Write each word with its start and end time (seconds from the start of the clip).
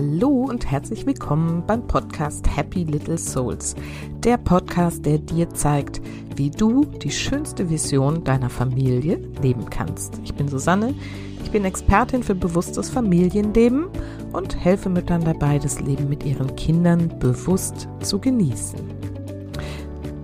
Hallo 0.00 0.46
und 0.48 0.70
herzlich 0.70 1.06
willkommen 1.06 1.64
beim 1.66 1.84
Podcast 1.84 2.46
Happy 2.56 2.84
Little 2.84 3.18
Souls. 3.18 3.74
Der 4.22 4.36
Podcast, 4.36 5.04
der 5.04 5.18
dir 5.18 5.50
zeigt, 5.50 6.00
wie 6.36 6.50
du 6.50 6.84
die 6.84 7.10
schönste 7.10 7.68
Vision 7.68 8.22
deiner 8.22 8.48
Familie 8.48 9.16
leben 9.42 9.68
kannst. 9.68 10.20
Ich 10.22 10.32
bin 10.32 10.46
Susanne, 10.46 10.94
ich 11.42 11.50
bin 11.50 11.64
Expertin 11.64 12.22
für 12.22 12.36
bewusstes 12.36 12.90
Familienleben 12.90 13.86
und 14.32 14.56
helfe 14.64 14.88
Müttern 14.88 15.24
dabei, 15.24 15.58
das 15.58 15.80
Leben 15.80 16.08
mit 16.08 16.24
ihren 16.24 16.54
Kindern 16.54 17.18
bewusst 17.18 17.88
zu 17.98 18.20
genießen. 18.20 18.78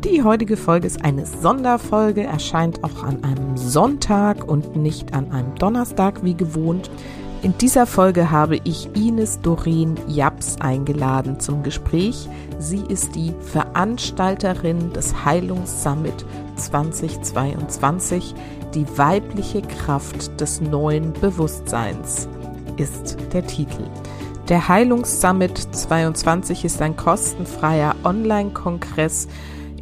Die 0.04 0.22
heutige 0.22 0.56
Folge 0.56 0.86
ist 0.86 1.04
eine 1.04 1.26
Sonderfolge, 1.26 2.22
erscheint 2.22 2.84
auch 2.84 3.02
an 3.02 3.24
einem 3.24 3.56
Sonntag 3.56 4.46
und 4.46 4.76
nicht 4.76 5.14
an 5.14 5.32
einem 5.32 5.56
Donnerstag 5.56 6.22
wie 6.22 6.34
gewohnt. 6.34 6.92
In 7.44 7.58
dieser 7.58 7.84
Folge 7.84 8.30
habe 8.30 8.56
ich 8.64 8.88
Ines 8.96 9.38
Doreen 9.42 9.96
Japs 10.08 10.56
eingeladen 10.60 11.40
zum 11.40 11.62
Gespräch. 11.62 12.26
Sie 12.58 12.82
ist 12.88 13.14
die 13.14 13.34
Veranstalterin 13.38 14.94
des 14.94 15.26
Heilungssummit 15.26 16.24
2022. 16.56 18.34
Die 18.74 18.86
weibliche 18.96 19.60
Kraft 19.60 20.40
des 20.40 20.62
neuen 20.62 21.12
Bewusstseins 21.12 22.30
ist 22.78 23.18
der 23.34 23.46
Titel. 23.46 23.90
Der 24.48 24.66
Heilungssummit 24.66 25.58
22 25.58 26.64
ist 26.64 26.80
ein 26.80 26.96
kostenfreier 26.96 27.94
Online-Kongress 28.04 29.28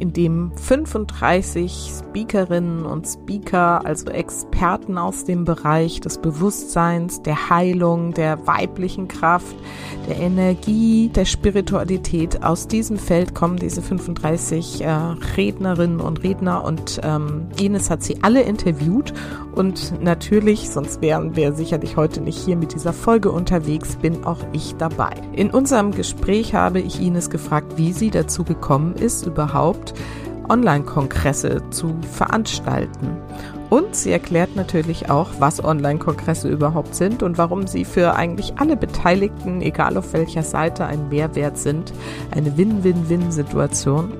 in 0.03 0.11
dem 0.11 0.51
35 0.57 1.91
Speakerinnen 1.99 2.85
und 2.85 3.07
Speaker, 3.07 3.85
also 3.85 4.07
Experten 4.07 4.97
aus 4.97 5.23
dem 5.23 5.45
Bereich 5.45 6.01
des 6.01 6.17
Bewusstseins, 6.17 7.21
der 7.21 7.49
Heilung, 7.49 8.13
der 8.13 8.45
weiblichen 8.45 9.07
Kraft, 9.07 9.55
der 10.09 10.17
Energie, 10.17 11.07
der 11.07 11.23
Spiritualität, 11.23 12.43
aus 12.43 12.67
diesem 12.67 12.97
Feld 12.97 13.33
kommen 13.33 13.55
diese 13.55 13.81
35 13.81 14.81
äh, 14.83 14.89
Rednerinnen 15.37 16.01
und 16.01 16.21
Redner 16.21 16.65
und 16.65 16.99
ähm, 17.01 17.47
Ines 17.57 17.89
hat 17.89 18.03
sie 18.03 18.21
alle 18.23 18.41
interviewt 18.41 19.13
und 19.55 20.01
natürlich, 20.01 20.69
sonst 20.69 21.01
wären 21.01 21.35
wir 21.35 21.53
sicherlich 21.53 21.95
heute 21.95 22.19
nicht 22.21 22.43
hier 22.43 22.57
mit 22.57 22.73
dieser 22.73 22.91
Folge 22.91 23.31
unterwegs, 23.31 23.95
bin 23.95 24.25
auch 24.25 24.39
ich 24.51 24.75
dabei. 24.75 25.11
In 25.31 25.51
unserem 25.51 25.91
Gespräch 25.91 26.55
habe 26.55 26.81
ich 26.81 26.99
Ines 26.99 27.29
gefragt, 27.29 27.77
wie 27.77 27.93
sie 27.93 28.09
dazu 28.09 28.43
gekommen 28.43 28.95
ist, 28.95 29.25
überhaupt 29.25 29.92
Online-Kongresse 30.49 31.61
zu 31.69 31.95
veranstalten. 32.11 33.17
Und 33.69 33.95
sie 33.95 34.11
erklärt 34.11 34.55
natürlich 34.55 35.09
auch, 35.09 35.29
was 35.39 35.63
Online-Kongresse 35.63 36.47
überhaupt 36.47 36.93
sind 36.93 37.23
und 37.23 37.37
warum 37.37 37.65
sie 37.65 37.85
für 37.85 38.15
eigentlich 38.15 38.53
alle 38.57 38.77
Beteiligten, 38.77 39.61
egal 39.61 39.97
auf 39.97 40.13
welcher 40.13 40.43
Seite, 40.43 40.85
ein 40.85 41.09
Mehrwert 41.09 41.57
sind. 41.57 41.91
Eine 42.29 42.55
Win-Win-Win-Situation. 42.55 44.13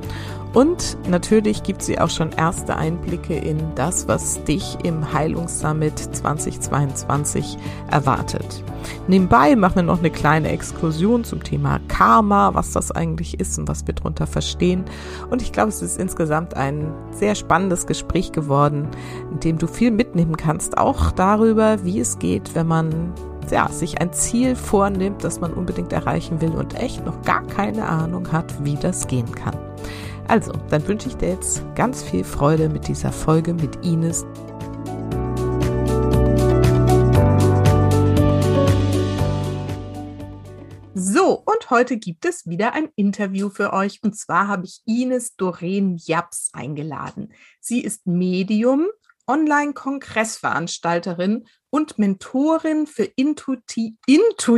Und 0.53 0.97
natürlich 1.09 1.63
gibt 1.63 1.81
sie 1.81 1.99
auch 1.99 2.11
schon 2.11 2.31
erste 2.31 2.75
Einblicke 2.75 3.35
in 3.35 3.57
das, 3.73 4.07
was 4.07 4.43
dich 4.43 4.77
im 4.83 5.11
Heilungssummit 5.11 5.97
2022 5.97 7.57
erwartet. 7.89 8.63
Nebenbei 9.07 9.55
machen 9.55 9.77
wir 9.77 9.83
noch 9.83 9.99
eine 9.99 10.11
kleine 10.11 10.49
Exkursion 10.49 11.23
zum 11.23 11.43
Thema 11.43 11.79
Karma, 11.87 12.53
was 12.53 12.71
das 12.71 12.91
eigentlich 12.91 13.39
ist 13.39 13.57
und 13.57 13.67
was 13.67 13.87
wir 13.87 13.95
darunter 13.95 14.27
verstehen. 14.27 14.85
Und 15.31 15.41
ich 15.41 15.51
glaube, 15.51 15.69
es 15.69 15.81
ist 15.81 15.99
insgesamt 15.99 16.55
ein 16.55 16.93
sehr 17.11 17.33
spannendes 17.33 17.87
Gespräch 17.87 18.31
geworden, 18.31 18.87
in 19.31 19.39
dem 19.39 19.57
du 19.57 19.65
viel 19.65 19.89
mitnehmen 19.89 20.37
kannst, 20.37 20.77
auch 20.77 21.11
darüber, 21.11 21.83
wie 21.83 21.99
es 21.99 22.19
geht, 22.19 22.53
wenn 22.53 22.67
man 22.67 23.13
ja, 23.49 23.67
sich 23.69 23.99
ein 23.99 24.13
Ziel 24.13 24.55
vornimmt, 24.55 25.23
das 25.23 25.39
man 25.39 25.53
unbedingt 25.53 25.91
erreichen 25.93 26.41
will 26.41 26.51
und 26.51 26.79
echt 26.79 27.05
noch 27.05 27.21
gar 27.23 27.45
keine 27.47 27.87
Ahnung 27.87 28.31
hat, 28.31 28.63
wie 28.63 28.75
das 28.75 29.07
gehen 29.07 29.31
kann. 29.33 29.57
Also, 30.27 30.53
dann 30.69 30.87
wünsche 30.87 31.09
ich 31.09 31.15
dir 31.15 31.29
jetzt 31.29 31.63
ganz 31.75 32.03
viel 32.03 32.23
Freude 32.23 32.69
mit 32.69 32.87
dieser 32.87 33.11
Folge 33.11 33.53
mit 33.53 33.85
Ines. 33.85 34.25
So, 40.95 41.43
und 41.45 41.69
heute 41.69 41.97
gibt 41.97 42.25
es 42.25 42.47
wieder 42.47 42.73
ein 42.73 42.89
Interview 42.95 43.49
für 43.49 43.73
euch. 43.73 44.01
Und 44.03 44.15
zwar 44.15 44.47
habe 44.47 44.65
ich 44.65 44.81
Ines 44.85 45.35
Doreen 45.35 45.97
Japs 45.97 46.49
eingeladen. 46.53 47.33
Sie 47.59 47.81
ist 47.81 48.07
Medium, 48.07 48.87
Online-Kongressveranstalterin 49.27 51.45
und 51.69 51.97
Mentorin 51.97 52.87
für 52.87 53.03
Intuiti 53.03 53.97
Intu 54.05 54.57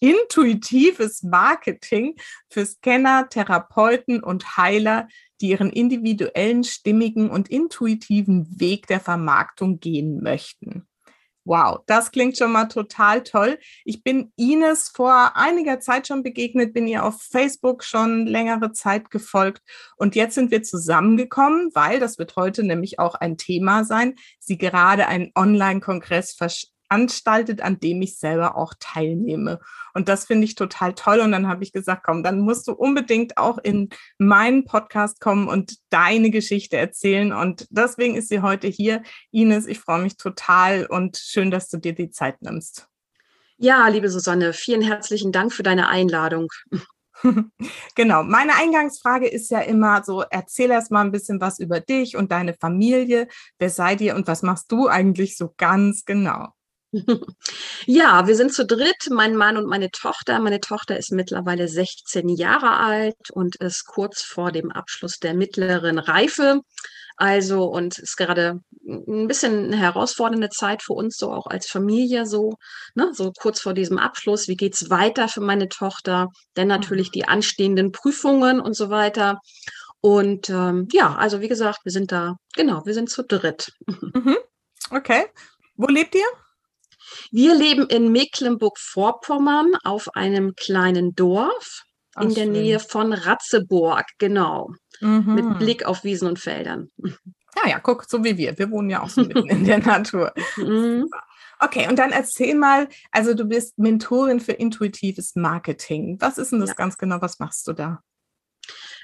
intuitives 0.00 1.22
Marketing 1.22 2.16
für 2.50 2.66
Scanner, 2.66 3.28
Therapeuten 3.28 4.22
und 4.22 4.56
Heiler, 4.56 5.08
die 5.40 5.50
ihren 5.50 5.70
individuellen, 5.70 6.64
stimmigen 6.64 7.30
und 7.30 7.48
intuitiven 7.48 8.58
Weg 8.58 8.86
der 8.86 9.00
Vermarktung 9.00 9.80
gehen 9.80 10.22
möchten. 10.22 10.88
Wow, 11.46 11.78
das 11.86 12.10
klingt 12.10 12.36
schon 12.36 12.50
mal 12.50 12.64
total 12.64 13.22
toll. 13.22 13.60
Ich 13.84 14.02
bin 14.02 14.32
Ines 14.34 14.90
vor 14.92 15.36
einiger 15.36 15.78
Zeit 15.78 16.08
schon 16.08 16.24
begegnet, 16.24 16.74
bin 16.74 16.88
ihr 16.88 17.04
auf 17.04 17.22
Facebook 17.22 17.84
schon 17.84 18.26
längere 18.26 18.72
Zeit 18.72 19.10
gefolgt 19.12 19.62
und 19.96 20.16
jetzt 20.16 20.34
sind 20.34 20.50
wir 20.50 20.64
zusammengekommen, 20.64 21.70
weil 21.72 22.00
das 22.00 22.18
wird 22.18 22.34
heute 22.34 22.64
nämlich 22.64 22.98
auch 22.98 23.14
ein 23.14 23.36
Thema 23.36 23.84
sein, 23.84 24.16
sie 24.40 24.58
gerade 24.58 25.06
einen 25.06 25.30
Online-Kongress 25.36 26.34
veranstaltet, 26.88 27.60
an 27.62 27.78
dem 27.80 28.02
ich 28.02 28.18
selber 28.18 28.56
auch 28.56 28.74
teilnehme. 28.78 29.60
Und 29.94 30.08
das 30.08 30.26
finde 30.26 30.44
ich 30.44 30.54
total 30.54 30.94
toll. 30.94 31.20
Und 31.20 31.32
dann 31.32 31.48
habe 31.48 31.64
ich 31.64 31.72
gesagt, 31.72 32.02
komm, 32.04 32.22
dann 32.22 32.40
musst 32.40 32.68
du 32.68 32.72
unbedingt 32.72 33.36
auch 33.38 33.58
in 33.58 33.88
meinen 34.18 34.64
Podcast 34.64 35.20
kommen 35.20 35.48
und 35.48 35.76
deine 35.90 36.30
Geschichte 36.30 36.76
erzählen. 36.76 37.32
Und 37.32 37.66
deswegen 37.70 38.14
ist 38.14 38.28
sie 38.28 38.42
heute 38.42 38.68
hier. 38.68 39.02
Ines, 39.30 39.66
ich 39.66 39.80
freue 39.80 40.02
mich 40.02 40.16
total 40.16 40.86
und 40.86 41.16
schön, 41.16 41.50
dass 41.50 41.68
du 41.68 41.78
dir 41.78 41.94
die 41.94 42.10
Zeit 42.10 42.42
nimmst. 42.42 42.88
Ja, 43.58 43.88
liebe 43.88 44.10
Susanne, 44.10 44.52
vielen 44.52 44.82
herzlichen 44.82 45.32
Dank 45.32 45.52
für 45.52 45.62
deine 45.62 45.88
Einladung. 45.88 46.48
genau. 47.94 48.22
Meine 48.22 48.54
Eingangsfrage 48.54 49.26
ist 49.26 49.50
ja 49.50 49.60
immer 49.60 50.02
so, 50.04 50.22
erzähl 50.30 50.70
erst 50.70 50.90
mal 50.90 51.00
ein 51.00 51.12
bisschen 51.12 51.40
was 51.40 51.58
über 51.58 51.80
dich 51.80 52.16
und 52.16 52.32
deine 52.32 52.52
Familie. 52.52 53.28
Wer 53.58 53.70
seid 53.70 54.02
ihr 54.02 54.14
und 54.14 54.26
was 54.26 54.42
machst 54.42 54.70
du 54.70 54.88
eigentlich 54.88 55.38
so 55.38 55.54
ganz 55.56 56.04
genau? 56.04 56.48
Ja, 57.86 58.26
wir 58.26 58.34
sind 58.34 58.52
zu 58.52 58.66
dritt, 58.66 59.08
mein 59.10 59.36
Mann 59.36 59.56
und 59.56 59.66
meine 59.66 59.90
Tochter. 59.90 60.40
Meine 60.40 60.60
Tochter 60.60 60.98
ist 60.98 61.12
mittlerweile 61.12 61.68
16 61.68 62.28
Jahre 62.28 62.70
alt 62.78 63.30
und 63.32 63.56
ist 63.56 63.84
kurz 63.86 64.22
vor 64.22 64.50
dem 64.50 64.72
Abschluss 64.72 65.18
der 65.18 65.34
mittleren 65.34 65.98
Reife. 65.98 66.62
Also 67.16 67.64
und 67.64 67.98
ist 67.98 68.16
gerade 68.16 68.60
ein 68.86 69.26
bisschen 69.26 69.66
eine 69.66 69.76
herausfordernde 69.76 70.50
Zeit 70.50 70.82
für 70.82 70.92
uns, 70.92 71.16
so 71.16 71.32
auch 71.32 71.46
als 71.46 71.66
Familie, 71.66 72.26
so, 72.26 72.54
ne, 72.94 73.10
so 73.14 73.32
kurz 73.32 73.60
vor 73.60 73.72
diesem 73.72 73.98
Abschluss. 73.98 74.48
Wie 74.48 74.56
geht's 74.56 74.90
weiter 74.90 75.28
für 75.28 75.40
meine 75.40 75.68
Tochter? 75.68 76.28
Denn 76.56 76.68
natürlich 76.68 77.10
die 77.10 77.26
anstehenden 77.26 77.92
Prüfungen 77.92 78.60
und 78.60 78.74
so 78.74 78.90
weiter. 78.90 79.40
Und 80.00 80.50
ähm, 80.50 80.88
ja, 80.92 81.14
also 81.14 81.40
wie 81.40 81.48
gesagt, 81.48 81.80
wir 81.84 81.92
sind 81.92 82.12
da, 82.12 82.36
genau, 82.54 82.84
wir 82.84 82.94
sind 82.94 83.10
zu 83.10 83.22
dritt. 83.22 83.72
Mhm. 83.86 84.36
Okay. 84.90 85.26
Wo 85.74 85.88
lebt 85.88 86.14
ihr? 86.14 86.26
Wir 87.30 87.54
leben 87.54 87.86
in 87.88 88.12
Mecklenburg-Vorpommern 88.12 89.76
auf 89.84 90.14
einem 90.14 90.54
kleinen 90.54 91.14
Dorf 91.14 91.82
Ach, 92.14 92.22
in 92.22 92.34
der 92.34 92.44
schön. 92.44 92.52
Nähe 92.52 92.80
von 92.80 93.12
Ratzeburg, 93.12 94.04
genau. 94.18 94.70
Mhm. 95.00 95.34
Mit 95.34 95.58
Blick 95.58 95.84
auf 95.84 96.04
Wiesen 96.04 96.28
und 96.28 96.38
Feldern. 96.38 96.90
Ja, 97.02 97.70
ja, 97.70 97.78
guck, 97.80 98.04
so 98.04 98.24
wie 98.24 98.36
wir. 98.36 98.58
Wir 98.58 98.70
wohnen 98.70 98.90
ja 98.90 99.02
auch 99.02 99.08
so 99.08 99.22
mitten 99.22 99.48
in 99.48 99.64
der 99.64 99.78
Natur. 99.84 100.32
Mhm. 100.56 101.08
Okay, 101.58 101.88
und 101.88 101.98
dann 101.98 102.12
erzähl 102.12 102.54
mal, 102.54 102.88
also 103.10 103.32
du 103.32 103.46
bist 103.46 103.78
Mentorin 103.78 104.40
für 104.40 104.52
intuitives 104.52 105.36
Marketing. 105.36 106.18
Was 106.20 106.36
ist 106.36 106.52
denn 106.52 106.60
das 106.60 106.70
ja. 106.70 106.74
ganz 106.74 106.98
genau? 106.98 107.20
Was 107.22 107.38
machst 107.38 107.66
du 107.66 107.72
da? 107.72 108.02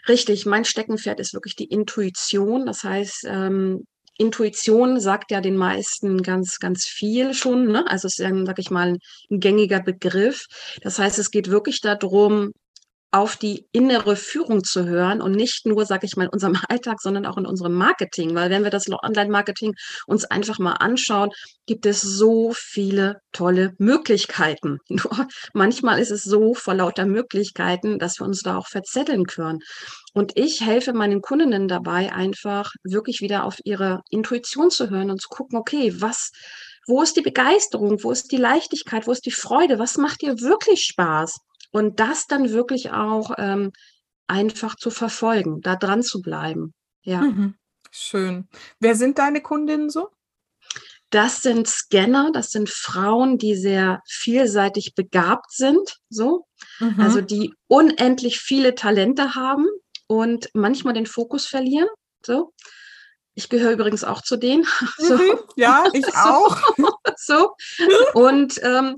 Richtig, 0.09 0.47
mein 0.47 0.65
Steckenpferd 0.65 1.21
ist 1.21 1.33
wirklich 1.33 1.57
die 1.57 1.65
Intuition. 1.71 2.67
Das 2.67 2.85
heißt, 2.85 3.25
ähm, 3.27 3.87
Intuition 4.23 5.01
sagt 5.01 5.31
ja 5.31 5.41
den 5.41 5.57
meisten 5.57 6.23
ganz, 6.23 6.59
ganz 6.59 6.87
viel 6.87 7.35
schon. 7.35 7.67
Ne? 7.67 7.85
Also 7.89 8.07
es 8.07 8.19
ist 8.19 8.47
sag 8.47 8.59
ich 8.59 8.71
mal, 8.71 8.97
ein 9.31 9.41
gängiger 9.41 9.81
Begriff. 9.83 10.47
Das 10.83 10.99
heißt, 10.99 11.19
es 11.19 11.31
geht 11.31 11.51
wirklich 11.51 11.81
darum, 11.81 12.53
auf 13.13 13.37
die 13.37 13.67
innere 13.73 14.17
Führung 14.17 14.65
zu 14.65 14.87
hören 14.87 15.21
und 15.21 15.33
nicht 15.33 15.67
nur, 15.67 15.85
sag 15.85 16.03
ich 16.03 16.17
mal, 16.17 16.25
in 16.25 16.31
unserem 16.31 16.57
Alltag, 16.69 17.01
sondern 17.01 17.27
auch 17.27 17.37
in 17.37 17.47
unserem 17.47 17.75
Marketing. 17.75 18.35
Weil 18.35 18.51
wenn 18.51 18.65
wir 18.65 18.71
das 18.71 18.87
Online-Marketing 18.89 19.75
uns 20.07 20.25
einfach 20.25 20.59
mal 20.59 20.73
anschauen, 20.73 21.31
gibt 21.67 21.85
es 21.85 22.01
so 22.01 22.53
viele 22.57 23.21
tolle 23.33 23.75
Möglichkeiten. 23.79 24.79
Nur 24.89 25.27
manchmal 25.53 26.01
ist 26.01 26.11
es 26.11 26.23
so 26.23 26.55
vor 26.55 26.75
lauter 26.75 27.05
Möglichkeiten, 27.05 27.99
dass 27.99 28.19
wir 28.19 28.27
uns 28.27 28.41
da 28.41 28.57
auch 28.57 28.67
verzetteln 28.67 29.27
können. 29.27 29.59
Und 30.15 30.33
ich 30.35 30.63
helfe 30.63 30.95
meinen 30.95 31.21
Kundinnen 31.21 31.69
dabei, 31.69 32.13
einfach 32.13 32.73
wirklich 32.83 33.21
wieder 33.21 33.45
auf 33.45 33.57
ihre 33.65 34.01
Intuition 34.11 34.71
zu 34.71 34.89
hören 34.89 35.11
und 35.11 35.21
zu 35.21 35.29
gucken, 35.29 35.59
okay, 35.59 35.95
was 35.99 36.31
wo 36.89 37.01
ist 37.01 37.17
die 37.17 37.23
Begeisterung, 37.23 38.03
wo 38.03 38.11
ist 38.11 38.33
die 38.33 38.37
Leichtigkeit, 38.37 39.07
wo 39.07 39.13
ist 39.13 39.25
die 39.25 39.31
Freude, 39.31 39.79
was 39.79 39.99
macht 39.99 40.23
dir 40.23 40.41
wirklich 40.41 40.83
Spaß? 40.83 41.37
Und 41.73 41.99
das 42.01 42.27
dann 42.27 42.51
wirklich 42.51 42.93
auch 42.93 43.33
ähm, 43.39 43.73
einfach 44.29 44.77
zu 44.77 44.91
verfolgen, 44.91 45.61
da 45.63 45.75
dran 45.75 46.03
zu 46.03 46.23
bleiben. 46.23 46.75
Ja. 47.03 47.23
Mhm. 47.23 47.55
Schön. 47.91 48.49
Wer 48.79 48.95
sind 48.95 49.19
deine 49.19 49.43
Kundinnen 49.43 49.91
so? 49.91 50.09
Das 51.11 51.43
sind 51.43 51.69
Scanner, 51.69 52.31
das 52.33 52.51
sind 52.53 52.71
Frauen, 52.71 53.37
die 53.37 53.55
sehr 53.55 54.01
vielseitig 54.09 54.95
begabt 54.95 55.53
sind, 55.53 55.99
so. 56.09 56.47
Mhm. 56.81 57.01
Also 57.01 57.21
die 57.21 57.53
unendlich 57.67 58.41
viele 58.41 58.75
Talente 58.75 59.35
haben 59.35 59.67
und 60.07 60.49
manchmal 60.55 60.95
den 60.95 61.07
Fokus 61.07 61.47
verlieren, 61.47 61.89
so. 62.25 62.55
Ich 63.35 63.49
gehöre 63.49 63.73
übrigens 63.73 64.05
auch 64.05 64.23
zu 64.23 64.37
denen. 64.37 64.67
So. 64.99 65.17
Mhm, 65.17 65.39
ja, 65.57 65.85
ich 65.93 66.07
auch. 66.17 66.57
So. 67.25 67.55
Und 68.15 68.61
ähm, 68.63 68.97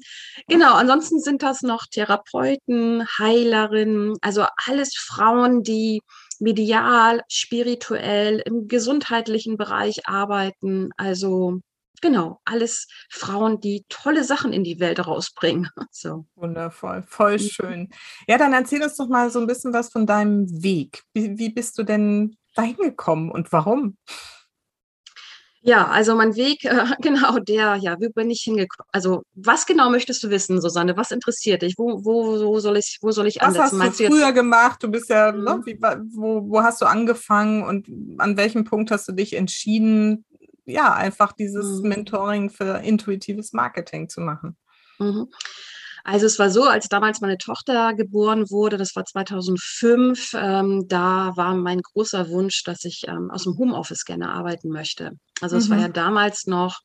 genau, 0.48 0.74
ansonsten 0.74 1.20
sind 1.20 1.42
das 1.42 1.62
noch 1.62 1.86
Therapeuten, 1.90 3.06
Heilerinnen, 3.18 4.16
also 4.20 4.44
alles 4.66 4.94
Frauen, 4.96 5.62
die 5.62 6.02
medial, 6.40 7.22
spirituell, 7.28 8.42
im 8.44 8.68
gesundheitlichen 8.68 9.56
Bereich 9.56 10.06
arbeiten. 10.08 10.90
Also 10.96 11.60
genau, 12.00 12.40
alles 12.44 12.86
Frauen, 13.10 13.60
die 13.60 13.84
tolle 13.88 14.24
Sachen 14.24 14.52
in 14.52 14.64
die 14.64 14.80
Welt 14.80 15.06
rausbringen. 15.06 15.68
So. 15.90 16.26
Wundervoll, 16.34 17.04
voll 17.06 17.34
mhm. 17.34 17.38
schön. 17.38 17.88
Ja, 18.26 18.36
dann 18.36 18.52
erzähl 18.52 18.82
uns 18.82 18.96
doch 18.96 19.08
mal 19.08 19.30
so 19.30 19.38
ein 19.38 19.46
bisschen 19.46 19.72
was 19.72 19.90
von 19.90 20.06
deinem 20.06 20.46
Weg. 20.62 21.02
Wie, 21.14 21.38
wie 21.38 21.50
bist 21.50 21.78
du 21.78 21.84
denn 21.84 22.36
dahin 22.54 22.76
gekommen 22.76 23.30
und 23.30 23.52
warum? 23.52 23.96
Ja, 25.66 25.88
also 25.88 26.14
mein 26.14 26.36
Weg, 26.36 26.62
äh, 26.66 26.84
genau 27.00 27.38
der, 27.38 27.76
ja, 27.76 27.98
wie 27.98 28.10
bin 28.10 28.30
ich 28.30 28.42
hingekommen? 28.42 28.86
Also, 28.92 29.24
was 29.34 29.64
genau 29.64 29.88
möchtest 29.88 30.22
du 30.22 30.28
wissen, 30.28 30.60
Susanne? 30.60 30.94
Was 30.98 31.10
interessiert 31.10 31.62
dich? 31.62 31.74
Wo, 31.78 32.04
wo, 32.04 32.44
wo 32.44 32.60
soll 32.60 32.76
ich, 32.76 32.98
wo 33.00 33.10
soll 33.12 33.26
ich 33.26 33.36
was 33.36 33.56
ansetzen? 33.56 33.78
Was 33.78 33.86
hast 33.88 34.00
du 34.00 34.06
früher 34.08 34.32
gemacht? 34.32 34.82
Du 34.82 34.88
bist 34.88 35.08
ja, 35.08 35.32
ne, 35.32 35.38
mhm. 35.38 35.44
ne, 35.44 35.62
wie, 35.64 35.80
wo, 35.80 36.50
wo 36.50 36.62
hast 36.62 36.82
du 36.82 36.86
angefangen 36.86 37.62
und 37.62 37.88
an 38.18 38.36
welchem 38.36 38.64
Punkt 38.64 38.90
hast 38.90 39.08
du 39.08 39.12
dich 39.12 39.32
entschieden, 39.32 40.26
ja, 40.66 40.92
einfach 40.92 41.32
dieses 41.32 41.80
mhm. 41.80 41.88
Mentoring 41.88 42.50
für 42.50 42.80
intuitives 42.80 43.54
Marketing 43.54 44.10
zu 44.10 44.20
machen? 44.20 44.58
Mhm. 44.98 45.28
Also 46.04 46.26
es 46.26 46.38
war 46.38 46.50
so, 46.50 46.64
als 46.64 46.88
damals 46.88 47.22
meine 47.22 47.38
Tochter 47.38 47.94
geboren 47.94 48.50
wurde, 48.50 48.76
das 48.76 48.94
war 48.94 49.06
2005, 49.06 50.34
ähm, 50.34 50.84
da 50.86 51.32
war 51.34 51.54
mein 51.54 51.80
großer 51.80 52.28
Wunsch, 52.28 52.62
dass 52.62 52.84
ich 52.84 53.04
ähm, 53.08 53.30
aus 53.30 53.44
dem 53.44 53.56
Homeoffice 53.56 54.04
gerne 54.04 54.28
arbeiten 54.28 54.68
möchte. 54.68 55.12
Also 55.40 55.56
es 55.56 55.70
war 55.70 55.78
ja 55.78 55.88
mhm. 55.88 55.94
damals 55.94 56.46
noch 56.46 56.80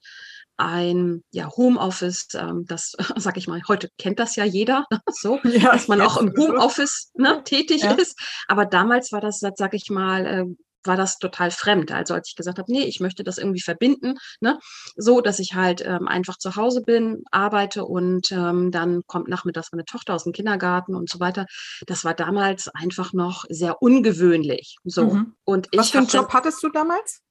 ein 0.56 1.24
ja, 1.32 1.50
Homeoffice, 1.56 2.28
ähm, 2.36 2.66
das 2.66 2.94
sag 3.18 3.38
ich 3.38 3.48
mal, 3.48 3.62
heute 3.68 3.90
kennt 3.98 4.20
das 4.20 4.38
ja 4.38 4.46
jeder, 4.46 4.86
so, 5.12 5.40
ja, 5.44 5.72
dass 5.74 5.90
man 5.90 6.02
auch 6.02 6.18
im 6.18 6.34
Homeoffice 6.38 7.12
ne, 7.16 7.42
tätig 7.44 7.84
ja. 7.84 7.92
ist. 7.92 8.18
Aber 8.48 8.66
damals 8.66 9.12
war 9.12 9.22
das, 9.22 9.40
sag 9.40 9.74
ich 9.74 9.90
mal, 9.90 10.26
äh, 10.26 10.46
war 10.84 10.96
das 10.96 11.18
total 11.18 11.52
fremd. 11.52 11.92
Also 11.92 12.14
als 12.14 12.30
ich 12.30 12.36
gesagt 12.36 12.60
habe, 12.60 12.72
nee, 12.72 12.84
ich 12.84 13.00
möchte 13.00 13.24
das 13.24 13.38
irgendwie 13.38 13.62
verbinden, 13.62 14.18
ne, 14.42 14.60
so 14.96 15.22
dass 15.22 15.40
ich 15.40 15.54
halt 15.54 15.82
ähm, 15.86 16.08
einfach 16.08 16.38
zu 16.38 16.56
Hause 16.56 16.82
bin, 16.82 17.24
arbeite 17.32 17.86
und 17.86 18.32
ähm, 18.32 18.72
dann 18.72 19.02
kommt 19.08 19.28
nachmittags 19.28 19.72
meine 19.72 19.86
Tochter 19.86 20.16
aus 20.16 20.24
dem 20.24 20.34
Kindergarten 20.34 20.96
und 20.96 21.10
so 21.10 21.20
weiter. 21.20 21.46
Das 21.88 22.06
war 22.06 22.14
damals 22.14 22.68
einfach 22.70 23.14
noch 23.14 23.46
sehr 23.50 23.82
ungewöhnlich. 23.82 24.78
So. 24.84 25.06
Mhm. 25.06 25.34
Und 25.44 25.68
ich 25.72 25.80
Was 25.80 25.90
für 25.90 26.00
einen 26.00 26.08
Job 26.08 26.32
hattest 26.34 26.64
du 26.64 26.70
damals? 26.70 27.22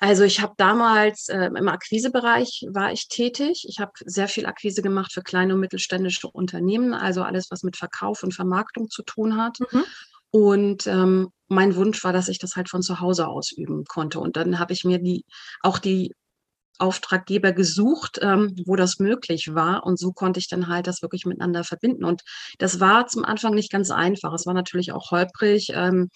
Also 0.00 0.22
ich 0.22 0.40
habe 0.40 0.54
damals 0.56 1.28
äh, 1.28 1.46
im 1.46 1.68
Akquisebereich 1.68 2.66
war 2.70 2.92
ich 2.92 3.08
tätig. 3.08 3.64
Ich 3.68 3.80
habe 3.80 3.90
sehr 4.04 4.28
viel 4.28 4.46
Akquise 4.46 4.80
gemacht 4.80 5.12
für 5.12 5.22
kleine 5.22 5.54
und 5.54 5.60
mittelständische 5.60 6.28
Unternehmen, 6.28 6.94
also 6.94 7.24
alles, 7.24 7.50
was 7.50 7.64
mit 7.64 7.76
Verkauf 7.76 8.22
und 8.22 8.32
Vermarktung 8.32 8.88
zu 8.88 9.02
tun 9.02 9.36
hat. 9.36 9.58
Mhm. 9.58 9.84
Und 10.30 10.86
ähm, 10.86 11.28
mein 11.48 11.76
Wunsch 11.76 12.02
war, 12.04 12.12
dass 12.12 12.28
ich 12.28 12.38
das 12.38 12.56
halt 12.56 12.68
von 12.68 12.82
zu 12.82 13.00
Hause 13.00 13.28
ausüben 13.28 13.84
konnte. 13.84 14.20
Und 14.20 14.36
dann 14.36 14.58
habe 14.58 14.72
ich 14.72 14.84
mir 14.84 14.98
die 14.98 15.24
auch 15.62 15.78
die 15.78 16.12
Auftraggeber 16.78 17.52
gesucht, 17.52 18.20
ähm, 18.22 18.54
wo 18.66 18.76
das 18.76 18.98
möglich 18.98 19.54
war. 19.54 19.84
Und 19.84 19.98
so 19.98 20.12
konnte 20.12 20.38
ich 20.38 20.48
dann 20.48 20.68
halt 20.68 20.86
das 20.86 21.02
wirklich 21.02 21.26
miteinander 21.26 21.64
verbinden. 21.64 22.04
Und 22.04 22.22
das 22.58 22.78
war 22.78 23.06
zum 23.08 23.24
Anfang 23.24 23.54
nicht 23.54 23.72
ganz 23.72 23.90
einfach. 23.90 24.32
Es 24.32 24.46
war 24.46 24.54
natürlich 24.54 24.92
auch 24.92 25.10
holprig. 25.10 25.70
Ähm, 25.74 26.08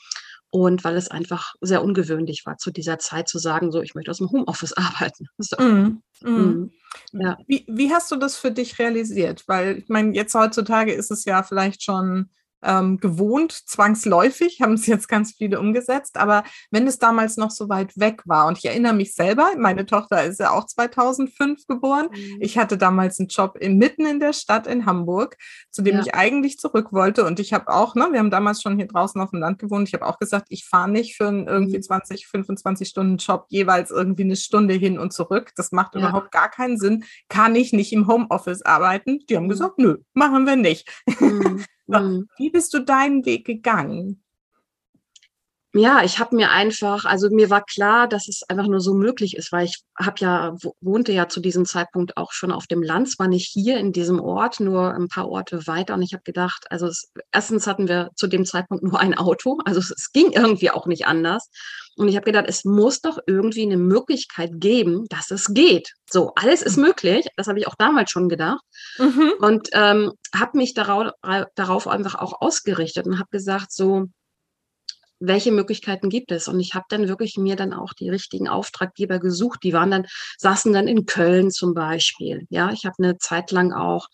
und 0.54 0.84
weil 0.84 0.96
es 0.96 1.10
einfach 1.10 1.54
sehr 1.62 1.82
ungewöhnlich 1.82 2.42
war, 2.44 2.58
zu 2.58 2.70
dieser 2.70 2.98
Zeit 2.98 3.26
zu 3.26 3.38
sagen, 3.38 3.72
so, 3.72 3.80
ich 3.80 3.94
möchte 3.94 4.10
aus 4.10 4.18
dem 4.18 4.30
Homeoffice 4.30 4.74
arbeiten. 4.76 5.26
So. 5.38 5.56
Mm. 5.56 6.02
Mm. 6.20 6.70
Ja. 7.12 7.38
Wie, 7.46 7.64
wie 7.68 7.90
hast 7.90 8.12
du 8.12 8.16
das 8.16 8.36
für 8.36 8.50
dich 8.50 8.78
realisiert? 8.78 9.44
Weil 9.46 9.78
ich 9.78 9.88
meine, 9.88 10.14
jetzt 10.14 10.34
heutzutage 10.34 10.92
ist 10.92 11.10
es 11.10 11.24
ja 11.24 11.42
vielleicht 11.42 11.82
schon 11.82 12.28
ähm, 12.62 12.98
gewohnt, 12.98 13.52
zwangsläufig, 13.52 14.60
haben 14.60 14.74
es 14.74 14.86
jetzt 14.86 15.08
ganz 15.08 15.32
viele 15.32 15.58
umgesetzt. 15.60 16.16
Aber 16.16 16.44
wenn 16.70 16.86
es 16.86 16.98
damals 16.98 17.36
noch 17.36 17.50
so 17.50 17.68
weit 17.68 17.98
weg 17.98 18.22
war, 18.24 18.46
und 18.46 18.58
ich 18.58 18.64
erinnere 18.64 18.94
mich 18.94 19.14
selber, 19.14 19.50
meine 19.58 19.86
Tochter 19.86 20.24
ist 20.24 20.40
ja 20.40 20.50
auch 20.50 20.66
2005 20.66 21.66
geboren. 21.66 22.08
Mhm. 22.10 22.38
Ich 22.40 22.58
hatte 22.58 22.78
damals 22.78 23.18
einen 23.18 23.28
Job 23.28 23.56
in, 23.58 23.78
mitten 23.78 24.06
in 24.06 24.20
der 24.20 24.32
Stadt 24.32 24.66
in 24.66 24.86
Hamburg, 24.86 25.36
zu 25.70 25.82
dem 25.82 25.96
ja. 25.96 26.02
ich 26.02 26.14
eigentlich 26.14 26.58
zurück 26.58 26.92
wollte. 26.92 27.24
Und 27.24 27.40
ich 27.40 27.52
habe 27.52 27.68
auch, 27.68 27.94
ne, 27.94 28.08
wir 28.10 28.18
haben 28.18 28.30
damals 28.30 28.62
schon 28.62 28.76
hier 28.76 28.86
draußen 28.86 29.20
auf 29.20 29.30
dem 29.30 29.40
Land 29.40 29.58
gewohnt. 29.58 29.88
Ich 29.88 29.94
habe 29.94 30.06
auch 30.06 30.18
gesagt, 30.18 30.46
ich 30.50 30.64
fahre 30.64 30.90
nicht 30.90 31.16
für 31.16 31.28
einen 31.28 31.48
irgendwie 31.48 31.80
20, 31.80 32.26
mhm. 32.26 32.30
25 32.30 32.88
Stunden 32.88 33.16
Job 33.16 33.46
jeweils 33.48 33.90
irgendwie 33.90 34.22
eine 34.22 34.36
Stunde 34.36 34.74
hin 34.74 34.98
und 34.98 35.12
zurück. 35.12 35.50
Das 35.56 35.72
macht 35.72 35.94
ja. 35.94 36.00
überhaupt 36.00 36.30
gar 36.30 36.50
keinen 36.50 36.78
Sinn. 36.78 37.04
Kann 37.28 37.54
ich 37.56 37.72
nicht 37.72 37.92
im 37.92 38.06
Homeoffice 38.06 38.62
arbeiten? 38.62 39.20
Die 39.28 39.36
haben 39.36 39.44
mhm. 39.44 39.50
gesagt, 39.50 39.78
nö, 39.78 39.98
machen 40.14 40.46
wir 40.46 40.56
nicht. 40.56 40.88
Mhm. 41.20 41.64
Mhm. 41.88 42.28
Wie 42.36 42.50
bist 42.50 42.72
du 42.74 42.80
deinen 42.80 43.24
Weg 43.26 43.44
gegangen? 43.46 44.21
Ja, 45.74 46.02
ich 46.04 46.18
habe 46.18 46.36
mir 46.36 46.50
einfach, 46.50 47.06
also 47.06 47.30
mir 47.30 47.48
war 47.48 47.64
klar, 47.64 48.06
dass 48.06 48.28
es 48.28 48.42
einfach 48.46 48.66
nur 48.66 48.80
so 48.80 48.92
möglich 48.92 49.36
ist, 49.36 49.52
weil 49.52 49.64
ich 49.64 49.82
habe 49.98 50.16
ja 50.18 50.54
wohnte 50.82 51.12
ja 51.12 51.28
zu 51.28 51.40
diesem 51.40 51.64
Zeitpunkt 51.64 52.18
auch 52.18 52.32
schon 52.32 52.52
auf 52.52 52.66
dem 52.66 52.82
Land, 52.82 53.10
zwar 53.10 53.26
nicht 53.26 53.48
hier 53.50 53.78
in 53.78 53.92
diesem 53.92 54.20
Ort, 54.20 54.60
nur 54.60 54.92
ein 54.92 55.08
paar 55.08 55.28
Orte 55.30 55.66
weiter. 55.66 55.94
Und 55.94 56.02
ich 56.02 56.12
habe 56.12 56.24
gedacht, 56.24 56.66
also 56.68 56.86
es, 56.86 57.10
erstens 57.32 57.66
hatten 57.66 57.88
wir 57.88 58.10
zu 58.16 58.26
dem 58.26 58.44
Zeitpunkt 58.44 58.84
nur 58.84 59.00
ein 59.00 59.16
Auto, 59.16 59.60
also 59.64 59.80
es, 59.80 59.90
es 59.90 60.12
ging 60.12 60.32
irgendwie 60.32 60.70
auch 60.70 60.86
nicht 60.86 61.06
anders. 61.06 61.48
Und 61.96 62.08
ich 62.08 62.16
habe 62.16 62.24
gedacht, 62.24 62.46
es 62.48 62.64
muss 62.64 63.00
doch 63.00 63.18
irgendwie 63.26 63.62
eine 63.62 63.76
Möglichkeit 63.78 64.50
geben, 64.54 65.06
dass 65.08 65.30
es 65.30 65.54
geht. 65.54 65.92
So, 66.10 66.32
alles 66.36 66.62
ist 66.62 66.76
mhm. 66.76 66.84
möglich. 66.84 67.26
Das 67.36 67.48
habe 67.48 67.58
ich 67.58 67.66
auch 67.66 67.74
damals 67.76 68.10
schon 68.10 68.28
gedacht. 68.28 68.62
Mhm. 68.98 69.32
Und 69.40 69.68
ähm, 69.72 70.12
habe 70.34 70.58
mich 70.58 70.74
darauf, 70.74 71.12
darauf 71.54 71.88
einfach 71.88 72.14
auch 72.14 72.40
ausgerichtet 72.40 73.06
und 73.06 73.18
habe 73.18 73.28
gesagt, 73.30 73.72
so, 73.72 74.06
welche 75.24 75.52
Möglichkeiten 75.52 76.08
gibt 76.08 76.32
es? 76.32 76.48
Und 76.48 76.58
ich 76.60 76.74
habe 76.74 76.86
dann 76.88 77.08
wirklich 77.08 77.36
mir 77.36 77.56
dann 77.56 77.72
auch 77.72 77.92
die 77.92 78.08
richtigen 78.08 78.48
Auftraggeber 78.48 79.18
gesucht. 79.18 79.60
Die 79.62 79.72
waren 79.72 79.90
dann, 79.90 80.06
saßen 80.38 80.72
dann 80.72 80.88
in 80.88 81.06
Köln 81.06 81.50
zum 81.50 81.74
Beispiel. 81.74 82.46
Ja, 82.50 82.72
ich 82.72 82.84
habe 82.84 82.96
eine 82.98 83.18
Zeit 83.18 83.52
lang 83.52 83.72
auch 83.72 84.08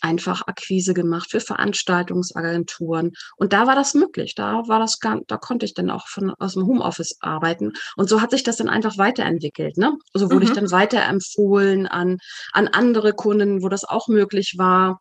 einfach 0.00 0.46
Akquise 0.46 0.94
gemacht 0.94 1.30
für 1.30 1.40
Veranstaltungsagenturen. 1.40 3.12
Und 3.36 3.52
da 3.52 3.66
war 3.66 3.74
das 3.74 3.94
möglich. 3.94 4.34
Da 4.34 4.62
war 4.68 4.78
das 4.78 4.98
da 5.00 5.36
konnte 5.38 5.64
ich 5.64 5.74
dann 5.74 5.90
auch 5.90 6.06
von 6.08 6.34
aus 6.38 6.54
dem 6.54 6.66
Homeoffice 6.66 7.16
arbeiten. 7.20 7.72
Und 7.96 8.08
so 8.08 8.20
hat 8.20 8.30
sich 8.30 8.42
das 8.42 8.56
dann 8.56 8.68
einfach 8.68 8.98
weiterentwickelt. 8.98 9.78
Ne? 9.78 9.96
So 10.12 10.30
wurde 10.30 10.44
mhm. 10.44 10.52
ich 10.52 10.52
dann 10.52 10.70
weiterempfohlen 10.70 11.86
an, 11.86 12.18
an 12.52 12.68
andere 12.68 13.14
Kunden, 13.14 13.62
wo 13.62 13.68
das 13.68 13.84
auch 13.84 14.08
möglich 14.08 14.54
war. 14.58 15.00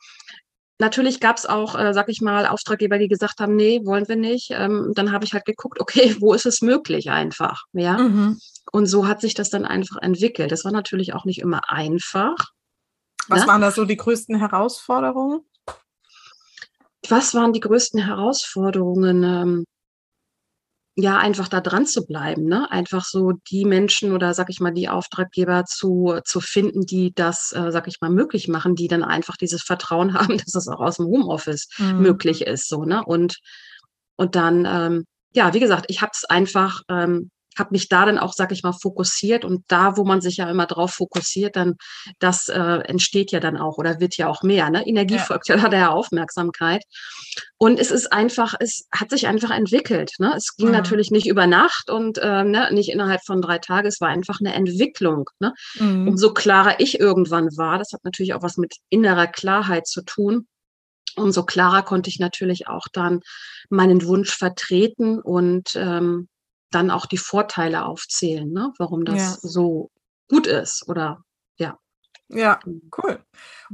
Natürlich 0.80 1.20
gab 1.20 1.36
es 1.38 1.46
auch, 1.46 1.78
äh, 1.78 1.94
sag 1.94 2.08
ich 2.08 2.22
mal, 2.22 2.48
Auftraggeber, 2.48 2.98
die 2.98 3.10
gesagt 3.10 3.42
haben, 3.42 3.58
nee, 3.58 3.82
wollen 3.84 4.08
wir 4.08 4.16
nicht. 4.16 4.52
Ähm, 4.52 4.94
dann 4.96 5.12
habe 5.12 5.26
ich 5.26 5.34
halt 5.34 5.46
geguckt, 5.46 5.80
okay, 5.82 6.16
wo 6.20 6.34
ist 6.34 6.46
es 6.46 6.62
möglich 6.62 7.10
einfach, 7.12 7.64
ja. 7.74 7.98
Mhm. 7.98 8.40
Und 8.72 8.86
so 8.86 9.08
hat 9.08 9.20
sich 9.20 9.34
das 9.34 9.50
dann 9.50 9.66
einfach 9.66 9.98
entwickelt. 10.02 10.52
Das 10.52 10.64
war 10.64 10.72
natürlich 10.72 11.14
auch 11.14 11.26
nicht 11.26 11.40
immer 11.40 11.70
einfach. 11.70 12.36
Was 13.28 13.42
ne? 13.42 13.48
waren 13.48 13.62
da 13.62 13.72
so 13.72 13.84
die 13.84 13.98
größten 13.98 14.38
Herausforderungen? 14.38 15.42
Was 17.10 17.34
waren 17.34 17.54
die 17.54 17.60
größten 17.60 18.00
Herausforderungen? 18.00 19.24
Ähm, 19.24 19.66
ja, 21.02 21.18
einfach 21.18 21.48
da 21.48 21.62
dran 21.62 21.86
zu 21.86 22.06
bleiben, 22.06 22.46
ne? 22.46 22.70
Einfach 22.72 23.06
so 23.06 23.34
die 23.50 23.66
Menschen 23.66 24.12
oder 24.12 24.34
sag 24.34 24.50
ich 24.50 24.60
mal, 24.60 24.72
die 24.72 24.90
Auftraggeber 24.90 25.66
zu, 25.66 26.20
zu 26.26 26.42
finden, 26.42 26.86
die 26.86 27.14
das, 27.14 27.52
äh, 27.54 27.72
sag 27.72 27.88
ich 27.88 28.02
mal, 28.02 28.10
möglich 28.10 28.48
machen, 28.48 28.76
die 28.76 28.88
dann 28.88 29.04
einfach 29.04 29.38
dieses 29.38 29.62
Vertrauen 29.64 30.14
haben, 30.20 30.38
dass 30.38 30.56
es 30.56 30.68
auch 30.68 30.80
aus 30.80 30.98
dem 30.98 31.06
Homeoffice 31.06 31.70
mhm. 31.78 32.02
möglich 32.02 32.42
ist, 32.42 32.68
so, 32.68 32.84
ne? 32.84 33.04
Und, 33.06 33.40
und 34.16 34.36
dann, 34.36 34.66
ähm, 34.66 35.06
ja, 35.34 35.54
wie 35.54 35.60
gesagt, 35.60 35.86
ich 35.90 36.02
habe 36.02 36.12
es 36.14 36.26
einfach 36.26 36.82
ähm, 36.90 37.30
habe 37.58 37.70
mich 37.72 37.90
da 37.90 38.06
dann 38.06 38.18
auch, 38.18 38.34
sag 38.34 38.52
ich 38.52 38.64
mal, 38.64 38.74
fokussiert 38.74 39.44
und 39.46 39.64
da, 39.68 39.98
wo 39.98 40.06
man 40.06 40.22
sich 40.22 40.38
ja 40.38 40.50
immer 40.50 40.66
drauf 40.66 40.92
fokussiert, 40.92 41.56
dann 41.56 41.76
das 42.20 42.48
äh, 42.48 42.60
entsteht 42.60 43.32
ja 43.32 43.40
dann 43.40 43.58
auch 43.58 43.78
oder 43.78 44.00
wird 44.00 44.18
ja 44.18 44.28
auch 44.28 44.44
mehr. 44.44 44.70
Ne? 44.70 44.86
Energie 44.88 45.16
ja. 45.16 45.22
folgt 45.22 45.48
ja 45.48 45.70
der 45.70 45.92
Aufmerksamkeit. 45.92 46.84
Und 47.58 47.80
es 47.80 47.92
ist 47.92 48.12
einfach, 48.14 48.54
es 48.60 48.88
hat 48.92 49.10
sich 49.10 49.28
einfach 49.28 49.52
entwickelt. 49.52 50.14
Ne? 50.20 50.34
Es 50.36 50.56
ging 50.56 50.68
mhm. 50.68 50.74
natürlich 50.74 51.12
nicht 51.12 51.28
über 51.28 51.48
Nacht 51.48 51.90
und 51.90 52.18
äh, 52.18 52.44
ne, 52.44 52.70
nicht 52.72 52.90
innerhalb 52.90 53.22
von 53.26 53.42
drei 53.42 53.58
Tagen. 53.58 53.88
Es 53.88 54.00
war 54.00 54.10
einfach 54.10 54.40
eine 54.40 54.54
Entwicklung. 54.54 55.30
Ne? 55.40 55.54
Mhm. 55.76 56.08
Umso 56.08 56.34
klarer 56.34 56.80
ich 56.80 57.00
irgendwann 57.00 57.48
war, 57.58 57.78
das 57.78 57.92
hat 57.94 58.04
natürlich 58.04 58.34
auch 58.34 58.44
was 58.44 58.58
mit 58.58 58.76
innerer 58.90 59.28
Klarheit 59.28 59.88
zu 59.88 60.02
tun 60.04 60.48
umso 61.16 61.44
klarer 61.44 61.82
konnte 61.82 62.10
ich 62.10 62.20
natürlich 62.20 62.68
auch 62.68 62.86
dann 62.94 63.22
meinen 63.70 64.06
Wunsch 64.06 64.36
vertreten 64.36 65.20
und 65.20 65.72
ähm, 65.76 66.30
dann 66.72 66.92
auch 66.92 67.06
die 67.06 67.18
Vorteile 67.18 67.86
aufzählen, 67.86 68.52
ne? 68.52 68.74
warum 68.78 69.06
das 69.06 69.18
ja. 69.42 69.50
so 69.50 69.90
gut 70.30 70.48
ist 70.48 70.88
oder 70.88 71.24
ja. 71.58 71.78
Ja, 72.30 72.60
mhm. 72.66 72.90
cool. 72.98 73.24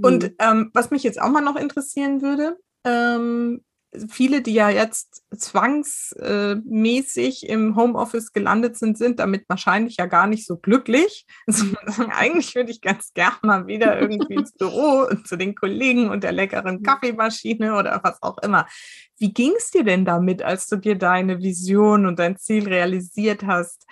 Und 0.01 0.23
mhm. 0.23 0.35
ähm, 0.39 0.71
was 0.73 0.91
mich 0.91 1.03
jetzt 1.03 1.21
auch 1.21 1.29
mal 1.29 1.41
noch 1.41 1.57
interessieren 1.57 2.21
würde, 2.21 2.57
ähm, 2.85 3.64
viele, 4.09 4.41
die 4.41 4.53
ja 4.53 4.69
jetzt 4.69 5.23
zwangsmäßig 5.35 7.49
im 7.49 7.75
Homeoffice 7.75 8.33
gelandet 8.33 8.77
sind, 8.77 8.97
sind 8.97 9.19
damit 9.19 9.43
wahrscheinlich 9.47 9.97
ja 9.97 10.05
gar 10.05 10.27
nicht 10.27 10.45
so 10.45 10.57
glücklich. 10.57 11.25
Also, 11.47 11.65
eigentlich 12.09 12.55
würde 12.55 12.71
ich 12.71 12.81
ganz 12.81 13.13
gern 13.13 13.33
mal 13.43 13.67
wieder 13.67 13.99
irgendwie 13.99 14.33
ins 14.33 14.51
Büro 14.57 15.07
und 15.09 15.27
zu 15.27 15.37
den 15.37 15.55
Kollegen 15.55 16.09
und 16.09 16.23
der 16.23 16.31
leckeren 16.31 16.83
Kaffeemaschine 16.83 17.75
oder 17.75 17.99
was 18.03 18.21
auch 18.21 18.37
immer. 18.39 18.65
Wie 19.17 19.33
ging 19.33 19.53
es 19.57 19.71
dir 19.71 19.83
denn 19.83 20.05
damit, 20.05 20.41
als 20.41 20.67
du 20.67 20.77
dir 20.77 20.95
deine 20.95 21.39
Vision 21.39 22.05
und 22.05 22.19
dein 22.19 22.37
Ziel 22.37 22.67
realisiert 22.67 23.45
hast? 23.45 23.85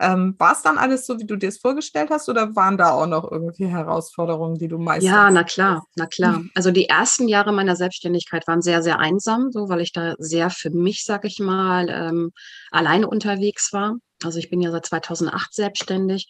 Ähm, 0.00 0.36
war 0.38 0.52
es 0.52 0.62
dann 0.62 0.78
alles 0.78 1.06
so, 1.06 1.18
wie 1.18 1.26
du 1.26 1.36
dir 1.36 1.48
es 1.48 1.58
vorgestellt 1.58 2.10
hast, 2.10 2.28
oder 2.28 2.54
waren 2.54 2.78
da 2.78 2.90
auch 2.92 3.06
noch 3.06 3.30
irgendwie 3.30 3.66
Herausforderungen, 3.66 4.56
die 4.56 4.68
du 4.68 4.78
meistern? 4.78 5.12
Ja, 5.12 5.30
na 5.30 5.42
klar, 5.42 5.84
na 5.96 6.06
klar. 6.06 6.42
Also 6.54 6.70
die 6.70 6.88
ersten 6.88 7.28
Jahre 7.28 7.52
meiner 7.52 7.76
Selbstständigkeit 7.76 8.46
waren 8.46 8.62
sehr, 8.62 8.82
sehr 8.82 8.98
einsam, 8.98 9.50
so 9.50 9.68
weil 9.68 9.80
ich 9.80 9.92
da 9.92 10.14
sehr 10.18 10.50
für 10.50 10.70
mich, 10.70 11.04
sag 11.04 11.24
ich 11.24 11.38
mal, 11.40 11.88
ähm, 11.88 12.32
alleine 12.70 13.08
unterwegs 13.08 13.72
war. 13.72 13.96
Also 14.22 14.38
ich 14.38 14.50
bin 14.50 14.60
ja 14.60 14.70
seit 14.70 14.86
2008 14.86 15.54
selbstständig 15.54 16.28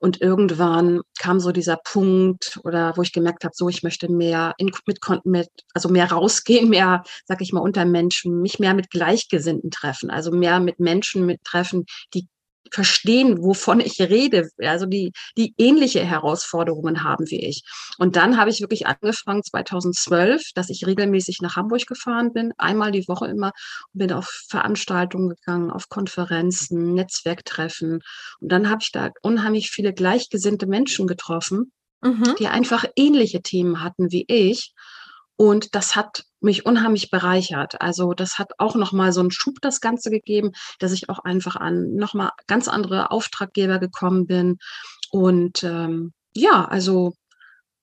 und 0.00 0.20
irgendwann 0.22 1.02
kam 1.18 1.40
so 1.40 1.52
dieser 1.52 1.76
Punkt 1.76 2.58
oder 2.64 2.94
wo 2.96 3.02
ich 3.02 3.12
gemerkt 3.12 3.44
habe, 3.44 3.52
so 3.54 3.68
ich 3.68 3.82
möchte 3.82 4.10
mehr 4.10 4.54
in, 4.56 4.70
mit, 4.86 4.98
mit, 5.24 5.48
also 5.74 5.90
mehr 5.90 6.10
rausgehen, 6.10 6.68
mehr, 6.70 7.04
sag 7.26 7.42
ich 7.42 7.52
mal, 7.52 7.60
unter 7.60 7.84
Menschen, 7.84 8.40
mich 8.40 8.58
mehr 8.58 8.74
mit 8.74 8.90
Gleichgesinnten 8.90 9.70
treffen, 9.70 10.10
also 10.10 10.32
mehr 10.32 10.58
mit 10.58 10.80
Menschen 10.80 11.26
mit 11.26 11.44
treffen, 11.44 11.84
die 12.14 12.26
verstehen, 12.70 13.42
wovon 13.42 13.80
ich 13.80 14.00
rede, 14.00 14.48
also 14.58 14.86
die, 14.86 15.12
die 15.36 15.54
ähnliche 15.58 16.00
Herausforderungen 16.00 17.04
haben 17.04 17.30
wie 17.30 17.44
ich. 17.44 17.62
Und 17.98 18.16
dann 18.16 18.36
habe 18.36 18.50
ich 18.50 18.60
wirklich 18.60 18.86
angefangen 18.86 19.42
2012, 19.42 20.52
dass 20.54 20.70
ich 20.70 20.86
regelmäßig 20.86 21.38
nach 21.40 21.56
Hamburg 21.56 21.86
gefahren 21.86 22.32
bin, 22.32 22.52
einmal 22.58 22.92
die 22.92 23.06
Woche 23.08 23.26
immer 23.26 23.52
und 23.92 23.98
bin 23.98 24.12
auf 24.12 24.28
Veranstaltungen 24.48 25.30
gegangen, 25.30 25.70
auf 25.70 25.88
Konferenzen, 25.88 26.94
Netzwerktreffen. 26.94 28.00
Und 28.40 28.52
dann 28.52 28.70
habe 28.70 28.80
ich 28.82 28.92
da 28.92 29.10
unheimlich 29.22 29.70
viele 29.70 29.92
gleichgesinnte 29.92 30.66
Menschen 30.66 31.06
getroffen, 31.06 31.72
mhm. 32.02 32.34
die 32.38 32.48
einfach 32.48 32.84
ähnliche 32.96 33.42
Themen 33.42 33.82
hatten 33.82 34.10
wie 34.10 34.24
ich. 34.28 34.72
Und 35.40 35.74
das 35.74 35.96
hat 35.96 36.24
mich 36.42 36.66
unheimlich 36.66 37.10
bereichert. 37.10 37.80
Also 37.80 38.12
das 38.12 38.38
hat 38.38 38.52
auch 38.58 38.74
nochmal 38.74 39.10
so 39.14 39.20
einen 39.20 39.30
Schub 39.30 39.54
das 39.62 39.80
Ganze 39.80 40.10
gegeben, 40.10 40.52
dass 40.80 40.92
ich 40.92 41.08
auch 41.08 41.20
einfach 41.20 41.56
an 41.56 41.94
nochmal 41.94 42.32
ganz 42.46 42.68
andere 42.68 43.10
Auftraggeber 43.10 43.78
gekommen 43.78 44.26
bin. 44.26 44.58
Und 45.10 45.64
ähm, 45.64 46.12
ja, 46.34 46.66
also 46.66 47.14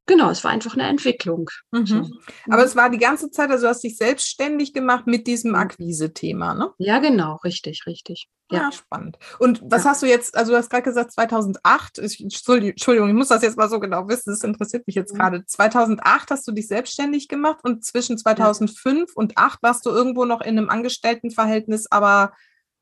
Genau, 0.07 0.29
es 0.29 0.41
war 0.43 0.51
einfach 0.51 0.73
eine 0.73 0.87
Entwicklung. 0.87 1.49
Mhm. 1.71 1.85
So. 1.85 2.09
Aber 2.49 2.63
es 2.63 2.77
war 2.77 2.89
die 2.89 2.97
ganze 2.97 3.29
Zeit, 3.29 3.51
also 3.51 3.65
du 3.65 3.69
hast 3.69 3.83
dich 3.83 3.97
selbstständig 3.97 4.73
gemacht 4.73 5.05
mit 5.05 5.27
diesem 5.27 5.53
Akquise-Thema, 5.53 6.53
ne? 6.55 6.71
Ja, 6.77 6.99
genau, 6.99 7.35
richtig, 7.43 7.85
richtig. 7.85 8.29
Ja, 8.49 8.61
ja 8.61 8.71
spannend. 8.71 9.17
Und 9.37 9.61
was 9.65 9.83
ja. 9.83 9.89
hast 9.89 10.01
du 10.01 10.05
jetzt, 10.05 10.37
also 10.37 10.53
du 10.53 10.57
hast 10.57 10.69
gerade 10.69 10.83
gesagt 10.83 11.11
2008, 11.11 11.97
ich, 11.97 12.21
Entschuldigung, 12.21 13.09
ich 13.09 13.15
muss 13.15 13.27
das 13.27 13.41
jetzt 13.41 13.57
mal 13.57 13.69
so 13.69 13.81
genau 13.81 14.07
wissen, 14.07 14.29
das 14.31 14.43
interessiert 14.43 14.87
mich 14.87 14.95
jetzt 14.95 15.13
mhm. 15.13 15.17
gerade. 15.17 15.45
2008 15.45 16.31
hast 16.31 16.47
du 16.47 16.53
dich 16.53 16.69
selbstständig 16.69 17.27
gemacht 17.27 17.59
und 17.63 17.83
zwischen 17.83 18.17
2005 18.17 19.09
ja. 19.09 19.15
und 19.15 19.33
2008 19.33 19.63
warst 19.63 19.85
du 19.85 19.89
irgendwo 19.89 20.23
noch 20.23 20.39
in 20.39 20.57
einem 20.57 20.69
Angestelltenverhältnis, 20.69 21.91
aber, 21.91 22.31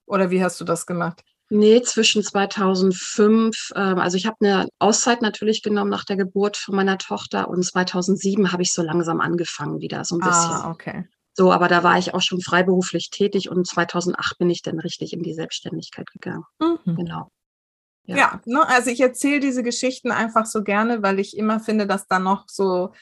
oder 0.05 0.29
wie 0.29 0.43
hast 0.43 0.61
du 0.61 0.63
das 0.63 0.85
gemacht? 0.85 1.23
Nee, 1.49 1.81
zwischen 1.83 2.23
2005, 2.23 3.71
ähm, 3.75 3.99
also 3.99 4.17
ich 4.17 4.25
habe 4.25 4.37
eine 4.41 4.67
Auszeit 4.79 5.21
natürlich 5.21 5.61
genommen 5.61 5.91
nach 5.91 6.03
der 6.03 6.17
Geburt 6.17 6.57
von 6.57 6.75
meiner 6.75 6.97
Tochter 6.97 7.49
und 7.49 7.63
2007 7.63 8.51
habe 8.51 8.63
ich 8.63 8.73
so 8.73 8.81
langsam 8.81 9.21
angefangen 9.21 9.79
wieder, 9.79 10.03
so 10.05 10.15
ein 10.15 10.21
bisschen. 10.21 10.51
Ah, 10.51 10.71
okay. 10.71 11.07
So, 11.37 11.51
aber 11.51 11.67
da 11.67 11.83
war 11.83 11.99
ich 11.99 12.13
auch 12.13 12.21
schon 12.21 12.41
freiberuflich 12.41 13.09
tätig 13.09 13.49
und 13.49 13.67
2008 13.67 14.37
bin 14.39 14.49
ich 14.49 14.61
dann 14.61 14.79
richtig 14.79 15.13
in 15.13 15.21
die 15.21 15.33
Selbstständigkeit 15.33 16.09
gegangen. 16.11 16.45
Mhm. 16.59 16.95
Genau. 16.95 17.29
Ja, 18.05 18.15
ja 18.15 18.41
ne, 18.45 18.67
also 18.67 18.89
ich 18.89 19.01
erzähle 19.01 19.39
diese 19.39 19.61
Geschichten 19.61 20.11
einfach 20.11 20.45
so 20.45 20.63
gerne, 20.63 21.03
weil 21.03 21.19
ich 21.19 21.37
immer 21.37 21.59
finde, 21.59 21.87
dass 21.87 22.07
da 22.07 22.19
noch 22.19 22.45
so 22.47 22.93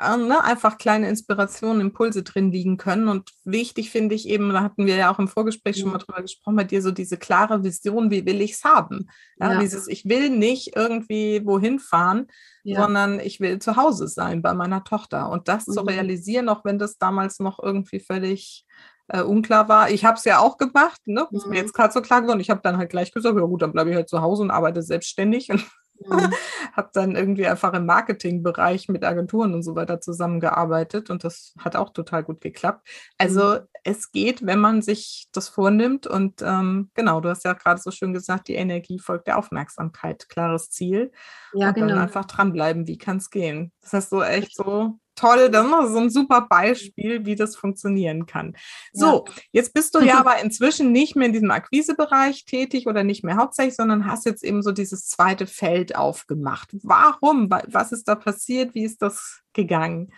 ne, 0.00 0.42
einfach 0.42 0.78
kleine 0.78 1.08
Inspirationen, 1.08 1.80
Impulse 1.80 2.22
drin 2.22 2.50
liegen 2.50 2.76
können. 2.76 3.08
Und 3.08 3.30
wichtig 3.44 3.90
finde 3.90 4.14
ich 4.14 4.28
eben, 4.28 4.50
da 4.50 4.62
hatten 4.62 4.86
wir 4.86 4.96
ja 4.96 5.12
auch 5.12 5.18
im 5.18 5.28
Vorgespräch 5.28 5.78
schon 5.78 5.90
mal 5.90 5.98
drüber 5.98 6.22
gesprochen, 6.22 6.56
bei 6.56 6.64
dir 6.64 6.82
so 6.82 6.90
diese 6.90 7.16
klare 7.16 7.62
Vision, 7.62 8.10
wie 8.10 8.24
will 8.24 8.40
ich 8.40 8.52
es 8.52 8.64
haben? 8.64 9.08
Ja, 9.38 9.52
ja, 9.52 9.60
Dieses, 9.60 9.88
ich 9.88 10.08
will 10.08 10.30
nicht 10.30 10.74
irgendwie 10.74 11.42
wohin 11.44 11.78
fahren, 11.78 12.28
ja. 12.64 12.80
sondern 12.80 13.20
ich 13.20 13.40
will 13.40 13.58
zu 13.58 13.76
Hause 13.76 14.08
sein 14.08 14.42
bei 14.42 14.54
meiner 14.54 14.84
Tochter. 14.84 15.30
Und 15.30 15.48
das 15.48 15.66
mhm. 15.66 15.72
zu 15.72 15.80
realisieren, 15.82 16.48
auch 16.48 16.64
wenn 16.64 16.78
das 16.78 16.98
damals 16.98 17.38
noch 17.38 17.62
irgendwie 17.62 18.00
völlig 18.00 18.66
äh, 19.08 19.22
unklar 19.22 19.68
war. 19.68 19.90
Ich 19.90 20.04
habe 20.04 20.16
es 20.16 20.24
ja 20.24 20.38
auch 20.38 20.56
gemacht, 20.56 21.00
ne? 21.06 21.26
Ist 21.32 21.46
mir 21.46 21.50
mhm. 21.50 21.56
jetzt 21.56 21.74
gerade 21.74 21.92
so 21.92 22.00
klar 22.00 22.22
geworden. 22.22 22.40
Ich 22.40 22.50
habe 22.50 22.60
dann 22.62 22.78
halt 22.78 22.90
gleich 22.90 23.12
gesagt, 23.12 23.36
ja 23.36 23.42
gut, 23.42 23.62
dann 23.62 23.72
bleibe 23.72 23.90
ich 23.90 23.96
halt 23.96 24.08
zu 24.08 24.22
Hause 24.22 24.42
und 24.42 24.50
arbeite 24.50 24.82
selbstständig. 24.82 25.50
Und 25.50 25.66
Mhm. 26.06 26.32
habe 26.72 26.90
dann 26.92 27.16
irgendwie 27.16 27.46
einfach 27.46 27.72
im 27.74 27.86
Marketingbereich 27.86 28.88
mit 28.88 29.04
Agenturen 29.04 29.54
und 29.54 29.62
so 29.62 29.74
weiter 29.74 30.00
zusammengearbeitet 30.00 31.10
und 31.10 31.24
das 31.24 31.54
hat 31.58 31.76
auch 31.76 31.90
total 31.90 32.22
gut 32.22 32.40
geklappt. 32.40 32.88
Also 33.18 33.54
mhm. 33.54 33.66
es 33.84 34.12
geht, 34.12 34.46
wenn 34.46 34.60
man 34.60 34.82
sich 34.82 35.28
das 35.32 35.48
vornimmt 35.48 36.06
und 36.06 36.42
ähm, 36.42 36.90
genau, 36.94 37.20
du 37.20 37.28
hast 37.28 37.44
ja 37.44 37.52
gerade 37.52 37.80
so 37.80 37.90
schön 37.90 38.12
gesagt, 38.12 38.48
die 38.48 38.54
Energie 38.54 38.98
folgt 38.98 39.26
der 39.26 39.38
Aufmerksamkeit, 39.38 40.28
klares 40.28 40.70
Ziel. 40.70 41.12
Ja, 41.52 41.68
und 41.68 41.74
genau. 41.74 41.88
dann 41.88 41.98
einfach 41.98 42.24
dranbleiben, 42.24 42.86
wie 42.86 42.98
kann 42.98 43.18
es 43.18 43.30
gehen. 43.30 43.72
Das 43.80 43.92
heißt 43.92 44.10
so 44.10 44.22
echt 44.22 44.54
so 44.54 44.98
toll, 45.20 45.50
das 45.50 45.66
ist 45.66 45.92
so 45.92 45.98
ein 45.98 46.10
super 46.10 46.46
Beispiel, 46.48 47.24
wie 47.26 47.36
das 47.36 47.56
funktionieren 47.56 48.26
kann. 48.26 48.56
So, 48.92 49.24
ja. 49.26 49.34
jetzt 49.52 49.74
bist 49.74 49.94
du 49.94 50.00
ja 50.00 50.18
aber 50.20 50.42
inzwischen 50.42 50.92
nicht 50.92 51.16
mehr 51.16 51.26
in 51.26 51.32
diesem 51.32 51.50
Akquisebereich 51.50 52.44
tätig 52.44 52.86
oder 52.86 53.04
nicht 53.04 53.24
mehr 53.24 53.36
hauptsächlich, 53.36 53.76
sondern 53.76 54.06
hast 54.06 54.26
jetzt 54.26 54.44
eben 54.44 54.62
so 54.62 54.72
dieses 54.72 55.06
zweite 55.06 55.46
Feld 55.46 55.96
aufgemacht. 55.96 56.70
Warum? 56.82 57.50
Was 57.50 57.92
ist 57.92 58.08
da 58.08 58.14
passiert? 58.14 58.74
Wie 58.74 58.84
ist 58.84 59.02
das 59.02 59.40
gegangen? 59.52 60.12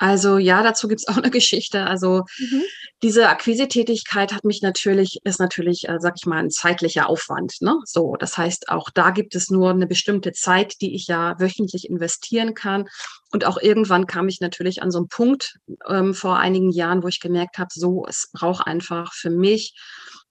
Also 0.00 0.38
ja, 0.38 0.62
dazu 0.62 0.88
gibt's 0.88 1.06
auch 1.08 1.18
eine 1.18 1.30
Geschichte. 1.30 1.84
Also 1.84 2.24
mhm. 2.38 2.62
diese 3.02 3.28
Akquisetätigkeit 3.28 4.32
hat 4.32 4.44
mich 4.44 4.62
natürlich, 4.62 5.18
ist 5.24 5.38
natürlich, 5.38 5.88
äh, 5.88 5.98
sag 6.00 6.14
ich 6.16 6.24
mal, 6.24 6.38
ein 6.38 6.50
zeitlicher 6.50 7.08
Aufwand. 7.08 7.56
Ne? 7.60 7.76
So, 7.84 8.16
das 8.18 8.38
heißt, 8.38 8.70
auch 8.70 8.88
da 8.88 9.10
gibt 9.10 9.34
es 9.34 9.50
nur 9.50 9.70
eine 9.70 9.86
bestimmte 9.86 10.32
Zeit, 10.32 10.80
die 10.80 10.94
ich 10.94 11.06
ja 11.06 11.38
wöchentlich 11.38 11.88
investieren 11.88 12.54
kann. 12.54 12.88
Und 13.30 13.44
auch 13.44 13.58
irgendwann 13.60 14.06
kam 14.06 14.26
ich 14.28 14.40
natürlich 14.40 14.82
an 14.82 14.90
so 14.90 14.98
einen 14.98 15.08
Punkt 15.08 15.58
ähm, 15.86 16.14
vor 16.14 16.38
einigen 16.38 16.70
Jahren, 16.70 17.02
wo 17.02 17.08
ich 17.08 17.20
gemerkt 17.20 17.58
habe, 17.58 17.68
so, 17.70 18.06
es 18.08 18.30
braucht 18.32 18.66
einfach 18.66 19.12
für 19.12 19.30
mich 19.30 19.74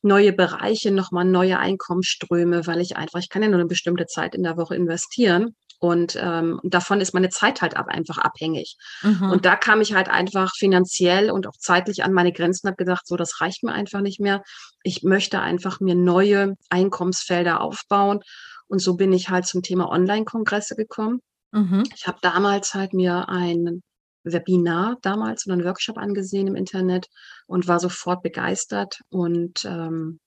neue 0.01 0.33
Bereiche, 0.33 0.89
nochmal 0.91 1.25
neue 1.25 1.59
Einkommensströme, 1.59 2.65
weil 2.65 2.81
ich 2.81 2.97
einfach, 2.97 3.19
ich 3.19 3.29
kann 3.29 3.43
ja 3.43 3.49
nur 3.49 3.59
eine 3.59 3.67
bestimmte 3.67 4.07
Zeit 4.07 4.33
in 4.33 4.41
der 4.41 4.57
Woche 4.57 4.75
investieren. 4.75 5.55
Und 5.79 6.17
ähm, 6.21 6.59
davon 6.63 6.99
ist 6.99 7.13
meine 7.13 7.29
Zeit 7.29 7.61
halt 7.61 7.77
einfach 7.77 8.17
abhängig. 8.17 8.75
Mhm. 9.01 9.31
Und 9.31 9.45
da 9.45 9.55
kam 9.55 9.79
ich 9.79 9.93
halt 9.93 10.09
einfach 10.09 10.51
finanziell 10.55 11.31
und 11.31 11.47
auch 11.47 11.57
zeitlich 11.57 12.03
an 12.03 12.11
meine 12.11 12.33
Grenzen 12.33 12.67
und 12.67 12.71
habe 12.71 12.83
gedacht, 12.83 13.07
so, 13.07 13.15
das 13.15 13.39
reicht 13.39 13.63
mir 13.63 13.71
einfach 13.71 14.01
nicht 14.01 14.19
mehr. 14.19 14.43
Ich 14.83 15.03
möchte 15.03 15.39
einfach 15.39 15.79
mir 15.79 15.95
neue 15.95 16.55
Einkommensfelder 16.69 17.61
aufbauen. 17.61 18.19
Und 18.67 18.79
so 18.79 18.95
bin 18.95 19.13
ich 19.13 19.29
halt 19.29 19.45
zum 19.45 19.61
Thema 19.61 19.89
Online-Kongresse 19.89 20.75
gekommen. 20.75 21.21
Mhm. 21.51 21.83
Ich 21.95 22.07
habe 22.07 22.19
damals 22.21 22.73
halt 22.73 22.93
mir 22.93 23.29
ein 23.29 23.81
Webinar 24.23 24.97
damals 25.01 25.45
oder 25.45 25.53
einen 25.53 25.65
Workshop 25.65 25.97
angesehen 25.97 26.47
im 26.47 26.55
Internet 26.55 27.07
und 27.47 27.67
war 27.67 27.79
sofort 27.79 28.21
begeistert 28.21 28.99
und 29.09 29.63
ähm, 29.65 30.19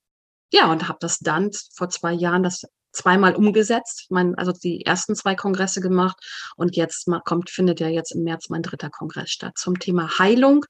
ja, 0.50 0.70
und 0.70 0.88
habe 0.88 0.98
das 1.00 1.18
dann 1.18 1.50
vor 1.74 1.88
zwei 1.88 2.12
Jahren 2.12 2.42
das 2.42 2.64
zweimal 2.92 3.34
umgesetzt, 3.34 4.06
mein, 4.10 4.34
also 4.36 4.52
die 4.52 4.84
ersten 4.84 5.14
zwei 5.14 5.34
Kongresse 5.34 5.80
gemacht 5.80 6.16
und 6.56 6.76
jetzt 6.76 7.06
kommt, 7.24 7.50
findet 7.50 7.80
ja 7.80 7.88
jetzt 7.88 8.12
im 8.12 8.22
März 8.22 8.48
mein 8.48 8.62
dritter 8.62 8.90
Kongress 8.90 9.30
statt 9.30 9.56
zum 9.56 9.78
Thema 9.78 10.18
Heilung. 10.18 10.64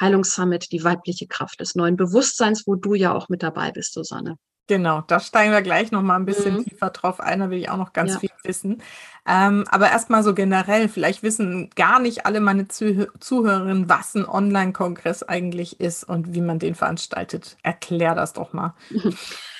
Heilungssummit, 0.00 0.72
die 0.72 0.84
weibliche 0.84 1.26
Kraft 1.26 1.60
des 1.60 1.74
neuen 1.74 1.96
Bewusstseins, 1.96 2.66
wo 2.66 2.74
du 2.74 2.94
ja 2.94 3.14
auch 3.14 3.28
mit 3.28 3.42
dabei 3.42 3.72
bist, 3.72 3.94
Susanne. 3.94 4.36
Genau, 4.68 5.00
da 5.00 5.20
steigen 5.20 5.52
wir 5.52 5.62
gleich 5.62 5.92
noch 5.92 6.02
mal 6.02 6.16
ein 6.16 6.24
bisschen 6.24 6.56
mhm. 6.56 6.64
tiefer 6.64 6.90
drauf 6.90 7.20
ein, 7.20 7.38
da 7.38 7.50
will 7.50 7.58
ich 7.58 7.70
auch 7.70 7.76
noch 7.76 7.92
ganz 7.92 8.14
ja. 8.14 8.18
viel 8.18 8.30
wissen. 8.42 8.82
Ähm, 9.24 9.64
aber 9.70 9.90
erstmal 9.90 10.24
so 10.24 10.34
generell, 10.34 10.88
vielleicht 10.88 11.22
wissen 11.22 11.70
gar 11.76 12.00
nicht 12.00 12.26
alle 12.26 12.40
meine 12.40 12.66
Zuh 12.66 13.06
Zuhörerinnen, 13.20 13.88
was 13.88 14.16
ein 14.16 14.26
Online-Kongress 14.26 15.22
eigentlich 15.22 15.78
ist 15.78 16.02
und 16.02 16.34
wie 16.34 16.40
man 16.40 16.58
den 16.58 16.74
veranstaltet. 16.74 17.56
Erklär 17.62 18.16
das 18.16 18.32
doch 18.32 18.52
mal. 18.52 18.74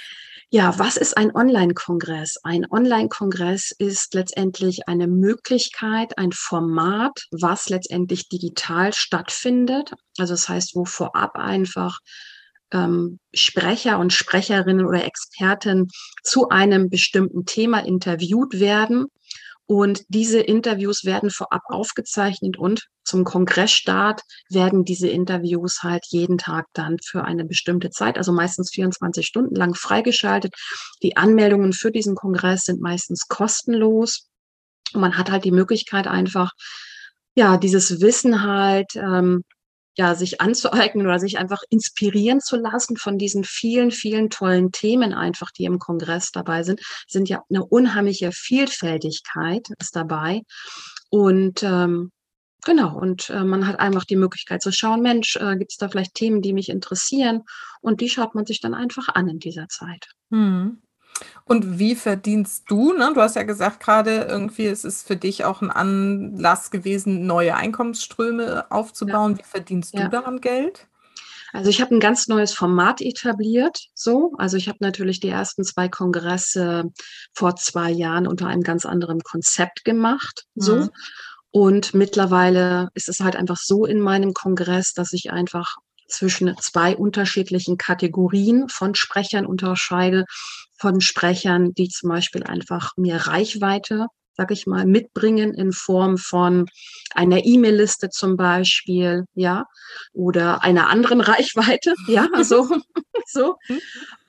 Ja, 0.51 0.79
was 0.79 0.97
ist 0.97 1.17
ein 1.17 1.35
Online-Kongress? 1.35 2.37
Ein 2.45 2.67
Online-Kongress 2.71 3.73
ist 3.79 4.15
letztendlich 4.15 4.87
eine 4.87 5.09
Möglichkeit, 5.09 6.19
ein 6.19 6.31
Format, 6.31 7.25
was 7.33 7.69
letztendlich 7.69 8.29
digital 8.29 8.93
stattfindet. 8.93 9.91
Also 10.19 10.35
das 10.35 10.49
heißt, 10.49 10.77
wo 10.77 10.85
vorab 10.85 11.35
einfach 11.35 11.99
ähm, 12.73 13.19
Sprecher 13.35 13.99
und 13.99 14.13
Sprecherinnen 14.13 14.87
oder 14.87 15.05
Experten 15.05 15.89
zu 16.23 16.49
einem 16.49 16.91
bestimmten 16.91 17.45
Thema 17.45 17.81
interviewt 17.81 18.61
werden. 18.61 19.07
Und 19.67 20.05
diese 20.09 20.41
Interviews 20.41 21.05
werden 21.05 21.31
vorab 21.31 21.63
aufgezeichnet 21.67 22.57
und 22.57 22.87
zum 23.05 23.25
Kongressstart 23.25 24.23
werden 24.49 24.85
diese 24.85 25.09
Interviews 25.09 25.83
halt 25.83 26.05
jeden 26.09 26.39
Tag 26.39 26.67
dann 26.73 26.99
für 27.05 27.25
eine 27.25 27.45
bestimmte 27.45 27.91
Zeit, 27.91 28.17
also 28.17 28.33
meistens 28.33 28.71
24 28.71 29.27
Stunden 29.27 29.57
lang 29.57 29.75
freigeschaltet. 29.75 30.55
Die 31.03 31.17
Anmeldungen 31.17 31.73
für 31.73 31.91
diesen 31.91 32.15
Kongress 32.15 32.63
sind 32.63 32.81
meistens 32.81 33.27
kostenlos. 33.29 34.29
Und 34.93 35.01
man 35.01 35.19
hat 35.19 35.31
halt 35.33 35.45
die 35.45 35.53
Möglichkeit 35.53 36.07
einfach, 36.07 36.53
ja, 37.35 37.57
dieses 37.57 38.01
Wissen 38.01 38.43
halt 38.43 38.95
ähm, 38.95 39.43
ja, 39.97 40.15
sich 40.15 40.41
anzueignen 40.41 41.07
oder 41.07 41.19
sich 41.19 41.39
einfach 41.39 41.63
inspirieren 41.71 42.41
zu 42.41 42.57
lassen 42.57 42.97
von 42.97 43.19
diesen 43.19 43.45
vielen, 43.45 43.91
vielen 43.91 44.31
tollen 44.31 44.71
Themen 44.73 45.15
einfach, 45.15 45.51
die 45.51 45.65
im 45.65 45.79
Kongress 45.79 46.31
dabei 46.33 46.63
sind, 46.63 46.81
sind 47.09 47.29
ja 47.29 47.43
eine 47.49 47.65
unheimliche 47.65 48.31
Vielfältigkeit 48.33 49.69
ist 49.79 49.97
dabei. 49.97 50.43
Und 51.09 51.63
ähm, 51.63 52.11
genau, 52.65 52.99
und 52.99 53.31
äh, 53.31 53.45
man 53.45 53.67
hat 53.67 53.81
einfach 53.81 54.05
die 54.05 54.17
Möglichkeit 54.17 54.63
zu 54.63 54.73
schauen, 54.73 55.01
Mensch, 55.01 55.37
äh, 55.37 55.57
gibt 55.57 55.73
es 55.73 55.79
da 55.79 55.89
vielleicht 55.89 56.15
Themen, 56.15 56.43
die 56.43 56.53
mich 56.53 56.69
interessieren? 56.69 57.43
Und 57.81 58.01
die 58.01 58.11
schaut 58.11 58.35
man 58.35 58.45
sich 58.45 58.61
dann 58.61 58.75
einfach 58.75 59.09
an 59.09 59.29
in 59.29 59.39
dieser 59.39 59.69
Zeit. 59.69 60.09
Hm. 60.31 60.83
Und 61.45 61.79
wie 61.79 61.95
verdienst 61.95 62.65
du? 62.69 62.93
Ne? 62.93 63.13
Du 63.15 63.21
hast 63.21 63.37
ja 63.37 63.45
gesagt 63.45 63.81
gerade, 63.81 64.27
irgendwie 64.29 64.67
ist 64.67 64.85
es 64.85 65.03
für 65.03 65.17
dich 65.17 65.45
auch 65.45 65.63
ein 65.63 65.71
Anlass 65.71 66.71
gewesen, 66.71 67.27
neue 67.27 67.55
Einkommensströme 67.55 68.71
aufzubauen. 68.71 69.33
Ja. 69.33 69.39
Wie 69.39 69.49
verdienst 69.49 69.95
ja. 69.95 70.05
du 70.05 70.11
daran 70.11 70.41
Geld? 70.41 70.87
Also 71.53 71.71
ich 71.71 71.81
habe 71.81 71.95
ein 71.95 72.01
ganz 72.01 72.29
neues 72.29 72.53
Format 72.53 73.01
etabliert. 73.01 73.79
So, 73.95 74.33
also 74.39 74.57
ich 74.57 74.69
habe 74.69 74.79
natürlich 74.81 75.21
die 75.21 75.29
ersten 75.29 75.65
zwei 75.65 75.89
Kongresse 75.89 76.85
vor 77.33 77.57
zwei 77.57 77.91
Jahren 77.91 78.27
unter 78.27 78.49
einem 78.49 78.63
ganz 78.63 78.85
anderen 78.85 79.21
Konzept 79.21 79.85
gemacht. 79.85 80.45
So. 80.55 80.77
Mhm. 80.77 80.91
Und 81.51 81.95
mittlerweile 81.95 82.89
ist 82.93 83.09
es 83.09 83.21
halt 83.21 83.37
einfach 83.37 83.57
so 83.57 83.87
in 83.87 84.01
meinem 84.01 84.35
Kongress, 84.35 84.93
dass 84.93 85.15
ich 85.15 85.31
einfach 85.31 85.77
zwischen 86.09 86.57
zwei 86.59 86.97
unterschiedlichen 86.97 87.77
Kategorien 87.77 88.69
von 88.69 88.95
Sprechern 88.95 89.47
unterscheide, 89.47 90.25
von 90.79 91.01
Sprechern, 91.01 91.73
die 91.75 91.89
zum 91.89 92.11
Beispiel 92.11 92.43
einfach 92.43 92.93
mir 92.97 93.17
Reichweite, 93.17 94.07
sag 94.37 94.51
ich 94.51 94.67
mal, 94.67 94.87
mitbringen 94.87 95.55
in 95.55 95.73
Form 95.73 96.19
von 96.19 96.67
einer 97.15 97.45
E-Mail-Liste 97.45 98.11
zum 98.11 98.37
Beispiel, 98.37 99.25
ja, 99.35 99.65
oder 100.13 100.63
einer 100.63 100.89
anderen 100.89 101.21
Reichweite, 101.23 101.95
ja, 102.07 102.29
so, 102.43 102.69
so. 103.27 103.57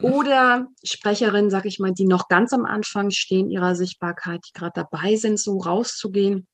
Oder 0.01 0.67
Sprecherinnen, 0.83 1.49
sag 1.49 1.65
ich 1.65 1.79
mal, 1.79 1.93
die 1.93 2.05
noch 2.05 2.29
ganz 2.29 2.53
am 2.53 2.65
Anfang 2.65 3.11
stehen 3.11 3.49
ihrer 3.49 3.75
Sichtbarkeit, 3.75 4.41
die 4.47 4.57
gerade 4.57 4.73
dabei 4.75 5.15
sind, 5.17 5.39
so 5.39 5.57
rauszugehen, 5.57 6.47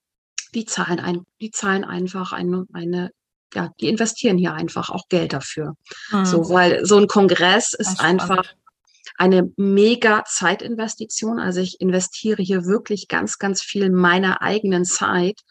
die 0.56 0.66
zahlen 0.66 1.00
ein, 1.00 1.26
die 1.42 1.52
zahlen 1.52 1.84
einfach 1.84 2.34
eine, 2.34 2.66
eine 2.74 3.12
ja, 3.54 3.72
die 3.80 3.90
investieren 3.90 4.38
hier 4.38 4.54
einfach 4.54 4.90
auch 4.90 5.08
Geld 5.10 5.34
dafür. 5.34 5.76
Mhm. 6.12 6.26
So, 6.26 6.50
weil 6.50 6.86
so 6.86 6.98
ein 6.98 7.08
Kongress 7.08 7.74
ist 7.74 8.00
einfach 8.00 8.54
eine 9.18 9.52
mega 9.58 10.24
Zeitinvestition. 10.26 11.40
Also 11.40 11.62
ich 11.62 11.80
investiere 11.80 12.42
hier 12.42 12.66
wirklich 12.66 13.08
ganz, 13.08 13.38
ganz 13.38 13.62
viel 13.62 13.90
meiner 13.90 14.42
eigenen 14.42 14.86
Zeit. 14.86 15.42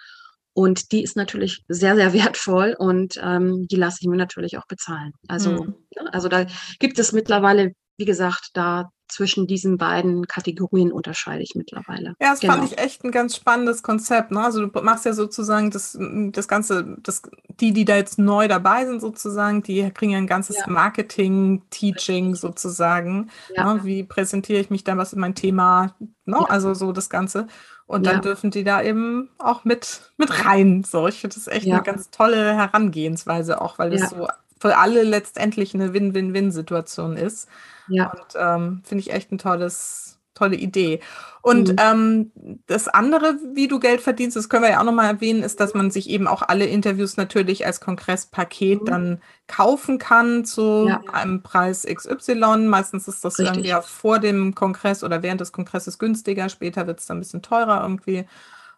Und 0.54 0.92
die 0.92 1.02
ist 1.02 1.16
natürlich 1.16 1.64
sehr, 1.68 1.96
sehr 1.96 2.12
wertvoll 2.12 2.76
und 2.78 3.18
ähm, 3.22 3.66
die 3.68 3.76
lasse 3.76 3.98
ich 4.00 4.08
mir 4.08 4.16
natürlich 4.16 4.58
auch 4.58 4.66
bezahlen. 4.66 5.12
Also, 5.28 5.64
mhm. 5.64 5.74
also 6.10 6.28
da 6.28 6.46
gibt 6.78 6.98
es 6.98 7.12
mittlerweile, 7.12 7.72
wie 8.02 8.06
gesagt, 8.06 8.50
da 8.54 8.90
zwischen 9.06 9.46
diesen 9.46 9.76
beiden 9.76 10.26
Kategorien 10.26 10.90
unterscheide 10.90 11.44
ich 11.44 11.54
mittlerweile. 11.54 12.16
Ja, 12.20 12.30
das 12.30 12.40
genau. 12.40 12.54
fand 12.54 12.64
ich 12.64 12.78
echt 12.78 13.04
ein 13.04 13.12
ganz 13.12 13.36
spannendes 13.36 13.84
Konzept. 13.84 14.32
Ne? 14.32 14.42
Also 14.42 14.66
du 14.66 14.82
machst 14.82 15.04
ja 15.04 15.12
sozusagen 15.12 15.70
das, 15.70 15.96
das 16.00 16.48
Ganze, 16.48 16.96
das, 17.00 17.22
die, 17.60 17.72
die 17.72 17.84
da 17.84 17.94
jetzt 17.94 18.18
neu 18.18 18.48
dabei 18.48 18.86
sind 18.86 19.00
sozusagen, 19.00 19.62
die 19.62 19.88
kriegen 19.90 20.10
ja 20.10 20.18
ein 20.18 20.26
ganzes 20.26 20.56
ja. 20.56 20.66
Marketing-Teaching 20.66 22.34
sozusagen. 22.34 23.30
Ja. 23.54 23.72
Ne? 23.72 23.84
Wie 23.84 24.02
präsentiere 24.02 24.58
ich 24.58 24.70
mich 24.70 24.82
dann, 24.82 24.98
was 24.98 25.12
ist 25.12 25.18
mein 25.18 25.36
Thema? 25.36 25.94
Ne? 26.24 26.38
Ja. 26.40 26.46
Also 26.46 26.74
so 26.74 26.90
das 26.90 27.08
Ganze. 27.08 27.46
Und 27.86 28.06
dann 28.06 28.20
dürfen 28.22 28.50
die 28.50 28.64
da 28.64 28.82
eben 28.82 29.28
auch 29.38 29.64
mit, 29.64 30.10
mit 30.16 30.44
rein. 30.44 30.82
So, 30.82 31.06
ich 31.06 31.20
finde 31.20 31.36
das 31.36 31.46
echt 31.46 31.70
eine 31.70 31.82
ganz 31.82 32.10
tolle 32.10 32.56
Herangehensweise 32.56 33.60
auch, 33.60 33.78
weil 33.78 33.92
es 33.92 34.10
so 34.10 34.26
für 34.62 34.78
alle 34.78 35.02
letztendlich 35.02 35.74
eine 35.74 35.92
Win-Win-Win-Situation 35.92 37.16
ist. 37.16 37.48
Ja. 37.88 38.10
Und 38.10 38.34
ähm, 38.36 38.82
finde 38.84 39.02
ich 39.02 39.12
echt 39.12 39.32
ein 39.32 39.38
tolles, 39.38 40.18
tolle 40.34 40.56
Idee. 40.56 41.00
Und 41.42 41.70
mhm. 41.70 41.76
ähm, 41.80 42.32
das 42.66 42.86
andere, 42.86 43.36
wie 43.54 43.66
du 43.66 43.80
Geld 43.80 44.00
verdienst, 44.00 44.36
das 44.36 44.48
können 44.48 44.62
wir 44.62 44.70
ja 44.70 44.80
auch 44.80 44.84
nochmal 44.84 45.12
erwähnen, 45.12 45.42
ist, 45.42 45.58
dass 45.58 45.74
man 45.74 45.90
sich 45.90 46.08
eben 46.08 46.28
auch 46.28 46.42
alle 46.42 46.66
Interviews 46.66 47.16
natürlich 47.16 47.66
als 47.66 47.80
Kongresspaket 47.80 48.82
mhm. 48.82 48.86
dann 48.86 49.22
kaufen 49.48 49.98
kann 49.98 50.44
zu 50.44 50.86
ja. 50.88 51.00
einem 51.12 51.42
Preis 51.42 51.84
XY. 51.84 52.68
Meistens 52.68 53.08
ist 53.08 53.24
das 53.24 53.38
Richtig. 53.38 53.56
irgendwie 53.56 53.70
ja 53.70 53.82
vor 53.82 54.20
dem 54.20 54.54
Kongress 54.54 55.02
oder 55.02 55.22
während 55.22 55.40
des 55.40 55.52
Kongresses 55.52 55.98
günstiger, 55.98 56.48
später 56.48 56.86
wird 56.86 57.00
es 57.00 57.06
dann 57.06 57.16
ein 57.16 57.20
bisschen 57.20 57.42
teurer 57.42 57.82
irgendwie. 57.82 58.24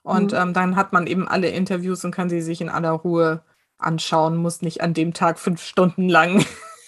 Und 0.03 0.33
mhm. 0.33 0.39
ähm, 0.39 0.53
dann 0.55 0.77
hat 0.77 0.93
man 0.93 1.07
eben 1.07 1.29
alle 1.29 1.49
Interviews 1.49 2.05
und 2.05 2.13
kann 2.13 2.31
sie 2.31 2.41
sich 2.41 2.61
in 2.61 2.71
aller 2.71 2.91
Ruhe 2.91 3.43
anschauen, 3.79 4.37
muss 4.37 4.63
nicht 4.63 4.81
an 4.81 4.95
dem 4.95 5.13
Tag 5.13 5.39
fünf 5.39 5.63
Stunden 5.63 6.09
lang 6.09 6.45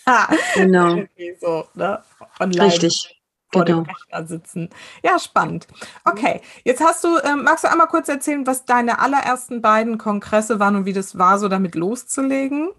genau. 0.54 1.02
so, 1.40 1.66
ne? 1.74 2.02
Online 2.40 2.66
Richtig. 2.66 3.12
Vor 3.52 3.64
genau. 3.64 3.82
dem 3.82 3.90
Rechner 3.90 4.26
sitzen. 4.26 4.70
Ja, 5.02 5.18
spannend. 5.18 5.68
Okay, 6.04 6.40
jetzt 6.64 6.80
hast 6.80 7.04
du, 7.04 7.18
ähm, 7.24 7.44
magst 7.44 7.64
du 7.64 7.70
einmal 7.70 7.86
kurz 7.86 8.08
erzählen, 8.08 8.46
was 8.46 8.64
deine 8.64 8.98
allerersten 8.98 9.62
beiden 9.62 9.98
Kongresse 9.98 10.58
waren 10.58 10.76
und 10.76 10.84
wie 10.84 10.92
das 10.92 11.16
war, 11.16 11.38
so 11.38 11.48
damit 11.48 11.74
loszulegen? 11.74 12.70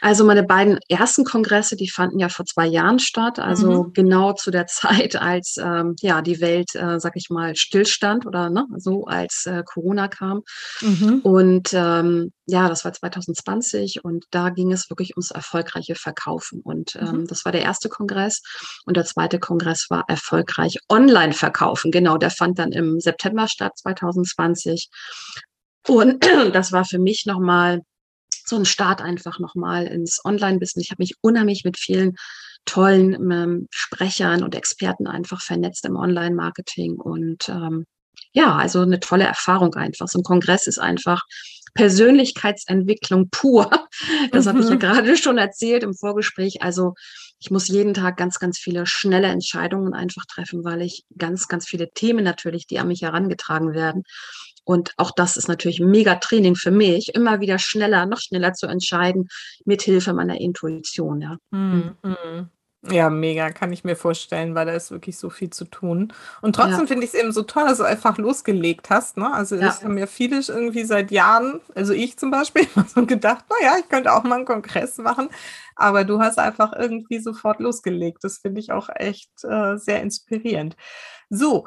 Also 0.00 0.24
meine 0.24 0.42
beiden 0.42 0.78
ersten 0.88 1.24
Kongresse, 1.24 1.76
die 1.76 1.88
fanden 1.88 2.18
ja 2.18 2.28
vor 2.28 2.46
zwei 2.46 2.66
Jahren 2.66 2.98
statt, 2.98 3.38
also 3.38 3.84
mhm. 3.84 3.92
genau 3.92 4.32
zu 4.32 4.50
der 4.50 4.66
Zeit, 5.06 5.16
als 5.16 5.56
ähm, 5.58 5.96
ja 6.00 6.22
die 6.22 6.40
Welt, 6.40 6.74
äh, 6.74 7.00
sag 7.00 7.16
ich 7.16 7.30
mal, 7.30 7.54
stillstand 7.56 8.26
oder 8.26 8.50
ne, 8.50 8.66
so 8.76 9.04
als 9.04 9.46
äh, 9.46 9.62
Corona 9.64 10.08
kam. 10.08 10.42
Mhm. 10.80 11.20
Und 11.22 11.72
ähm, 11.72 12.32
ja, 12.46 12.68
das 12.68 12.84
war 12.84 12.92
2020 12.92 14.04
und 14.04 14.24
da 14.30 14.50
ging 14.50 14.72
es 14.72 14.90
wirklich 14.90 15.16
ums 15.16 15.30
erfolgreiche 15.30 15.94
Verkaufen. 15.94 16.60
Und 16.62 16.96
ähm, 16.96 17.20
mhm. 17.20 17.26
das 17.26 17.44
war 17.44 17.52
der 17.52 17.62
erste 17.62 17.88
Kongress 17.88 18.42
und 18.84 18.96
der 18.96 19.04
zweite 19.04 19.38
Kongress 19.38 19.86
war 19.88 20.04
erfolgreich 20.08 20.78
Online-Verkaufen. 20.88 21.90
Genau, 21.90 22.18
der 22.18 22.30
fand 22.30 22.58
dann 22.58 22.72
im 22.72 23.00
September 23.00 23.48
statt 23.48 23.72
2020. 23.78 24.88
Und 25.86 26.24
das 26.52 26.72
war 26.72 26.84
für 26.84 26.98
mich 26.98 27.24
nochmal 27.26 27.80
so 28.44 28.56
ein 28.56 28.64
Start 28.64 29.00
einfach 29.00 29.38
nochmal 29.38 29.86
ins 29.86 30.20
Online-Business. 30.24 30.84
Ich 30.84 30.90
habe 30.90 31.02
mich 31.02 31.14
unheimlich 31.20 31.64
mit 31.64 31.78
vielen 31.78 32.16
tollen 32.64 33.30
ähm, 33.30 33.68
Sprechern 33.70 34.42
und 34.42 34.54
Experten 34.54 35.06
einfach 35.06 35.42
vernetzt 35.42 35.84
im 35.84 35.96
Online-Marketing 35.96 36.96
und 36.96 37.48
ähm, 37.48 37.86
ja, 38.32 38.56
also 38.56 38.80
eine 38.80 39.00
tolle 39.00 39.24
Erfahrung 39.24 39.74
einfach. 39.74 40.08
So 40.08 40.18
ein 40.18 40.24
Kongress 40.24 40.66
ist 40.66 40.78
einfach 40.78 41.22
Persönlichkeitsentwicklung 41.74 43.30
pur. 43.30 43.70
Das 44.32 44.44
mhm. 44.44 44.48
habe 44.48 44.60
ich 44.60 44.66
ja 44.66 44.74
mhm. 44.74 44.78
gerade 44.80 45.16
schon 45.16 45.38
erzählt 45.38 45.84
im 45.84 45.94
Vorgespräch. 45.94 46.62
Also 46.62 46.94
ich 47.38 47.50
muss 47.50 47.68
jeden 47.68 47.94
Tag 47.94 48.16
ganz, 48.16 48.38
ganz 48.38 48.58
viele 48.58 48.86
schnelle 48.86 49.28
Entscheidungen 49.28 49.94
einfach 49.94 50.24
treffen, 50.26 50.64
weil 50.64 50.82
ich 50.82 51.04
ganz, 51.16 51.46
ganz 51.46 51.68
viele 51.68 51.90
Themen 51.92 52.24
natürlich, 52.24 52.66
die 52.66 52.78
an 52.78 52.88
mich 52.88 53.02
herangetragen 53.02 53.72
werden, 53.72 54.02
und 54.64 54.92
auch 54.96 55.10
das 55.10 55.36
ist 55.36 55.48
natürlich 55.48 55.80
mega 55.80 56.16
Training 56.16 56.56
für 56.56 56.70
mich, 56.70 57.14
immer 57.14 57.40
wieder 57.40 57.58
schneller, 57.58 58.06
noch 58.06 58.20
schneller 58.20 58.52
zu 58.54 58.66
entscheiden, 58.66 59.28
mit 59.64 59.82
Hilfe 59.82 60.12
meiner 60.12 60.40
Intuition. 60.40 61.20
Ja. 61.20 61.36
Mhm. 61.50 62.48
Ja, 62.90 63.08
mega, 63.08 63.50
kann 63.50 63.72
ich 63.72 63.82
mir 63.82 63.96
vorstellen, 63.96 64.54
weil 64.54 64.66
da 64.66 64.72
ist 64.72 64.90
wirklich 64.90 65.16
so 65.16 65.30
viel 65.30 65.48
zu 65.48 65.64
tun. 65.64 66.12
Und 66.42 66.56
trotzdem 66.56 66.80
Ja, 66.80 66.86
finde 66.86 67.06
ich 67.06 67.14
es 67.14 67.18
eben 67.18 67.32
so 67.32 67.42
toll, 67.42 67.64
dass 67.66 67.78
du 67.78 67.84
einfach 67.84 68.18
losgelegt 68.18 68.90
hast, 68.90 69.16
ne? 69.16 69.32
Also 69.32 69.56
ja, 69.56 69.68
es 69.68 69.82
haben 69.82 69.96
ja 69.96 70.06
viele 70.06 70.40
irgendwie 70.46 70.84
seit 70.84 71.10
Jahren, 71.10 71.60
also 71.74 71.94
ich 71.94 72.18
zum 72.18 72.30
Beispiel, 72.30 72.66
immer 72.74 72.86
so 72.86 73.06
gedacht, 73.06 73.46
na 73.48 73.56
ja, 73.64 73.76
ich 73.80 73.88
könnte 73.88 74.12
auch 74.12 74.24
mal 74.24 74.36
einen 74.36 74.44
Kongress 74.44 74.98
machen, 74.98 75.30
aber 75.76 76.04
du 76.04 76.20
hast 76.20 76.38
einfach 76.38 76.74
irgendwie 76.78 77.20
sofort 77.20 77.58
losgelegt. 77.60 78.18
Das 78.22 78.38
finde 78.38 78.60
ich 78.60 78.70
auch 78.70 78.90
echt 78.94 79.30
äh, 79.44 79.76
sehr 79.78 80.02
inspirierend. 80.02 80.76
So, 81.30 81.66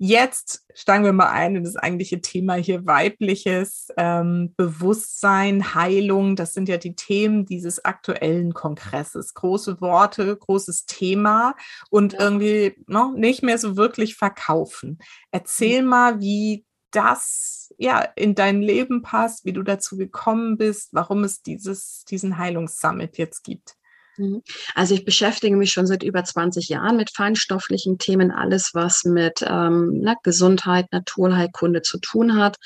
Jetzt 0.00 0.64
steigen 0.74 1.04
wir 1.04 1.12
mal 1.12 1.30
ein 1.30 1.56
in 1.56 1.64
das 1.64 1.74
eigentliche 1.74 2.20
Thema 2.20 2.54
hier, 2.54 2.86
weibliches 2.86 3.88
ähm, 3.96 4.54
Bewusstsein, 4.56 5.74
Heilung. 5.74 6.36
Das 6.36 6.54
sind 6.54 6.68
ja 6.68 6.76
die 6.76 6.94
Themen 6.94 7.46
dieses 7.46 7.84
aktuellen 7.84 8.54
Kongresses. 8.54 9.34
Große 9.34 9.80
Worte, 9.80 10.36
großes 10.36 10.86
Thema 10.86 11.56
und 11.90 12.12
ja. 12.12 12.20
irgendwie 12.20 12.76
ne, 12.86 13.12
nicht 13.16 13.42
mehr 13.42 13.58
so 13.58 13.76
wirklich 13.76 14.14
verkaufen. 14.14 14.98
Erzähl 15.32 15.82
mal, 15.82 16.20
wie 16.20 16.64
das 16.92 17.74
ja 17.76 18.00
in 18.00 18.36
dein 18.36 18.62
Leben 18.62 19.02
passt, 19.02 19.44
wie 19.44 19.52
du 19.52 19.62
dazu 19.62 19.96
gekommen 19.96 20.56
bist, 20.56 20.90
warum 20.92 21.24
es 21.24 21.42
dieses, 21.42 22.04
diesen 22.04 22.38
Heilungssummit 22.38 23.18
jetzt 23.18 23.42
gibt. 23.42 23.77
Mhm. 24.18 24.42
Also 24.74 24.94
ich 24.94 25.04
beschäftige 25.04 25.56
mich 25.56 25.72
schon 25.72 25.86
seit 25.86 26.02
über 26.02 26.24
20 26.24 26.68
Jahren 26.68 26.96
mit 26.96 27.10
feinstofflichen 27.14 27.98
Themen, 27.98 28.30
alles 28.30 28.70
was 28.74 29.04
mit 29.04 29.44
ähm, 29.46 30.00
na, 30.02 30.14
Gesundheit, 30.22 30.92
Naturheilkunde 30.92 31.82
zu 31.82 31.98
tun 31.98 32.36
hat. 32.36 32.56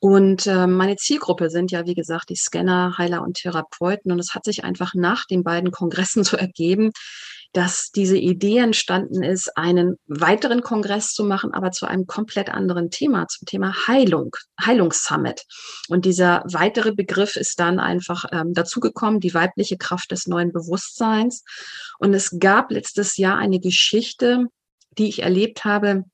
Und 0.00 0.46
äh, 0.46 0.66
meine 0.66 0.96
Zielgruppe 0.96 1.50
sind 1.50 1.70
ja, 1.70 1.86
wie 1.86 1.94
gesagt, 1.94 2.28
die 2.28 2.36
Scanner, 2.36 2.98
Heiler 2.98 3.22
und 3.22 3.36
Therapeuten. 3.38 4.12
Und 4.12 4.18
es 4.18 4.34
hat 4.34 4.44
sich 4.44 4.64
einfach 4.64 4.94
nach 4.94 5.24
den 5.26 5.42
beiden 5.42 5.70
Kongressen 5.70 6.24
so 6.24 6.36
ergeben, 6.36 6.90
dass 7.54 7.90
diese 7.92 8.18
Idee 8.18 8.58
entstanden 8.58 9.22
ist, 9.22 9.56
einen 9.56 9.96
weiteren 10.06 10.60
Kongress 10.60 11.12
zu 11.12 11.24
machen, 11.24 11.54
aber 11.54 11.70
zu 11.70 11.86
einem 11.86 12.06
komplett 12.06 12.50
anderen 12.50 12.90
Thema, 12.90 13.28
zum 13.28 13.46
Thema 13.46 13.86
Heilung, 13.86 14.34
Heilungssummit. 14.60 15.44
Und 15.88 16.04
dieser 16.04 16.42
weitere 16.46 16.92
Begriff 16.92 17.36
ist 17.36 17.60
dann 17.60 17.78
einfach 17.78 18.24
ähm, 18.32 18.52
dazugekommen, 18.54 19.20
die 19.20 19.34
weibliche 19.34 19.76
Kraft 19.76 20.10
des 20.10 20.26
neuen 20.26 20.52
Bewusstseins. 20.52 21.44
Und 22.00 22.12
es 22.12 22.36
gab 22.40 22.72
letztes 22.72 23.16
Jahr 23.16 23.38
eine 23.38 23.60
Geschichte, 23.60 24.46
die 24.98 25.08
ich 25.08 25.22
erlebt 25.22 25.64
habe, 25.64 26.04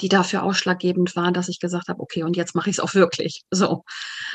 die 0.00 0.08
dafür 0.08 0.42
ausschlaggebend 0.42 1.16
war, 1.16 1.32
dass 1.32 1.48
ich 1.48 1.60
gesagt 1.60 1.88
habe, 1.88 2.00
okay, 2.00 2.22
und 2.22 2.36
jetzt 2.36 2.54
mache 2.54 2.70
ich 2.70 2.76
es 2.76 2.80
auch 2.80 2.94
wirklich. 2.94 3.42
So. 3.50 3.84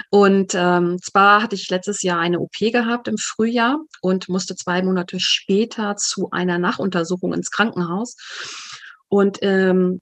Und 0.09 0.53
ähm, 0.55 0.97
zwar 1.01 1.43
hatte 1.43 1.55
ich 1.55 1.69
letztes 1.69 2.01
Jahr 2.01 2.19
eine 2.19 2.39
OP 2.39 2.57
gehabt 2.59 3.07
im 3.07 3.17
Frühjahr 3.17 3.79
und 4.01 4.29
musste 4.29 4.55
zwei 4.55 4.81
Monate 4.81 5.19
später 5.19 5.95
zu 5.97 6.29
einer 6.31 6.57
Nachuntersuchung 6.57 7.33
ins 7.33 7.51
Krankenhaus. 7.51 8.15
Und 9.07 9.39
ähm, 9.41 10.01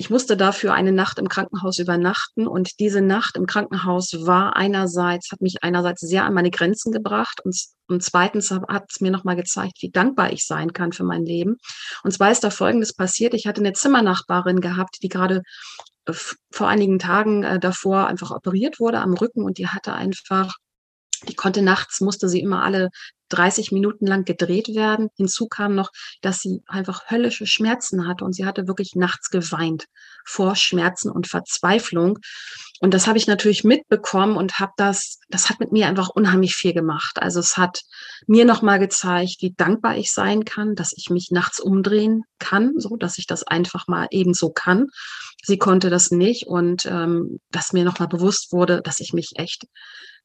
ich 0.00 0.08
musste 0.08 0.34
dafür 0.34 0.72
eine 0.72 0.92
Nacht 0.92 1.18
im 1.18 1.28
Krankenhaus 1.28 1.78
übernachten 1.78 2.46
und 2.46 2.80
diese 2.80 3.02
Nacht 3.02 3.36
im 3.36 3.44
Krankenhaus 3.44 4.24
war 4.24 4.56
einerseits, 4.56 5.30
hat 5.30 5.42
mich 5.42 5.62
einerseits 5.62 6.00
sehr 6.00 6.24
an 6.24 6.32
meine 6.32 6.50
Grenzen 6.50 6.90
gebracht 6.90 7.42
und, 7.44 7.54
und 7.86 8.02
zweitens 8.02 8.50
hat 8.50 8.84
es 8.88 9.02
mir 9.02 9.10
nochmal 9.10 9.36
gezeigt, 9.36 9.82
wie 9.82 9.90
dankbar 9.90 10.32
ich 10.32 10.46
sein 10.46 10.72
kann 10.72 10.92
für 10.92 11.04
mein 11.04 11.26
Leben. 11.26 11.58
Und 12.02 12.12
zwar 12.12 12.32
ist 12.32 12.42
da 12.42 12.48
Folgendes 12.48 12.94
passiert. 12.94 13.34
Ich 13.34 13.46
hatte 13.46 13.60
eine 13.60 13.74
Zimmernachbarin 13.74 14.62
gehabt, 14.62 14.96
die 15.02 15.10
gerade 15.10 15.42
äh, 16.06 16.14
vor 16.50 16.68
einigen 16.68 16.98
Tagen 16.98 17.42
äh, 17.42 17.60
davor 17.60 18.06
einfach 18.06 18.30
operiert 18.30 18.80
wurde 18.80 19.00
am 19.00 19.12
Rücken 19.12 19.44
und 19.44 19.58
die 19.58 19.68
hatte 19.68 19.92
einfach 19.92 20.54
die 21.28 21.34
konnte 21.34 21.62
nachts, 21.62 22.00
musste 22.00 22.28
sie 22.28 22.40
immer 22.40 22.62
alle 22.62 22.90
30 23.30 23.72
Minuten 23.72 24.06
lang 24.06 24.24
gedreht 24.24 24.68
werden. 24.74 25.08
Hinzu 25.16 25.46
kam 25.46 25.74
noch, 25.74 25.90
dass 26.20 26.40
sie 26.40 26.62
einfach 26.66 27.10
höllische 27.10 27.46
Schmerzen 27.46 28.06
hatte 28.06 28.24
und 28.24 28.34
sie 28.34 28.44
hatte 28.44 28.66
wirklich 28.66 28.94
nachts 28.94 29.30
geweint 29.30 29.86
vor 30.26 30.56
Schmerzen 30.56 31.10
und 31.10 31.26
Verzweiflung. 31.26 32.18
Und 32.80 32.94
das 32.94 33.06
habe 33.06 33.18
ich 33.18 33.26
natürlich 33.26 33.62
mitbekommen 33.62 34.36
und 34.36 34.58
habe 34.58 34.72
das, 34.76 35.18
das 35.28 35.48
hat 35.48 35.60
mit 35.60 35.70
mir 35.70 35.86
einfach 35.86 36.08
unheimlich 36.08 36.54
viel 36.54 36.72
gemacht. 36.72 37.18
Also 37.20 37.38
es 37.40 37.56
hat 37.56 37.82
mir 38.26 38.44
nochmal 38.44 38.78
gezeigt, 38.78 39.36
wie 39.40 39.52
dankbar 39.54 39.96
ich 39.96 40.12
sein 40.12 40.44
kann, 40.44 40.74
dass 40.74 40.92
ich 40.96 41.10
mich 41.10 41.28
nachts 41.30 41.60
umdrehen 41.60 42.24
kann, 42.38 42.72
so 42.78 42.96
dass 42.96 43.18
ich 43.18 43.26
das 43.26 43.42
einfach 43.44 43.86
mal 43.86 44.08
eben 44.10 44.34
so 44.34 44.50
kann. 44.50 44.86
Sie 45.42 45.58
konnte 45.58 45.90
das 45.90 46.10
nicht 46.10 46.46
und 46.46 46.86
ähm, 46.86 47.38
dass 47.50 47.72
mir 47.72 47.84
nochmal 47.84 48.08
bewusst 48.08 48.52
wurde, 48.52 48.82
dass 48.82 49.00
ich 49.00 49.12
mich 49.12 49.32
echt 49.36 49.66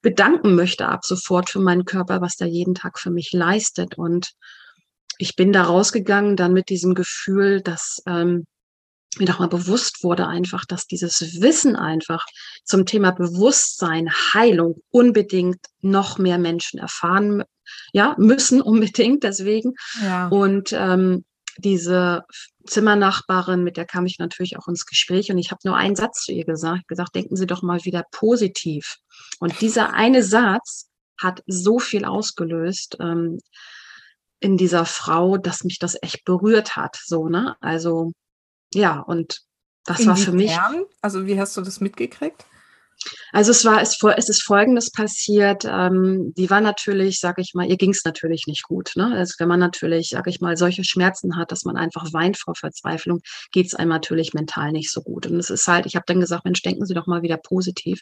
bedanken 0.01 0.55
möchte 0.55 0.88
ab 0.88 1.05
sofort 1.05 1.49
für 1.49 1.60
meinen 1.60 1.86
Körper, 1.86 2.21
was 2.21 2.36
der 2.36 2.47
jeden 2.47 2.75
Tag 2.75 2.99
für 2.99 3.12
mich 3.12 3.31
leistet. 3.34 3.97
Und 3.97 4.34
ich 5.17 5.36
bin 5.36 5.53
da 5.53 5.63
rausgegangen 5.63 6.36
dann 6.36 6.53
mit 6.53 6.69
diesem 6.69 6.93
Gefühl, 6.93 7.62
dass 7.62 8.01
ähm, 8.05 8.45
mir 9.17 9.25
doch 9.25 9.39
mal 9.39 9.47
bewusst 9.47 10.03
wurde 10.03 10.27
einfach, 10.27 10.65
dass 10.65 10.88
dieses 10.88 11.41
Wissen 11.41 11.75
einfach 11.75 12.25
zum 12.63 12.86
Thema 12.86 13.12
Bewusstsein, 13.12 14.10
Heilung 14.34 14.81
unbedingt 14.89 15.60
noch 15.81 16.17
mehr 16.17 16.38
Menschen 16.38 16.79
erfahren, 16.79 17.43
ja, 17.93 18.15
müssen 18.17 18.62
unbedingt 18.62 19.23
deswegen. 19.23 19.73
Ja. 20.01 20.27
Und 20.27 20.73
ähm, 20.73 21.25
diese 21.58 22.24
Zimmernachbarin, 22.65 23.63
mit 23.63 23.78
der 23.78 23.86
kam 23.86 24.06
ich 24.06 24.20
natürlich 24.20 24.58
auch 24.58 24.68
ins 24.68 24.86
Gespräch 24.86 25.32
und 25.32 25.38
ich 25.38 25.52
habe 25.52 25.62
nur 25.63 25.78
einen 25.78 25.96
Satz 25.96 26.24
zu 26.24 26.32
ihr 26.32 26.46
gesagt, 26.46 26.88
gesagt, 26.88 27.15
denken 27.15 27.36
Sie 27.36 27.48
doch 27.48 27.62
mal 27.62 27.84
wieder 27.86 28.04
positiv. 28.12 28.98
Und 29.39 29.62
dieser 29.62 29.94
eine 29.94 30.24
Satz 30.24 30.89
hat 31.20 31.41
so 31.48 31.80
viel 31.80 32.06
ausgelöst 32.06 32.98
ähm, 33.00 33.39
in 34.39 34.58
dieser 34.58 34.86
Frau, 34.86 35.38
dass 35.38 35.63
mich 35.63 35.80
das 35.80 35.98
echt 36.02 36.26
berührt 36.26 36.76
hat. 36.76 36.98
So, 37.04 37.30
ne? 37.30 37.56
Also 37.62 38.12
ja, 38.74 39.00
und 39.00 39.41
das 39.86 40.00
Inwiefern? 40.00 40.18
war 40.18 40.26
für 40.26 40.32
mich. 40.34 40.58
Also 41.02 41.26
wie 41.26 41.39
hast 41.39 41.56
du 41.56 41.62
das 41.62 41.80
mitgekriegt? 41.80 42.46
Also 43.32 43.52
es 43.52 43.65
war, 43.65 43.82
es, 43.82 43.98
es 44.18 44.30
ist 44.30 44.44
Folgendes 44.44 44.91
passiert. 44.91 45.65
Ähm, 45.65 46.34
die 46.38 46.50
war 46.50 46.62
natürlich, 46.62 47.20
sage 47.20 47.41
ich 47.41 47.54
mal, 47.54 47.70
ihr 47.70 47.78
ging 47.78 47.91
es 47.91 48.04
natürlich 48.06 48.48
nicht 48.48 48.63
gut. 48.63 48.91
Ne? 48.96 49.13
Also 49.15 49.36
wenn 49.39 49.48
man 49.48 49.60
natürlich, 49.60 50.10
sage 50.10 50.30
ich 50.30 50.41
mal, 50.41 50.58
solche 50.58 50.84
Schmerzen 50.84 51.38
hat, 51.38 51.52
dass 51.52 51.65
man 51.65 51.78
einfach 51.78 52.13
weint 52.13 52.38
vor 52.38 52.56
Verzweiflung, 52.56 53.22
geht 53.52 53.68
es 53.68 53.76
einem 53.76 53.89
natürlich 53.89 54.34
mental 54.34 54.72
nicht 54.72 54.91
so 54.91 55.02
gut. 55.02 55.28
Und 55.28 55.38
es 55.38 55.50
ist 55.50 55.68
halt, 55.68 55.86
ich 55.86 55.96
habe 55.96 56.06
dann 56.08 56.20
gesagt, 56.20 56.46
Mensch, 56.46 56.62
denken 56.62 56.86
Sie 56.86 56.94
doch 56.94 57.08
mal 57.08 57.22
wieder 57.22 57.38
positiv. 57.38 58.02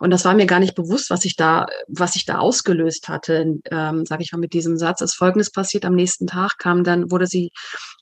Und 0.00 0.10
das 0.10 0.24
war 0.24 0.34
mir 0.34 0.46
gar 0.46 0.60
nicht 0.60 0.74
bewusst, 0.74 1.10
was 1.10 1.24
ich 1.24 1.36
da, 1.36 1.66
was 1.88 2.16
ich 2.16 2.24
da 2.24 2.38
ausgelöst 2.38 3.08
hatte, 3.08 3.60
ähm, 3.70 4.06
sage 4.06 4.22
ich 4.22 4.32
mal, 4.32 4.38
mit 4.38 4.52
diesem 4.52 4.76
Satz. 4.76 5.00
Es 5.00 5.12
ist 5.12 5.16
Folgendes 5.16 5.50
passiert. 5.50 5.84
Am 5.84 5.94
nächsten 5.94 6.26
Tag 6.26 6.58
kam 6.58 6.84
dann, 6.84 7.10
wurde 7.10 7.26
sie 7.26 7.50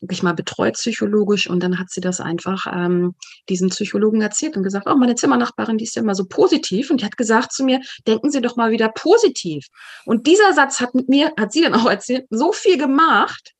wirklich 0.01 0.23
mal 0.23 0.35
betreut 0.35 0.75
psychologisch 0.75 1.49
und 1.49 1.62
dann 1.62 1.79
hat 1.79 1.90
sie 1.90 2.01
das 2.01 2.21
einfach 2.21 2.66
ähm, 2.73 3.14
diesem 3.49 3.68
Psychologen 3.71 4.21
erzählt 4.21 4.57
und 4.57 4.62
gesagt, 4.62 4.87
oh, 4.88 4.97
meine 4.97 5.14
Zimmernachbarin, 5.14 5.79
die 5.79 5.85
ist 5.85 5.97
ja 5.97 6.03
immer 6.03 6.14
so 6.14 6.21
so 6.22 6.28
positiv 6.28 6.90
und 6.90 7.00
die 7.00 7.04
hat 7.04 7.16
gesagt 7.16 7.52
zu 7.52 7.64
mir, 7.64 7.80
denken 8.06 8.30
Sie 8.30 8.40
doch 8.40 8.56
mal 8.56 8.70
wieder 8.70 8.88
positiv. 8.88 9.66
Und 10.04 10.26
dieser 10.26 10.52
Satz 10.52 10.80
hat 10.80 10.94
mit 10.94 11.08
mir, 11.08 11.32
hat 11.38 11.52
sie 11.52 11.62
dann 11.62 11.74
auch 11.74 11.88
erzählt, 11.88 12.26
so 12.30 12.52
viel 12.52 12.78
gemacht, 12.78 13.52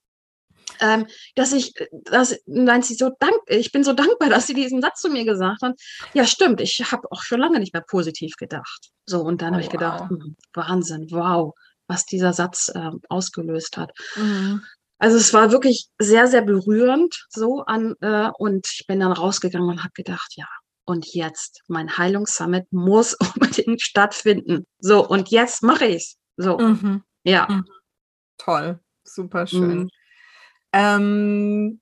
ähm, 0.81 1.07
dass 1.35 1.53
ich, 1.53 1.75
dass, 1.93 2.39
nein, 2.47 2.83
sie 2.83 2.95
so 2.95 3.11
dank, 3.19 3.35
ich 3.47 3.73
bin 3.73 3.85
so 3.85 3.93
dankbar, 3.93 4.29
dass 4.29 4.47
sie 4.47 4.55
diesen 4.55 4.81
Satz 4.81 5.01
zu 5.01 5.11
mir 5.11 5.25
gesagt 5.25 5.63
hat. 5.63 5.79
Ja, 6.15 6.27
stimmt, 6.27 6.61
ich 6.61 6.91
habe 6.91 7.11
auch 7.11 7.23
schon 7.23 7.41
lange 7.41 7.61
nicht 7.61 7.73
mehr 7.73 7.85
positiv 7.87 8.37
gedacht. 8.37 8.91
So, 9.07 9.21
und 9.21 9.43
dann 9.43 9.51
oh, 9.51 9.53
habe 9.55 9.63
ich 9.63 9.71
gedacht, 9.71 10.01
wow. 10.01 10.11
Hm, 10.11 10.37
Wahnsinn, 10.55 11.07
wow, 11.11 11.55
was 11.87 12.05
dieser 12.07 12.33
Satz 12.33 12.71
äh, 12.75 12.91
ausgelöst 13.09 13.77
hat. 13.77 13.93
Mhm. 14.17 14.63
Also 14.99 15.17
es 15.17 15.35
war 15.35 15.51
wirklich 15.51 15.89
sehr, 15.99 16.29
sehr 16.29 16.43
berührend 16.43 17.27
so 17.29 17.65
an 17.65 17.97
äh, 18.01 18.31
und 18.39 18.69
ich 18.73 18.87
bin 18.87 19.01
dann 19.01 19.11
rausgegangen 19.11 19.69
und 19.69 19.83
habe 19.83 19.93
gedacht, 19.95 20.35
ja, 20.37 20.47
und 20.85 21.15
jetzt, 21.15 21.63
mein 21.69 21.97
Heilungssummit 21.97 22.73
muss 22.73 23.15
unbedingt 23.35 23.83
stattfinden. 23.83 24.67
So, 24.79 25.07
und 25.07 25.31
jetzt 25.31 25.63
mache 25.63 25.87
ich 25.87 25.97
es. 25.97 26.19
So, 26.37 26.59
mhm. 26.59 27.03
ja. 27.25 27.47
Mhm. 27.49 27.65
Toll, 28.39 28.81
super 29.05 29.47
schön. 29.47 29.83
Mhm. 29.83 29.91
Ähm, 30.73 31.81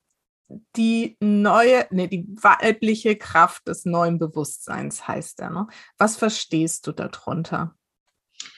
die 0.77 1.17
neue, 1.21 1.87
nee, 1.91 2.09
die 2.09 2.27
weibliche 2.41 3.17
Kraft 3.17 3.69
des 3.69 3.85
neuen 3.85 4.19
Bewusstseins 4.19 5.07
heißt 5.07 5.41
er. 5.41 5.51
Ne? 5.51 5.69
Was 5.97 6.17
verstehst 6.17 6.87
du 6.87 6.93
darunter? 6.93 7.77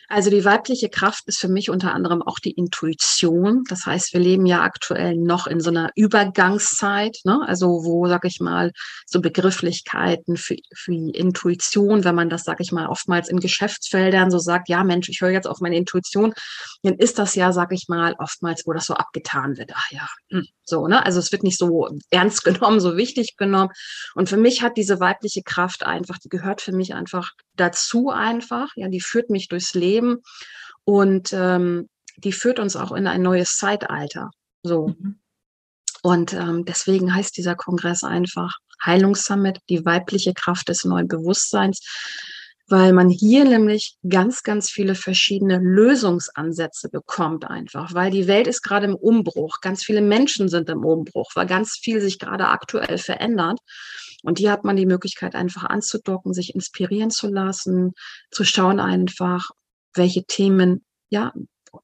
Also 0.09 0.31
die 0.31 0.45
weibliche 0.45 0.89
Kraft 0.89 1.23
ist 1.27 1.39
für 1.39 1.49
mich 1.49 1.71
unter 1.71 1.95
anderem 1.95 2.23
auch 2.23 2.39
die 2.39 2.51
Intuition. 2.51 3.65
Das 3.69 3.87
heißt, 3.87 4.13
wir 4.13 4.21
leben 4.21 4.45
ja 4.45 4.63
aktuell 4.63 5.17
noch 5.17 5.47
in 5.47 5.61
so 5.61 5.71
einer 5.71 5.91
Übergangszeit, 5.97 7.17
ne? 7.25 7.41
also 7.47 7.85
wo, 7.85 8.07
sag 8.09 8.25
ich 8.25 8.41
mal, 8.41 8.73
so 9.07 9.21
Begrifflichkeiten 9.21 10.37
für, 10.37 10.57
für 10.75 10.93
Intuition, 10.93 12.05
wenn 12.05 12.15
man 12.15 12.29
das, 12.29 12.45
sag 12.45 12.61
ich 12.61 12.73
mal, 12.73 12.89
oftmals 12.89 13.29
in 13.29 13.41
Geschäftsfeldern 13.41 14.31
so 14.31 14.39
sagt, 14.39 14.69
ja 14.69 14.85
Mensch, 14.85 15.09
ich 15.09 15.21
höre 15.21 15.31
jetzt 15.31 15.47
auf 15.47 15.61
meine 15.61 15.77
Intuition, 15.77 16.35
dann 16.83 16.95
ist 16.97 17.19
das 17.19 17.35
ja, 17.35 17.53
sag 17.53 17.73
ich 17.73 17.87
mal, 17.89 18.15
oftmals, 18.19 18.65
wo 18.67 18.73
das 18.73 18.87
so 18.87 18.95
abgetan 18.95 19.57
wird. 19.57 19.73
Ach 19.75 19.91
ja, 19.91 20.07
hm, 20.31 20.47
so, 20.65 20.89
ne? 20.89 21.05
Also 21.07 21.21
es 21.21 21.33
wird 21.33 21.43
nicht 21.43 21.59
so 21.59 21.89
ernst 22.11 22.45
genommen, 22.45 22.81
so 22.81 22.97
wichtig 22.97 23.37
genommen. 23.37 23.71
Und 24.15 24.29
für 24.29 24.37
mich 24.37 24.63
hat 24.63 24.77
diese 24.77 25.01
weibliche 25.01 25.43
Kraft 25.43 25.85
einfach, 25.85 26.19
die 26.19 26.29
gehört 26.29 26.61
für 26.61 26.73
mich 26.73 26.95
einfach 26.95 27.31
dazu 27.57 28.11
einfach. 28.11 28.69
Ja, 28.77 28.89
die 28.89 29.01
führt 29.01 29.31
mich 29.31 29.49
durchs 29.49 29.75
Leben 29.75 29.92
und 30.85 31.33
ähm, 31.33 31.89
die 32.17 32.33
führt 32.33 32.59
uns 32.59 32.77
auch 32.77 32.93
in 32.93 33.07
ein 33.07 33.23
neues 33.23 33.57
Zeitalter. 33.57 34.31
So. 34.63 34.89
Mhm. 34.89 35.19
Und 36.03 36.33
ähm, 36.33 36.65
deswegen 36.65 37.15
heißt 37.15 37.37
dieser 37.37 37.55
Kongress 37.55 38.03
einfach 38.03 38.57
Heilungssummit, 38.85 39.59
die 39.69 39.85
weibliche 39.85 40.35
Kraft 40.35 40.69
des 40.69 40.85
neuen 40.85 41.07
Bewusstseins, 41.07 41.81
weil 42.67 42.93
man 42.93 43.09
hier 43.09 43.45
nämlich 43.45 43.97
ganz, 44.09 44.43
ganz 44.43 44.71
viele 44.71 44.95
verschiedene 44.95 45.59
Lösungsansätze 45.59 46.89
bekommt 46.89 47.45
einfach, 47.45 47.93
weil 47.95 48.11
die 48.11 48.27
Welt 48.27 48.47
ist 48.47 48.63
gerade 48.63 48.87
im 48.87 48.95
Umbruch, 48.95 49.59
ganz 49.61 49.85
viele 49.85 50.01
Menschen 50.01 50.49
sind 50.49 50.71
im 50.71 50.85
Umbruch, 50.85 51.31
weil 51.35 51.47
ganz 51.47 51.79
viel 51.81 52.01
sich 52.01 52.19
gerade 52.19 52.49
aktuell 52.49 52.99
verändert. 52.99 53.61
Und 54.23 54.39
hier 54.39 54.53
hat 54.53 54.65
man 54.65 54.77
die 54.77 54.87
Möglichkeit, 54.87 55.35
einfach 55.35 55.65
anzudocken, 55.65 56.33
sich 56.33 56.55
inspirieren 56.55 57.11
zu 57.11 57.29
lassen, 57.29 57.93
zu 58.31 58.45
schauen 58.45 58.81
einfach, 58.81 59.51
welche 59.95 60.25
Themen, 60.25 60.85
ja, 61.11 61.33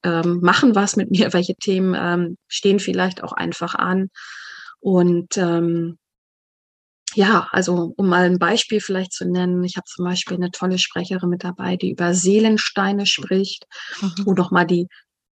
ähm, 0.02 0.40
machen 0.40 0.74
was 0.74 0.96
mit 0.96 1.10
mir, 1.10 1.32
welche 1.32 1.54
Themen 1.54 1.94
ähm, 1.98 2.36
stehen 2.48 2.78
vielleicht 2.78 3.22
auch 3.22 3.32
einfach 3.32 3.74
an. 3.74 4.10
Und 4.80 5.36
ähm, 5.36 5.98
ja, 7.14 7.48
also 7.52 7.94
um 7.96 8.08
mal 8.08 8.24
ein 8.24 8.38
Beispiel 8.38 8.80
vielleicht 8.80 9.12
zu 9.12 9.28
nennen, 9.28 9.64
ich 9.64 9.76
habe 9.76 9.86
zum 9.86 10.04
Beispiel 10.04 10.36
eine 10.36 10.50
tolle 10.50 10.78
Sprecherin 10.78 11.30
mit 11.30 11.42
dabei, 11.42 11.76
die 11.76 11.90
über 11.90 12.14
Seelensteine 12.14 13.06
spricht, 13.06 13.66
mhm. 14.00 14.12
wo 14.24 14.34
nochmal 14.34 14.66
die 14.66 14.88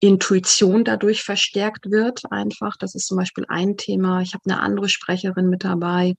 Intuition 0.01 0.85
dadurch 0.85 1.23
verstärkt 1.23 1.91
wird 1.91 2.23
einfach. 2.31 2.77
Das 2.77 2.95
ist 2.95 3.07
zum 3.07 3.19
Beispiel 3.19 3.45
ein 3.49 3.77
Thema. 3.77 4.23
Ich 4.23 4.35
habe 4.35 4.43
eine 4.47 4.61
andere 4.61 4.89
Sprecherin 4.89 5.49
mit 5.49 5.63
dabei, 5.63 6.15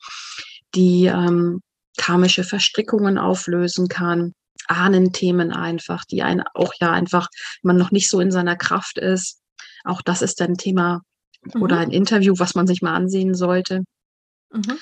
die 0.75 1.05
ähm, 1.05 1.61
karmische 1.97 2.43
Verstrickungen 2.43 3.17
auflösen 3.17 3.87
kann. 3.87 4.33
Ahnenthemen 4.67 5.51
einfach, 5.51 6.05
die 6.05 6.21
einen 6.21 6.43
auch 6.53 6.73
ja 6.79 6.91
einfach, 6.91 7.27
man 7.61 7.77
noch 7.77 7.91
nicht 7.91 8.09
so 8.09 8.19
in 8.19 8.31
seiner 8.31 8.55
Kraft 8.55 8.97
ist. 8.97 9.39
Auch 9.83 10.01
das 10.01 10.21
ist 10.21 10.41
ein 10.41 10.57
Thema 10.57 11.01
mhm. 11.53 11.61
oder 11.61 11.77
ein 11.79 11.91
Interview, 11.91 12.35
was 12.37 12.55
man 12.55 12.67
sich 12.67 12.81
mal 12.81 12.95
ansehen 12.95 13.35
sollte. 13.35 13.83
Mhm. 14.51 14.77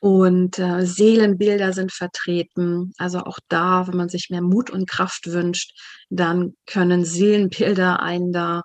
Und 0.00 0.58
äh, 0.58 0.84
Seelenbilder 0.84 1.72
sind 1.72 1.92
vertreten. 1.92 2.92
Also 2.98 3.20
auch 3.20 3.38
da, 3.48 3.86
wenn 3.86 3.96
man 3.96 4.08
sich 4.08 4.30
mehr 4.30 4.42
Mut 4.42 4.68
und 4.68 4.88
Kraft 4.88 5.28
wünscht, 5.28 5.78
dann 6.10 6.54
können 6.66 7.04
Seelenbilder 7.04 8.00
einen 8.00 8.32
da 8.32 8.62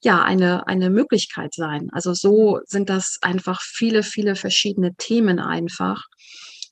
ja 0.00 0.22
eine, 0.22 0.66
eine 0.68 0.90
Möglichkeit 0.90 1.54
sein. 1.54 1.88
Also 1.92 2.14
so 2.14 2.60
sind 2.66 2.88
das 2.88 3.18
einfach 3.22 3.60
viele, 3.60 4.02
viele 4.02 4.36
verschiedene 4.36 4.94
Themen 4.94 5.40
einfach. 5.40 6.04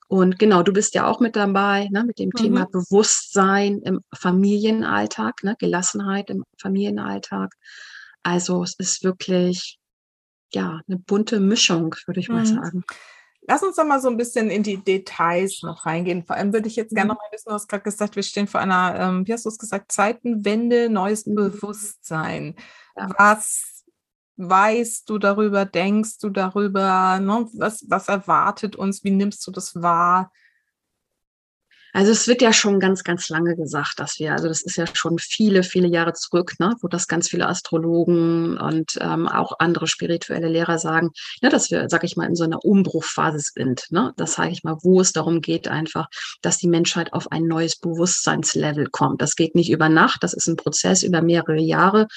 Und 0.08 0.38
genau, 0.38 0.62
du 0.62 0.72
bist 0.72 0.94
ja 0.94 1.06
auch 1.06 1.20
mit 1.20 1.34
dabei, 1.34 1.88
ne, 1.90 2.04
mit 2.04 2.18
dem 2.18 2.30
mhm. 2.32 2.38
Thema 2.38 2.66
Bewusstsein 2.66 3.80
im 3.82 4.00
Familienalltag, 4.14 5.42
ne, 5.42 5.56
Gelassenheit 5.58 6.30
im 6.30 6.44
Familienalltag. 6.60 7.52
Also 8.22 8.62
es 8.62 8.74
ist 8.78 9.02
wirklich 9.02 9.78
ja 10.52 10.80
eine 10.86 10.98
bunte 10.98 11.40
Mischung, 11.40 11.94
würde 12.06 12.20
ich 12.20 12.28
mhm. 12.28 12.34
mal 12.36 12.46
sagen. 12.46 12.84
Lass 13.48 13.62
uns 13.62 13.76
doch 13.76 13.84
mal 13.84 14.00
so 14.00 14.08
ein 14.08 14.16
bisschen 14.16 14.50
in 14.50 14.62
die 14.62 14.78
Details 14.78 15.62
noch 15.62 15.86
reingehen. 15.86 16.24
Vor 16.24 16.36
allem 16.36 16.52
würde 16.52 16.66
ich 16.66 16.76
jetzt 16.76 16.94
gerne 16.94 17.06
mhm. 17.06 17.08
noch 17.10 17.16
mal 17.16 17.32
wissen, 17.32 17.48
du 17.48 17.54
hast 17.54 17.68
gerade 17.68 17.84
gesagt, 17.84 18.16
wir 18.16 18.22
stehen 18.22 18.48
vor 18.48 18.60
einer, 18.60 18.98
ähm, 18.98 19.26
wie 19.26 19.32
hast 19.32 19.44
du 19.44 19.48
es 19.48 19.58
gesagt, 19.58 19.92
Zeitenwende, 19.92 20.88
neues 20.88 21.26
mhm. 21.26 21.34
Bewusstsein. 21.34 22.56
Ja. 22.96 23.08
Was 23.18 23.75
weißt 24.36 25.08
du 25.08 25.18
darüber, 25.18 25.64
denkst 25.64 26.18
du 26.18 26.30
darüber, 26.30 27.18
ne? 27.20 27.48
was, 27.54 27.84
was 27.88 28.08
erwartet 28.08 28.76
uns, 28.76 29.04
wie 29.04 29.10
nimmst 29.10 29.46
du 29.46 29.50
das 29.50 29.74
wahr? 29.82 30.32
Also 31.96 32.12
es 32.12 32.28
wird 32.28 32.42
ja 32.42 32.52
schon 32.52 32.78
ganz, 32.78 33.04
ganz 33.04 33.30
lange 33.30 33.56
gesagt, 33.56 33.94
dass 33.96 34.18
wir, 34.18 34.32
also 34.32 34.48
das 34.48 34.60
ist 34.60 34.76
ja 34.76 34.84
schon 34.92 35.18
viele, 35.18 35.62
viele 35.62 35.88
Jahre 35.88 36.12
zurück, 36.12 36.52
ne, 36.58 36.74
wo 36.82 36.88
das 36.88 37.08
ganz 37.08 37.30
viele 37.30 37.48
Astrologen 37.48 38.58
und 38.58 38.98
ähm, 39.00 39.26
auch 39.26 39.52
andere 39.60 39.86
spirituelle 39.86 40.48
Lehrer 40.48 40.78
sagen, 40.78 41.12
ja, 41.40 41.48
dass 41.48 41.70
wir, 41.70 41.88
sag 41.88 42.04
ich 42.04 42.14
mal, 42.14 42.26
in 42.26 42.34
so 42.34 42.44
einer 42.44 42.62
Umbruchphase 42.62 43.38
sind. 43.38 43.86
Ne? 43.88 44.12
Das 44.18 44.34
sage 44.34 44.50
ich 44.50 44.62
mal, 44.62 44.76
wo 44.82 45.00
es 45.00 45.12
darum 45.12 45.40
geht, 45.40 45.68
einfach, 45.68 46.08
dass 46.42 46.58
die 46.58 46.68
Menschheit 46.68 47.14
auf 47.14 47.32
ein 47.32 47.44
neues 47.44 47.76
Bewusstseinslevel 47.76 48.88
kommt. 48.90 49.22
Das 49.22 49.34
geht 49.34 49.54
nicht 49.54 49.70
über 49.70 49.88
Nacht, 49.88 50.22
das 50.22 50.34
ist 50.34 50.48
ein 50.48 50.56
Prozess 50.56 51.02
über 51.02 51.22
mehrere 51.22 51.62
Jahre. 51.62 52.08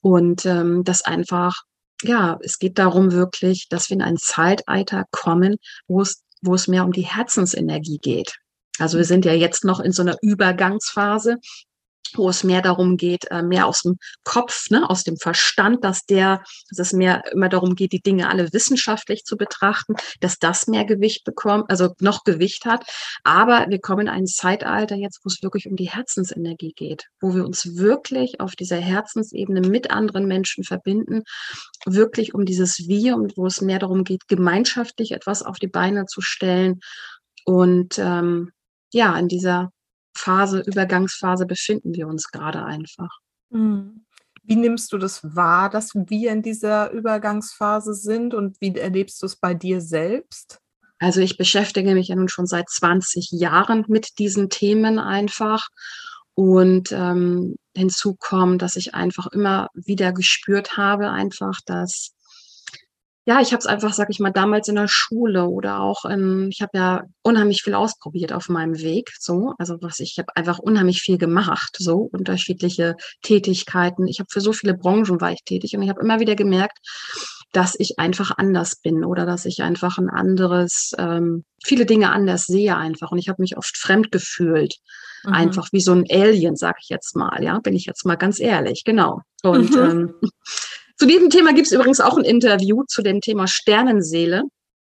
Und 0.00 0.46
ähm, 0.46 0.82
das 0.82 1.02
einfach 1.02 1.62
ja, 2.02 2.40
es 2.42 2.58
geht 2.58 2.76
darum 2.80 3.12
wirklich, 3.12 3.68
dass 3.68 3.88
wir 3.88 3.94
in 3.94 4.02
ein 4.02 4.16
Zeitalter 4.16 5.04
kommen, 5.12 5.58
wo 5.86 6.00
es, 6.00 6.24
wo 6.40 6.56
es 6.56 6.66
mehr 6.66 6.84
um 6.84 6.90
die 6.90 7.06
Herzensenergie 7.06 7.98
geht. 7.98 8.42
Also 8.78 8.98
wir 8.98 9.04
sind 9.04 9.24
ja 9.24 9.32
jetzt 9.32 9.64
noch 9.64 9.80
in 9.80 9.92
so 9.92 10.02
einer 10.02 10.16
Übergangsphase, 10.22 11.38
wo 12.14 12.28
es 12.28 12.44
mehr 12.44 12.62
darum 12.62 12.96
geht, 12.96 13.30
äh, 13.30 13.42
mehr 13.42 13.66
aus 13.66 13.82
dem 13.82 13.96
Kopf, 14.24 14.70
ne, 14.70 14.88
aus 14.88 15.04
dem 15.04 15.16
Verstand, 15.16 15.84
dass 15.84 16.04
der, 16.04 16.42
dass 16.70 16.78
es 16.78 16.92
mehr 16.92 17.22
immer 17.32 17.48
darum 17.48 17.74
geht, 17.74 17.92
die 17.92 18.02
Dinge 18.02 18.28
alle 18.28 18.52
wissenschaftlich 18.52 19.24
zu 19.24 19.36
betrachten, 19.36 19.94
dass 20.20 20.38
das 20.38 20.66
mehr 20.66 20.84
Gewicht 20.84 21.24
bekommt, 21.24 21.70
also 21.70 21.94
noch 22.00 22.24
Gewicht 22.24 22.64
hat. 22.64 22.84
Aber 23.24 23.66
wir 23.68 23.80
kommen 23.80 24.02
in 24.02 24.12
ein 24.12 24.26
Zeitalter 24.26 24.96
jetzt, 24.96 25.20
wo 25.24 25.28
es 25.28 25.42
wirklich 25.42 25.68
um 25.68 25.76
die 25.76 25.90
Herzensenergie 25.90 26.72
geht, 26.74 27.06
wo 27.20 27.34
wir 27.34 27.44
uns 27.44 27.76
wirklich 27.76 28.40
auf 28.40 28.56
dieser 28.56 28.78
Herzensebene 28.78 29.60
mit 29.62 29.90
anderen 29.90 30.26
Menschen 30.26 30.64
verbinden, 30.64 31.22
wirklich 31.86 32.34
um 32.34 32.44
dieses 32.44 32.88
Wir 32.88 33.16
und 33.16 33.36
wo 33.36 33.46
es 33.46 33.60
mehr 33.60 33.78
darum 33.78 34.04
geht, 34.04 34.28
gemeinschaftlich 34.28 35.12
etwas 35.12 35.42
auf 35.42 35.58
die 35.58 35.68
Beine 35.68 36.06
zu 36.06 36.20
stellen 36.20 36.80
und 37.44 37.98
ähm, 37.98 38.52
ja, 38.92 39.16
in 39.16 39.28
dieser 39.28 39.70
Phase, 40.14 40.60
Übergangsphase 40.60 41.46
befinden 41.46 41.94
wir 41.94 42.06
uns 42.06 42.30
gerade 42.30 42.64
einfach. 42.64 43.10
Mhm. 43.50 44.04
Wie 44.44 44.56
nimmst 44.56 44.92
du 44.92 44.98
das 44.98 45.22
wahr, 45.36 45.70
dass 45.70 45.94
wir 45.94 46.32
in 46.32 46.42
dieser 46.42 46.90
Übergangsphase 46.90 47.94
sind 47.94 48.34
und 48.34 48.60
wie 48.60 48.74
erlebst 48.76 49.22
du 49.22 49.26
es 49.26 49.36
bei 49.36 49.54
dir 49.54 49.80
selbst? 49.80 50.58
Also 50.98 51.20
ich 51.20 51.36
beschäftige 51.36 51.94
mich 51.94 52.08
ja 52.08 52.16
nun 52.16 52.28
schon 52.28 52.46
seit 52.46 52.68
20 52.68 53.30
Jahren 53.32 53.84
mit 53.88 54.18
diesen 54.18 54.50
Themen 54.50 54.98
einfach. 54.98 55.68
Und 56.34 56.92
ähm, 56.92 57.56
hinzu 57.76 58.16
kommt, 58.18 58.62
dass 58.62 58.76
ich 58.76 58.94
einfach 58.94 59.26
immer 59.28 59.68
wieder 59.74 60.12
gespürt 60.12 60.76
habe, 60.76 61.10
einfach, 61.10 61.60
dass 61.66 62.14
ja, 63.24 63.40
ich 63.40 63.52
habe 63.52 63.58
es 63.58 63.66
einfach, 63.66 63.92
sag 63.92 64.10
ich 64.10 64.18
mal, 64.18 64.32
damals 64.32 64.66
in 64.66 64.74
der 64.74 64.88
Schule 64.88 65.46
oder 65.46 65.80
auch 65.80 66.04
in, 66.04 66.48
ich 66.50 66.60
habe 66.60 66.76
ja 66.76 67.02
unheimlich 67.22 67.62
viel 67.62 67.74
ausprobiert 67.74 68.32
auf 68.32 68.48
meinem 68.48 68.78
Weg, 68.78 69.12
so, 69.18 69.54
also 69.58 69.76
was 69.80 70.00
ich 70.00 70.16
habe 70.18 70.34
einfach 70.34 70.58
unheimlich 70.58 71.02
viel 71.02 71.18
gemacht, 71.18 71.76
so 71.78 72.08
unterschiedliche 72.12 72.96
Tätigkeiten. 73.22 74.08
Ich 74.08 74.18
habe 74.18 74.28
für 74.28 74.40
so 74.40 74.52
viele 74.52 74.74
Branchen 74.74 75.20
war 75.20 75.30
ich 75.30 75.44
tätig 75.44 75.76
und 75.76 75.82
ich 75.82 75.88
habe 75.88 76.00
immer 76.00 76.18
wieder 76.18 76.34
gemerkt, 76.34 76.78
dass 77.52 77.76
ich 77.78 77.98
einfach 77.98 78.32
anders 78.36 78.80
bin 78.80 79.04
oder 79.04 79.24
dass 79.24 79.44
ich 79.44 79.62
einfach 79.62 79.98
ein 79.98 80.08
anderes, 80.08 80.92
ähm, 80.98 81.44
viele 81.62 81.86
Dinge 81.86 82.10
anders 82.10 82.44
sehe 82.46 82.76
einfach 82.76 83.12
und 83.12 83.18
ich 83.18 83.28
habe 83.28 83.40
mich 83.40 83.56
oft 83.56 83.76
fremd 83.76 84.10
gefühlt, 84.10 84.74
mhm. 85.22 85.32
einfach 85.32 85.68
wie 85.70 85.80
so 85.80 85.92
ein 85.92 86.06
Alien, 86.10 86.56
sag 86.56 86.76
ich 86.82 86.88
jetzt 86.88 87.14
mal, 87.14 87.40
ja, 87.42 87.60
bin 87.60 87.74
ich 87.74 87.84
jetzt 87.84 88.04
mal 88.04 88.16
ganz 88.16 88.40
ehrlich, 88.40 88.82
genau. 88.84 89.20
Und 89.44 89.70
mhm. 89.76 89.82
ähm, 89.82 90.14
zu 90.96 91.06
diesem 91.06 91.30
Thema 91.30 91.52
gibt 91.52 91.66
es 91.66 91.72
übrigens 91.72 92.00
auch 92.00 92.16
ein 92.16 92.24
Interview 92.24 92.84
zu 92.84 93.02
dem 93.02 93.20
Thema 93.20 93.46
Sternenseele. 93.46 94.42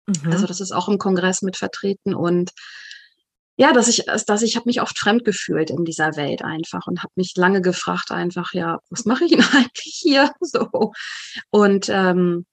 Mhm. 0.06 0.32
Also 0.32 0.46
das 0.46 0.60
ist 0.60 0.72
auch 0.72 0.88
im 0.88 0.98
Kongress 0.98 1.42
mit 1.42 1.56
vertreten 1.56 2.14
und 2.14 2.50
ja, 3.58 3.72
dass 3.72 3.88
ich, 3.88 4.04
dass 4.04 4.42
ich 4.42 4.56
habe 4.56 4.68
mich 4.68 4.82
oft 4.82 4.98
fremd 4.98 5.24
gefühlt 5.24 5.70
in 5.70 5.84
dieser 5.84 6.16
Welt 6.16 6.42
einfach 6.42 6.86
und 6.86 7.02
habe 7.02 7.12
mich 7.16 7.32
lange 7.36 7.62
gefragt 7.62 8.10
einfach, 8.10 8.52
ja, 8.52 8.78
was 8.90 9.06
mache 9.06 9.24
ich 9.24 9.30
denn 9.30 9.40
eigentlich 9.52 9.98
hier 10.02 10.30
so? 10.40 10.92
Und 11.50 11.88
ähm, 11.88 12.44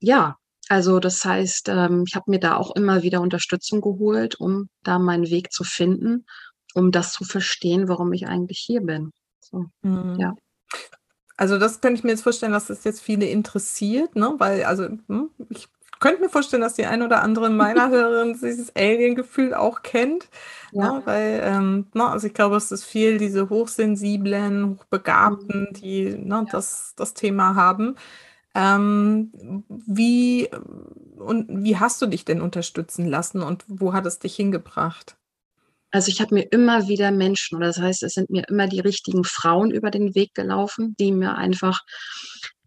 ja, 0.00 0.36
also 0.68 1.00
das 1.00 1.24
heißt, 1.24 1.68
ähm, 1.68 2.04
ich 2.08 2.16
habe 2.16 2.30
mir 2.30 2.40
da 2.40 2.56
auch 2.56 2.74
immer 2.74 3.02
wieder 3.02 3.20
Unterstützung 3.20 3.82
geholt, 3.82 4.36
um 4.36 4.68
da 4.82 4.98
meinen 4.98 5.28
Weg 5.28 5.52
zu 5.52 5.64
finden, 5.64 6.26
um 6.74 6.92
das 6.92 7.12
zu 7.12 7.24
verstehen, 7.24 7.88
warum 7.88 8.12
ich 8.12 8.26
eigentlich 8.26 8.58
hier 8.58 8.80
bin. 8.80 9.12
So, 9.40 9.66
mhm. 9.82 10.16
ja. 10.18 10.34
Also 11.36 11.58
das 11.58 11.80
könnte 11.80 11.98
ich 11.98 12.04
mir 12.04 12.10
jetzt 12.10 12.22
vorstellen, 12.22 12.52
dass 12.52 12.66
das 12.66 12.84
jetzt 12.84 13.00
viele 13.00 13.26
interessiert, 13.26 14.16
ne? 14.16 14.34
Weil, 14.38 14.64
also 14.64 14.84
hm, 14.84 15.30
ich 15.50 15.68
könnte 16.00 16.22
mir 16.22 16.28
vorstellen, 16.28 16.62
dass 16.62 16.74
die 16.74 16.86
ein 16.86 17.02
oder 17.02 17.22
andere 17.22 17.50
meiner 17.50 17.90
Hörerinnen 17.90 18.38
dieses 18.40 18.74
Alien-Gefühl 18.74 19.54
auch 19.54 19.82
kennt. 19.82 20.28
Ja. 20.72 20.94
Ne? 20.94 21.02
Weil, 21.04 21.40
ähm, 21.44 21.86
ne, 21.94 22.08
also 22.08 22.26
ich 22.26 22.34
glaube, 22.34 22.56
es 22.56 22.72
ist 22.72 22.84
viel 22.84 23.18
diese 23.18 23.48
Hochsensiblen, 23.50 24.70
Hochbegabten, 24.70 25.68
mhm. 25.70 25.74
die 25.74 26.16
ne, 26.16 26.34
ja. 26.34 26.46
das, 26.50 26.94
das 26.96 27.14
Thema 27.14 27.54
haben. 27.54 27.96
Ähm, 28.54 29.64
wie 29.68 30.48
und 31.18 31.46
wie 31.48 31.76
hast 31.76 32.00
du 32.00 32.06
dich 32.06 32.24
denn 32.24 32.40
unterstützen 32.40 33.06
lassen 33.06 33.42
und 33.42 33.64
wo 33.68 33.92
hat 33.92 34.06
es 34.06 34.18
dich 34.18 34.34
hingebracht? 34.34 35.16
Also 35.96 36.10
ich 36.10 36.20
habe 36.20 36.34
mir 36.34 36.42
immer 36.52 36.88
wieder 36.88 37.10
Menschen, 37.10 37.56
oder 37.56 37.68
das 37.68 37.78
heißt, 37.78 38.02
es 38.02 38.12
sind 38.12 38.28
mir 38.28 38.46
immer 38.48 38.66
die 38.66 38.80
richtigen 38.80 39.24
Frauen 39.24 39.70
über 39.70 39.90
den 39.90 40.14
Weg 40.14 40.34
gelaufen, 40.34 40.94
die 40.98 41.10
mir 41.10 41.36
einfach 41.36 41.80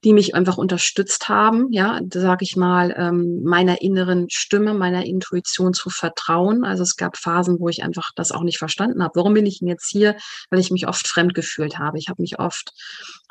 die 0.03 0.13
mich 0.13 0.33
einfach 0.33 0.57
unterstützt 0.57 1.27
haben, 1.27 1.67
ja, 1.71 1.99
sage 2.13 2.45
ich 2.45 2.55
mal, 2.55 2.95
ähm, 2.97 3.43
meiner 3.43 3.81
inneren 3.81 4.29
Stimme, 4.29 4.73
meiner 4.73 5.05
Intuition 5.05 5.73
zu 5.73 5.89
vertrauen. 5.89 6.63
Also 6.63 6.83
es 6.83 6.95
gab 6.95 7.17
Phasen, 7.17 7.59
wo 7.59 7.67
ich 7.67 7.83
einfach 7.83 8.11
das 8.15 8.31
auch 8.31 8.43
nicht 8.43 8.59
verstanden 8.59 9.03
habe. 9.03 9.15
Warum 9.15 9.33
bin 9.33 9.45
ich 9.45 9.59
denn 9.59 9.67
jetzt 9.67 9.89
hier? 9.89 10.15
Weil 10.49 10.59
ich 10.59 10.71
mich 10.71 10.87
oft 10.87 11.05
fremd 11.07 11.33
gefühlt 11.33 11.77
habe. 11.79 11.97
Ich 11.97 12.07
habe 12.07 12.21
mich 12.21 12.39
oft, 12.39 12.71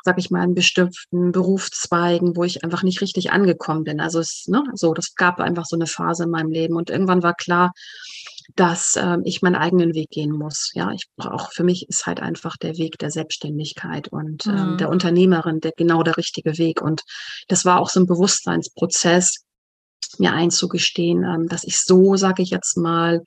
sage 0.03 0.19
ich 0.19 0.29
mal, 0.29 0.43
in 0.43 0.53
bestimmten 0.53 1.31
Berufszweigen, 1.31 2.35
wo 2.35 2.43
ich 2.43 2.63
einfach 2.63 2.83
nicht 2.83 3.01
richtig 3.01 3.31
angekommen 3.31 3.83
bin. 3.83 3.99
Also 3.99 4.19
es, 4.19 4.45
ne, 4.47 4.63
so, 4.73 4.93
das 4.93 5.15
gab 5.15 5.39
einfach 5.39 5.65
so 5.65 5.75
eine 5.75 5.87
Phase 5.87 6.25
in 6.25 6.29
meinem 6.29 6.51
Leben. 6.51 6.75
Und 6.75 6.91
irgendwann 6.91 7.23
war 7.23 7.33
klar, 7.33 7.73
dass 8.55 8.95
äh, 8.95 9.17
ich 9.23 9.41
meinen 9.41 9.55
eigenen 9.55 9.93
Weg 9.93 10.09
gehen 10.09 10.31
muss. 10.31 10.71
Ja, 10.73 10.91
ich 10.91 11.05
brauche, 11.15 11.51
für 11.53 11.63
mich 11.63 11.87
ist 11.87 12.05
halt 12.05 12.19
einfach 12.19 12.57
der 12.57 12.77
Weg 12.77 12.97
der 12.97 13.11
Selbstständigkeit 13.11 14.07
und 14.07 14.45
ähm, 14.47 14.73
mhm. 14.73 14.77
der 14.77 14.89
Unternehmerin 14.89 15.59
der 15.59 15.71
genau 15.75 16.03
der 16.03 16.17
richtige 16.17 16.57
Weg. 16.57 16.81
Und 16.81 17.01
das 17.47 17.65
war 17.65 17.79
auch 17.79 17.89
so 17.89 17.99
ein 17.99 18.07
Bewusstseinsprozess, 18.07 19.45
mir 20.17 20.33
einzugestehen, 20.33 21.23
ähm, 21.23 21.47
dass 21.47 21.63
ich 21.63 21.79
so, 21.79 22.15
sage 22.15 22.41
ich 22.41 22.49
jetzt 22.49 22.77
mal, 22.77 23.21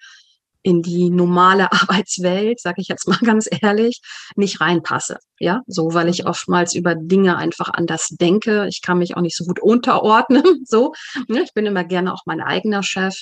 in 0.64 0.80
die 0.82 1.11
normale 1.11 1.70
Arbeitswelt, 1.72 2.61
sage 2.61 2.80
ich 2.80 2.88
jetzt 2.88 3.08
mal 3.08 3.18
ganz 3.24 3.48
ehrlich, 3.50 4.00
nicht 4.37 4.61
reinpasse. 4.61 5.18
Ja, 5.38 5.62
so, 5.66 5.94
weil 5.94 6.08
ich 6.08 6.22
mhm. 6.22 6.30
oftmals 6.30 6.74
über 6.74 6.94
Dinge 6.94 7.37
einfach 7.37 7.70
anders 7.72 8.08
denke. 8.08 8.66
Ich 8.68 8.82
kann 8.82 8.98
mich 8.98 9.16
auch 9.16 9.22
nicht 9.22 9.37
so 9.37 9.44
gut 9.44 9.61
unterordnen. 9.61 10.42
So, 10.64 10.92
ne? 11.28 11.42
ich 11.42 11.52
bin 11.52 11.66
immer 11.66 11.85
gerne 11.85 12.14
auch 12.14 12.22
mein 12.24 12.40
eigener 12.40 12.82
Chef. 12.82 13.14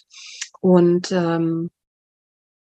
Und 0.60 1.10
ähm, 1.10 1.70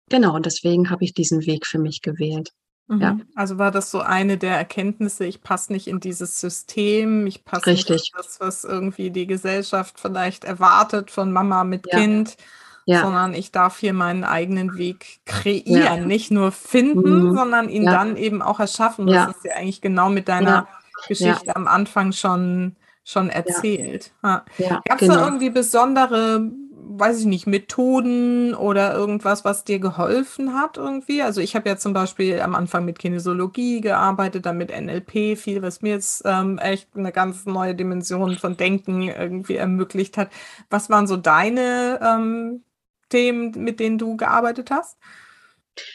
Genau, 0.10 0.36
und 0.36 0.46
deswegen 0.46 0.90
habe 0.90 1.04
ich 1.04 1.14
diesen 1.14 1.46
Weg 1.46 1.66
für 1.66 1.80
mich 1.80 2.02
gewählt. 2.02 2.52
Mhm. 2.88 3.02
Ja. 3.02 3.18
Also 3.36 3.58
war 3.58 3.72
das 3.72 3.92
so 3.92 4.00
eine 4.00 4.38
der 4.38 4.58
Erkenntnisse, 4.58 5.26
ich 5.26 5.42
passe 5.42 5.74
nicht 5.74 5.88
in 5.88 6.00
dieses 6.00 6.40
System, 6.40 7.28
ich 7.28 7.44
passe 7.44 7.72
nicht 7.72 7.90
in 7.90 7.98
das, 8.16 8.40
was 8.40 8.64
irgendwie 8.64 9.12
die 9.12 9.28
Gesellschaft 9.28 10.00
vielleicht 10.00 10.46
erwartet 10.46 11.12
von 11.12 11.32
Mama 11.32 11.66
mit 11.66 11.88
ja. 11.92 12.00
Kind, 12.00 12.38
ja. 12.86 13.02
sondern 13.02 13.34
ich 13.34 13.52
darf 13.52 13.80
hier 13.80 13.94
meinen 13.94 14.24
eigenen 14.24 14.78
Weg 14.78 15.20
kreieren, 15.26 16.08
nicht 16.08 16.32
nur 16.32 16.54
finden, 16.54 17.28
mhm. 17.28 17.36
sondern 17.36 17.68
ihn 17.68 17.86
dann 17.86 18.16
eben 18.16 18.42
auch 18.42 18.62
erschaffen. 18.62 19.08
Das 19.08 19.36
ist 19.36 19.44
ja 19.44 19.56
eigentlich 19.56 19.82
genau 19.82 20.10
mit 20.10 20.30
deiner 20.30 20.68
Geschichte 21.10 21.56
am 21.58 21.68
Anfang 21.68 22.14
schon, 22.14 22.78
schon 23.04 23.30
erzählt. 23.30 24.14
Gab 24.22 24.50
es 24.58 25.00
genau. 25.00 25.16
da 25.16 25.26
irgendwie 25.26 25.50
besondere 25.50 26.50
weiß 26.90 27.20
ich 27.20 27.26
nicht, 27.26 27.48
Methoden 27.48 28.54
oder 28.56 28.94
irgendwas, 28.94 29.46
was 29.46 29.64
dir 29.64 29.80
geholfen 29.80 30.54
hat 30.54 30.78
irgendwie? 30.78 31.22
Also 31.22 31.42
ich 31.42 31.56
habe 31.56 31.70
ja 31.70 31.78
zum 31.78 31.94
Beispiel 31.94 32.40
am 32.42 32.56
Anfang 32.56 32.86
mit 32.86 33.00
Kinesiologie 33.00 33.82
gearbeitet, 33.82 34.46
dann 34.46 34.58
mit 34.58 34.72
NLP, 34.72 35.38
viel, 35.38 35.62
was 35.62 35.82
mir 35.82 35.94
jetzt 35.94 36.24
ähm, 36.26 36.58
echt 36.58 36.90
eine 36.96 37.12
ganz 37.12 37.46
neue 37.46 37.76
Dimension 37.76 38.38
von 38.38 38.58
Denken 38.58 39.04
irgendwie 39.04 39.56
ermöglicht 39.56 40.18
hat. 40.18 40.32
Was 40.70 40.90
waren 40.90 41.08
so 41.08 41.18
deine 41.18 42.00
ähm, 42.02 42.64
Themen, 43.10 43.52
mit 43.64 43.80
denen 43.80 43.98
du 43.98 44.18
gearbeitet 44.18 44.72
hast? 44.72 44.98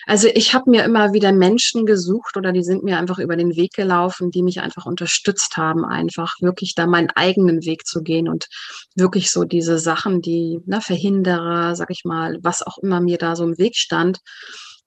Also 0.07 0.29
ich 0.33 0.55
habe 0.55 0.71
mir 0.71 0.85
immer 0.85 1.13
wieder 1.13 1.33
Menschen 1.33 1.87
gesucht 1.87 2.37
oder 2.37 2.53
die 2.53 2.63
sind 2.63 2.83
mir 2.85 2.99
einfach 2.99 3.19
über 3.19 3.37
den 3.37 3.57
Weg 3.57 3.73
gelaufen, 3.73 4.31
die 4.31 4.43
mich 4.43 4.61
einfach 4.61 4.87
unterstützt 4.87 5.57
haben, 5.57 5.85
einfach 5.85 6.35
wirklich 6.41 6.75
da 6.75 6.87
meinen 6.87 7.11
eigenen 7.11 7.65
Weg 7.65 7.87
zu 7.87 8.03
gehen 8.03 8.29
und 8.29 8.49
wirklich 8.95 9.31
so 9.31 9.45
diese 9.45 9.79
Sachen, 9.79 10.23
die 10.23 10.61
na, 10.67 10.77
ne, 10.77 10.83
Verhinderer, 10.83 11.75
sag 11.77 11.91
ich 11.91 12.05
mal, 12.05 12.39
was 12.43 12.63
auch 12.63 12.79
immer 12.79 13.01
mir 13.01 13.19
da 13.19 13.37
so 13.37 13.45
im 13.45 13.59
Weg 13.59 13.77
stand, 13.77 14.19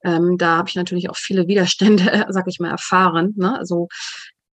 ähm, 0.04 0.36
da 0.38 0.56
habe 0.58 0.68
ich 0.68 0.74
natürlich 0.74 1.10
auch 1.10 1.16
viele 1.16 1.48
Widerstände, 1.48 2.26
sag 2.30 2.46
ich 2.48 2.60
mal, 2.60 2.70
erfahren. 2.70 3.34
Ne? 3.36 3.58
Also 3.58 3.88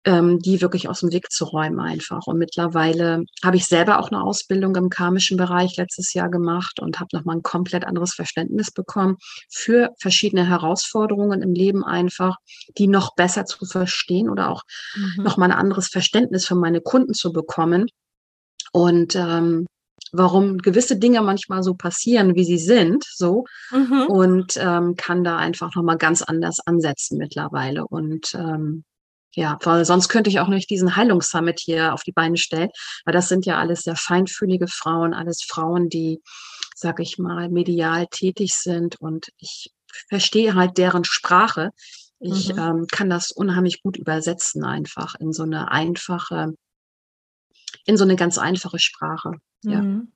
ähm, 0.04 0.38
die 0.38 0.62
wirklich 0.62 0.88
aus 0.88 1.00
dem 1.00 1.12
Weg 1.12 1.30
zu 1.30 1.44
räumen 1.44 1.80
einfach. 1.80 2.26
Und 2.26 2.38
mittlerweile 2.38 3.24
habe 3.44 3.56
ich 3.56 3.66
selber 3.66 3.98
auch 3.98 4.10
eine 4.10 4.22
Ausbildung 4.22 4.74
im 4.76 4.88
karmischen 4.88 5.36
Bereich 5.36 5.76
letztes 5.76 6.14
Jahr 6.14 6.30
gemacht 6.30 6.80
und 6.80 7.00
habe 7.00 7.08
nochmal 7.12 7.36
ein 7.36 7.42
komplett 7.42 7.84
anderes 7.84 8.14
Verständnis 8.14 8.70
bekommen 8.70 9.16
für 9.50 9.90
verschiedene 9.98 10.46
Herausforderungen 10.46 11.42
im 11.42 11.52
Leben 11.52 11.84
einfach, 11.84 12.36
die 12.78 12.86
noch 12.86 13.14
besser 13.14 13.44
zu 13.44 13.66
verstehen 13.66 14.30
oder 14.30 14.48
auch 14.50 14.62
mhm. 14.94 15.24
nochmal 15.24 15.50
ein 15.50 15.58
anderes 15.58 15.88
Verständnis 15.88 16.46
für 16.46 16.54
meine 16.54 16.80
Kunden 16.80 17.12
zu 17.12 17.32
bekommen. 17.32 17.86
Und 18.72 19.16
ähm, 19.16 19.66
warum 20.12 20.58
gewisse 20.58 20.96
Dinge 20.96 21.20
manchmal 21.20 21.62
so 21.62 21.74
passieren, 21.74 22.34
wie 22.36 22.44
sie 22.44 22.58
sind, 22.58 23.04
so 23.04 23.44
mhm. 23.70 24.06
und 24.08 24.56
ähm, 24.56 24.96
kann 24.96 25.24
da 25.24 25.36
einfach 25.36 25.74
noch 25.74 25.82
mal 25.82 25.98
ganz 25.98 26.22
anders 26.22 26.60
ansetzen 26.64 27.18
mittlerweile 27.18 27.86
und 27.86 28.34
ähm, 28.34 28.84
ja, 29.34 29.58
weil 29.62 29.84
sonst 29.84 30.08
könnte 30.08 30.30
ich 30.30 30.40
auch 30.40 30.48
nicht 30.48 30.70
diesen 30.70 30.96
Heilungssummit 30.96 31.60
hier 31.60 31.94
auf 31.94 32.02
die 32.02 32.12
Beine 32.12 32.36
stellen, 32.36 32.70
weil 33.04 33.14
das 33.14 33.28
sind 33.28 33.46
ja 33.46 33.58
alles 33.58 33.82
sehr 33.82 33.96
feinfühlige 33.96 34.66
Frauen, 34.66 35.14
alles 35.14 35.42
Frauen, 35.42 35.88
die, 35.88 36.20
sag 36.74 37.00
ich 37.00 37.18
mal, 37.18 37.48
medial 37.48 38.06
tätig 38.08 38.54
sind 38.54 39.00
und 39.00 39.28
ich 39.38 39.72
verstehe 40.08 40.54
halt 40.54 40.78
deren 40.78 41.04
Sprache. 41.04 41.70
Ich 42.18 42.52
mhm. 42.52 42.58
ähm, 42.58 42.86
kann 42.90 43.08
das 43.08 43.30
unheimlich 43.30 43.82
gut 43.82 43.96
übersetzen 43.96 44.64
einfach 44.64 45.14
in 45.20 45.32
so 45.32 45.44
eine 45.44 45.70
einfache, 45.70 46.54
in 47.86 47.96
so 47.96 48.04
eine 48.04 48.16
ganz 48.16 48.36
einfache 48.36 48.78
Sprache. 48.78 49.32
Ja. 49.62 49.80
Mhm. 49.80 50.12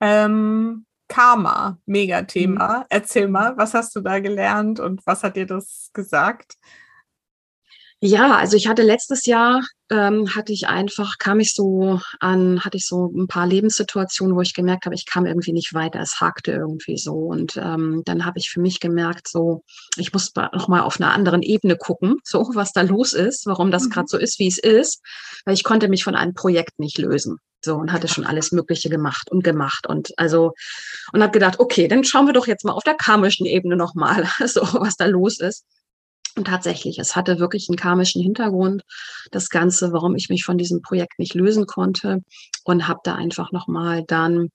Ähm, 0.00 0.86
Karma, 1.08 1.78
Megathema. 1.84 2.78
Mhm. 2.78 2.84
Erzähl 2.88 3.28
mal, 3.28 3.56
was 3.58 3.74
hast 3.74 3.94
du 3.96 4.00
da 4.00 4.20
gelernt 4.20 4.80
und 4.80 5.04
was 5.04 5.24
hat 5.24 5.36
dir 5.36 5.46
das 5.46 5.90
gesagt? 5.92 6.56
Ja, 8.02 8.36
also 8.36 8.56
ich 8.56 8.66
hatte 8.66 8.82
letztes 8.82 9.26
Jahr, 9.26 9.60
ähm, 9.90 10.34
hatte 10.34 10.54
ich 10.54 10.68
einfach, 10.68 11.18
kam 11.18 11.38
ich 11.38 11.52
so 11.52 12.00
an, 12.18 12.64
hatte 12.64 12.78
ich 12.78 12.86
so 12.86 13.12
ein 13.14 13.26
paar 13.26 13.46
Lebenssituationen, 13.46 14.34
wo 14.34 14.40
ich 14.40 14.54
gemerkt 14.54 14.86
habe, 14.86 14.94
ich 14.94 15.04
kam 15.04 15.26
irgendwie 15.26 15.52
nicht 15.52 15.74
weiter, 15.74 16.00
es 16.00 16.18
hakte 16.18 16.52
irgendwie 16.52 16.96
so. 16.96 17.12
Und 17.12 17.58
ähm, 17.58 18.00
dann 18.06 18.24
habe 18.24 18.38
ich 18.38 18.48
für 18.48 18.60
mich 18.62 18.80
gemerkt, 18.80 19.28
so, 19.28 19.64
ich 19.98 20.14
muss 20.14 20.32
noch 20.34 20.68
mal 20.68 20.80
auf 20.80 20.98
einer 20.98 21.12
anderen 21.12 21.42
Ebene 21.42 21.76
gucken, 21.76 22.14
so 22.24 22.48
was 22.54 22.72
da 22.72 22.80
los 22.80 23.12
ist, 23.12 23.44
warum 23.44 23.70
das 23.70 23.84
mhm. 23.84 23.90
gerade 23.90 24.08
so 24.08 24.16
ist, 24.16 24.38
wie 24.38 24.48
es 24.48 24.58
ist, 24.58 25.02
weil 25.44 25.52
ich 25.52 25.64
konnte 25.64 25.88
mich 25.88 26.02
von 26.02 26.14
einem 26.14 26.32
Projekt 26.32 26.78
nicht 26.78 26.96
lösen. 26.96 27.36
So 27.62 27.74
und 27.76 27.92
hatte 27.92 28.08
schon 28.08 28.24
alles 28.24 28.52
Mögliche 28.52 28.88
gemacht 28.88 29.30
und 29.30 29.44
gemacht 29.44 29.86
und 29.86 30.12
also 30.16 30.54
und 31.12 31.22
habe 31.22 31.32
gedacht, 31.32 31.60
okay, 31.60 31.88
dann 31.88 32.04
schauen 32.04 32.24
wir 32.24 32.32
doch 32.32 32.46
jetzt 32.46 32.64
mal 32.64 32.72
auf 32.72 32.84
der 32.84 32.94
karmischen 32.94 33.44
Ebene 33.44 33.76
noch 33.76 33.94
mal, 33.94 34.26
so 34.46 34.62
was 34.62 34.96
da 34.96 35.04
los 35.04 35.38
ist. 35.38 35.66
Und 36.36 36.46
tatsächlich, 36.46 36.98
es 36.98 37.16
hatte 37.16 37.40
wirklich 37.40 37.68
einen 37.68 37.76
karmischen 37.76 38.22
Hintergrund, 38.22 38.82
das 39.30 39.48
Ganze, 39.48 39.92
warum 39.92 40.14
ich 40.14 40.28
mich 40.28 40.44
von 40.44 40.58
diesem 40.58 40.80
Projekt 40.80 41.18
nicht 41.18 41.34
lösen 41.34 41.66
konnte 41.66 42.22
und 42.64 42.88
habe 42.88 43.00
da 43.04 43.14
einfach 43.14 43.52
nochmal 43.52 44.04
dann 44.06 44.50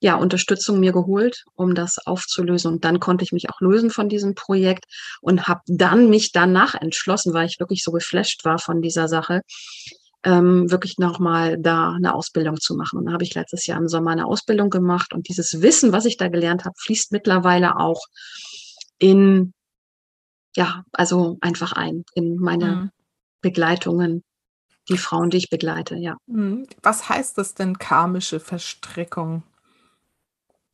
ja, 0.00 0.16
Unterstützung 0.16 0.78
mir 0.78 0.92
geholt, 0.92 1.44
um 1.54 1.74
das 1.74 1.98
aufzulösen. 2.06 2.72
Und 2.72 2.84
dann 2.84 3.00
konnte 3.00 3.24
ich 3.24 3.32
mich 3.32 3.48
auch 3.50 3.60
lösen 3.60 3.90
von 3.90 4.08
diesem 4.08 4.34
Projekt 4.34 4.84
und 5.20 5.48
habe 5.48 5.62
dann 5.66 6.10
mich 6.10 6.32
danach 6.32 6.74
entschlossen, 6.74 7.32
weil 7.32 7.46
ich 7.46 7.58
wirklich 7.58 7.82
so 7.82 7.92
geflasht 7.92 8.44
war 8.44 8.58
von 8.58 8.82
dieser 8.82 9.08
Sache, 9.08 9.40
ähm, 10.22 10.70
wirklich 10.70 10.98
nochmal 10.98 11.56
da 11.58 11.92
eine 11.92 12.14
Ausbildung 12.14 12.60
zu 12.60 12.74
machen. 12.76 12.98
Und 12.98 13.06
da 13.06 13.12
habe 13.12 13.24
ich 13.24 13.34
letztes 13.34 13.66
Jahr 13.66 13.78
im 13.78 13.88
Sommer 13.88 14.10
eine 14.10 14.26
Ausbildung 14.26 14.70
gemacht 14.70 15.14
und 15.14 15.28
dieses 15.28 15.62
Wissen, 15.62 15.92
was 15.92 16.04
ich 16.04 16.18
da 16.18 16.28
gelernt 16.28 16.64
habe, 16.64 16.74
fließt 16.78 17.12
mittlerweile 17.12 17.78
auch 17.78 18.02
in 18.98 19.54
ja, 20.56 20.84
also 20.92 21.38
einfach 21.40 21.72
ein 21.72 22.04
in 22.14 22.36
meine 22.36 22.66
mhm. 22.66 22.90
Begleitungen, 23.42 24.24
die 24.88 24.98
Frauen, 24.98 25.30
die 25.30 25.36
ich 25.36 25.50
begleite, 25.50 25.96
ja. 25.96 26.16
Mhm. 26.26 26.66
Was 26.82 27.08
heißt 27.08 27.38
das 27.38 27.54
denn 27.54 27.78
karmische 27.78 28.40
Verstrickung? 28.40 29.42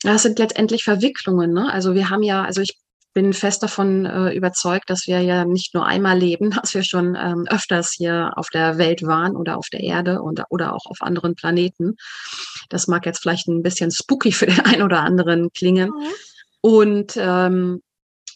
Das 0.02 0.22
sind 0.22 0.38
letztendlich 0.38 0.84
Verwicklungen. 0.84 1.52
Ne? 1.52 1.72
Also 1.72 1.94
wir 1.94 2.10
haben 2.10 2.22
ja, 2.22 2.44
also 2.44 2.60
ich 2.60 2.78
bin 3.14 3.32
fest 3.32 3.62
davon 3.62 4.06
äh, 4.06 4.32
überzeugt, 4.32 4.88
dass 4.88 5.06
wir 5.06 5.20
ja 5.20 5.44
nicht 5.44 5.74
nur 5.74 5.84
einmal 5.84 6.18
leben, 6.18 6.50
dass 6.62 6.74
wir 6.74 6.82
schon 6.82 7.16
ähm, 7.16 7.46
öfters 7.48 7.92
hier 7.92 8.32
auf 8.36 8.48
der 8.50 8.78
Welt 8.78 9.02
waren 9.02 9.36
oder 9.36 9.58
auf 9.58 9.68
der 9.70 9.80
Erde 9.80 10.22
und, 10.22 10.42
oder 10.50 10.74
auch 10.74 10.86
auf 10.86 11.02
anderen 11.02 11.34
Planeten. 11.34 11.96
Das 12.68 12.86
mag 12.86 13.06
jetzt 13.06 13.20
vielleicht 13.20 13.48
ein 13.48 13.62
bisschen 13.62 13.90
spooky 13.90 14.32
für 14.32 14.46
den 14.46 14.60
einen 14.60 14.82
oder 14.82 15.00
anderen 15.00 15.50
klingen. 15.52 15.90
Mhm. 15.90 16.06
Und 16.60 17.14
ähm, 17.16 17.82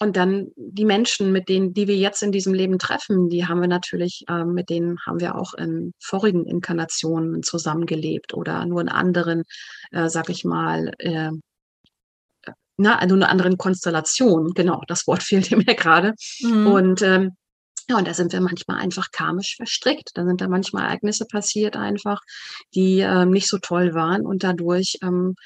und 0.00 0.16
dann 0.16 0.48
die 0.56 0.84
Menschen, 0.84 1.32
mit 1.32 1.48
denen, 1.48 1.72
die 1.72 1.88
wir 1.88 1.96
jetzt 1.96 2.22
in 2.22 2.32
diesem 2.32 2.54
Leben 2.54 2.78
treffen, 2.78 3.28
die 3.28 3.46
haben 3.46 3.60
wir 3.60 3.68
natürlich, 3.68 4.24
äh, 4.28 4.44
mit 4.44 4.68
denen 4.70 4.98
haben 5.06 5.20
wir 5.20 5.36
auch 5.36 5.54
in 5.54 5.92
vorigen 5.98 6.44
Inkarnationen 6.44 7.42
zusammengelebt 7.42 8.34
oder 8.34 8.66
nur 8.66 8.80
in 8.80 8.88
anderen, 8.88 9.44
äh, 9.92 10.08
sag 10.08 10.28
ich 10.28 10.44
mal, 10.44 10.92
äh, 10.98 11.30
na, 12.78 12.98
also 12.98 13.14
einer 13.14 13.30
anderen 13.30 13.56
Konstellation. 13.56 14.52
Genau, 14.54 14.82
das 14.86 15.06
Wort 15.06 15.22
fehlt 15.22 15.50
mir 15.50 15.74
gerade. 15.74 16.14
Mhm. 16.40 16.66
Und 16.66 17.02
ähm, 17.02 17.36
ja, 17.88 17.98
und 17.98 18.08
da 18.08 18.14
sind 18.14 18.32
wir 18.32 18.40
manchmal 18.40 18.78
einfach 18.80 19.12
karmisch 19.12 19.56
verstrickt. 19.56 20.10
Da 20.14 20.24
sind 20.24 20.40
da 20.40 20.48
manchmal 20.48 20.86
Ereignisse 20.86 21.24
passiert 21.24 21.76
einfach, 21.76 22.20
die 22.74 22.98
ähm, 22.98 23.30
nicht 23.30 23.48
so 23.48 23.58
toll 23.58 23.94
waren 23.94 24.26
und 24.26 24.42
dadurch 24.42 24.98
ähm, 25.02 25.36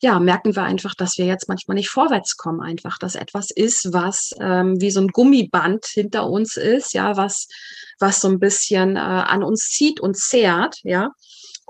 ja, 0.00 0.20
merken 0.20 0.54
wir 0.54 0.62
einfach, 0.62 0.94
dass 0.94 1.18
wir 1.18 1.26
jetzt 1.26 1.48
manchmal 1.48 1.74
nicht 1.74 1.90
vorwärts 1.90 2.36
kommen, 2.36 2.60
einfach, 2.60 2.98
dass 2.98 3.16
etwas 3.16 3.50
ist, 3.50 3.92
was 3.92 4.32
ähm, 4.40 4.80
wie 4.80 4.90
so 4.90 5.00
ein 5.00 5.08
Gummiband 5.08 5.84
hinter 5.86 6.28
uns 6.28 6.56
ist, 6.56 6.94
ja, 6.94 7.16
was, 7.16 7.48
was 7.98 8.20
so 8.20 8.28
ein 8.28 8.38
bisschen 8.38 8.96
äh, 8.96 9.00
an 9.00 9.42
uns 9.42 9.68
zieht 9.70 10.00
und 10.00 10.16
zehrt, 10.16 10.76
ja. 10.84 11.10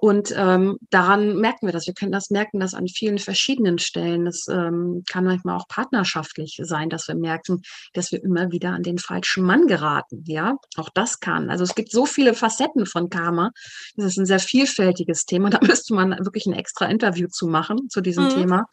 Und 0.00 0.32
ähm, 0.36 0.78
daran 0.90 1.38
merken 1.38 1.66
wir 1.66 1.72
das. 1.72 1.88
Wir 1.88 1.94
können 1.94 2.12
das 2.12 2.30
merken, 2.30 2.60
das 2.60 2.72
an 2.72 2.86
vielen 2.86 3.18
verschiedenen 3.18 3.78
Stellen. 3.78 4.26
Das 4.26 4.46
ähm, 4.48 5.02
kann 5.10 5.24
manchmal 5.24 5.56
auch 5.56 5.66
partnerschaftlich 5.66 6.60
sein, 6.62 6.88
dass 6.88 7.08
wir 7.08 7.16
merken, 7.16 7.62
dass 7.94 8.12
wir 8.12 8.22
immer 8.22 8.52
wieder 8.52 8.70
an 8.70 8.84
den 8.84 8.98
falschen 8.98 9.44
Mann 9.44 9.66
geraten. 9.66 10.22
Ja, 10.28 10.54
auch 10.76 10.88
das 10.94 11.18
kann. 11.18 11.50
Also 11.50 11.64
es 11.64 11.74
gibt 11.74 11.90
so 11.90 12.06
viele 12.06 12.34
Facetten 12.34 12.86
von 12.86 13.10
Karma. 13.10 13.50
Das 13.96 14.06
ist 14.06 14.18
ein 14.18 14.26
sehr 14.26 14.38
vielfältiges 14.38 15.24
Thema. 15.24 15.50
Da 15.50 15.58
müsste 15.66 15.94
man 15.94 16.10
wirklich 16.24 16.46
ein 16.46 16.52
extra 16.52 16.86
Interview 16.86 17.26
zu 17.26 17.48
machen 17.48 17.88
zu 17.88 18.00
diesem 18.00 18.26
mhm. 18.26 18.30
Thema. 18.30 18.66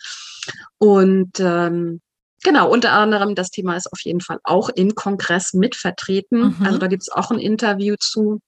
Und 0.77 1.39
ähm, 1.39 2.01
Genau, 2.43 2.69
unter 2.69 2.91
anderem 2.91 3.33
das 3.33 3.49
Thema 3.49 3.75
ist 3.75 3.91
auf 3.91 3.99
jeden 4.03 4.21
Fall 4.21 4.37
auch 4.43 4.69
im 4.69 4.93
Kongress 4.93 5.53
mit 5.53 5.75
vertreten. 5.75 6.55
Mhm. 6.59 6.63
Also 6.63 6.77
da 6.77 6.85
gibt 6.85 7.01
es 7.01 7.11
auch 7.11 7.31
ein 7.31 7.39
Interview 7.39 7.95
zu 7.99 8.39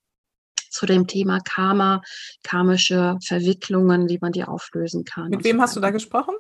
zu 0.78 0.86
dem 0.86 1.07
Thema 1.07 1.39
Karma, 1.39 2.01
karmische 2.43 3.17
Verwicklungen, 3.25 4.09
wie 4.09 4.19
man 4.21 4.32
die 4.32 4.43
auflösen 4.43 5.05
kann. 5.05 5.30
Mit 5.30 5.43
wem 5.43 5.57
so 5.57 5.63
hast 5.63 5.75
du 5.75 5.80
da 5.80 5.89
gesprochen? 5.89 6.36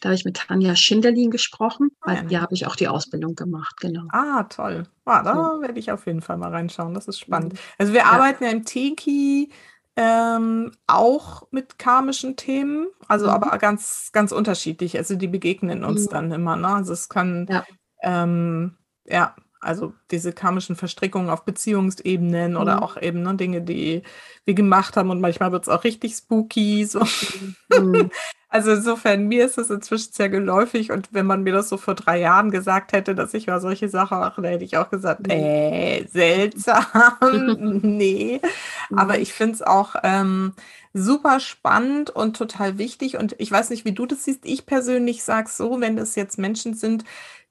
Da 0.00 0.08
habe 0.08 0.14
ich 0.14 0.24
mit 0.24 0.36
Tanja 0.36 0.74
Schinderlin 0.74 1.30
gesprochen, 1.30 1.90
weil 2.00 2.18
ah, 2.18 2.24
ja. 2.28 2.40
habe 2.40 2.54
ich 2.54 2.66
auch 2.66 2.76
die 2.76 2.88
Ausbildung 2.88 3.34
gemacht, 3.34 3.76
genau. 3.80 4.02
Ah, 4.10 4.44
toll. 4.44 4.84
Ah, 5.04 5.22
da 5.22 5.34
ja. 5.34 5.60
werde 5.60 5.78
ich 5.78 5.92
auf 5.92 6.06
jeden 6.06 6.22
Fall 6.22 6.38
mal 6.38 6.50
reinschauen. 6.50 6.94
Das 6.94 7.08
ist 7.08 7.18
spannend. 7.18 7.54
Mhm. 7.54 7.58
Also 7.78 7.92
wir 7.92 8.00
ja. 8.00 8.06
arbeiten 8.06 8.44
ja 8.44 8.50
im 8.50 8.64
Tiki 8.64 9.52
ähm, 9.96 10.72
auch 10.86 11.42
mit 11.50 11.78
karmischen 11.78 12.36
Themen, 12.36 12.86
also 13.08 13.26
mhm. 13.26 13.32
aber 13.32 13.58
ganz, 13.58 14.10
ganz 14.12 14.32
unterschiedlich. 14.32 14.96
Also 14.96 15.16
die 15.16 15.28
begegnen 15.28 15.84
uns 15.84 16.06
mhm. 16.06 16.10
dann 16.10 16.32
immer. 16.32 16.56
Ne? 16.56 16.68
Also 16.68 16.92
es 16.92 17.08
kann 17.08 17.46
ja, 17.50 17.64
ähm, 18.02 18.76
ja 19.04 19.34
also 19.62 19.94
diese 20.10 20.32
karmischen 20.32 20.76
Verstrickungen 20.76 21.30
auf 21.30 21.44
Beziehungsebenen 21.44 22.52
mhm. 22.52 22.56
oder 22.58 22.82
auch 22.82 23.00
eben 23.00 23.22
ne, 23.22 23.36
Dinge, 23.36 23.62
die 23.62 24.02
wir 24.44 24.54
gemacht 24.54 24.96
haben 24.96 25.10
und 25.10 25.20
manchmal 25.20 25.52
wird 25.52 25.62
es 25.62 25.68
auch 25.68 25.84
richtig 25.84 26.14
spooky. 26.14 26.84
So. 26.84 27.00
Mhm. 27.70 28.10
also 28.48 28.72
insofern, 28.72 29.28
mir 29.28 29.46
ist 29.46 29.58
es 29.58 29.70
inzwischen 29.70 30.12
sehr 30.12 30.28
geläufig 30.28 30.90
und 30.90 31.08
wenn 31.12 31.26
man 31.26 31.44
mir 31.44 31.52
das 31.52 31.68
so 31.68 31.76
vor 31.76 31.94
drei 31.94 32.18
Jahren 32.18 32.50
gesagt 32.50 32.92
hätte, 32.92 33.14
dass 33.14 33.34
ich 33.34 33.46
mal 33.46 33.60
solche 33.60 33.88
Sachen 33.88 34.18
mache, 34.18 34.42
dann 34.42 34.50
hätte 34.50 34.64
ich 34.64 34.76
auch 34.76 34.90
gesagt, 34.90 35.30
äh, 35.30 36.04
seltsam, 36.08 36.84
nee. 37.82 38.40
Aber 38.94 39.14
mhm. 39.14 39.22
ich 39.22 39.32
finde 39.32 39.54
es 39.54 39.62
auch 39.62 39.94
ähm, 40.02 40.54
super 40.92 41.40
spannend 41.40 42.10
und 42.10 42.36
total 42.36 42.78
wichtig 42.78 43.16
und 43.16 43.36
ich 43.38 43.50
weiß 43.50 43.70
nicht, 43.70 43.84
wie 43.84 43.92
du 43.92 44.06
das 44.06 44.24
siehst. 44.24 44.44
Ich 44.44 44.66
persönlich 44.66 45.22
sage 45.22 45.48
so, 45.48 45.80
wenn 45.80 45.96
es 45.98 46.16
jetzt 46.16 46.38
Menschen 46.38 46.74
sind, 46.74 47.04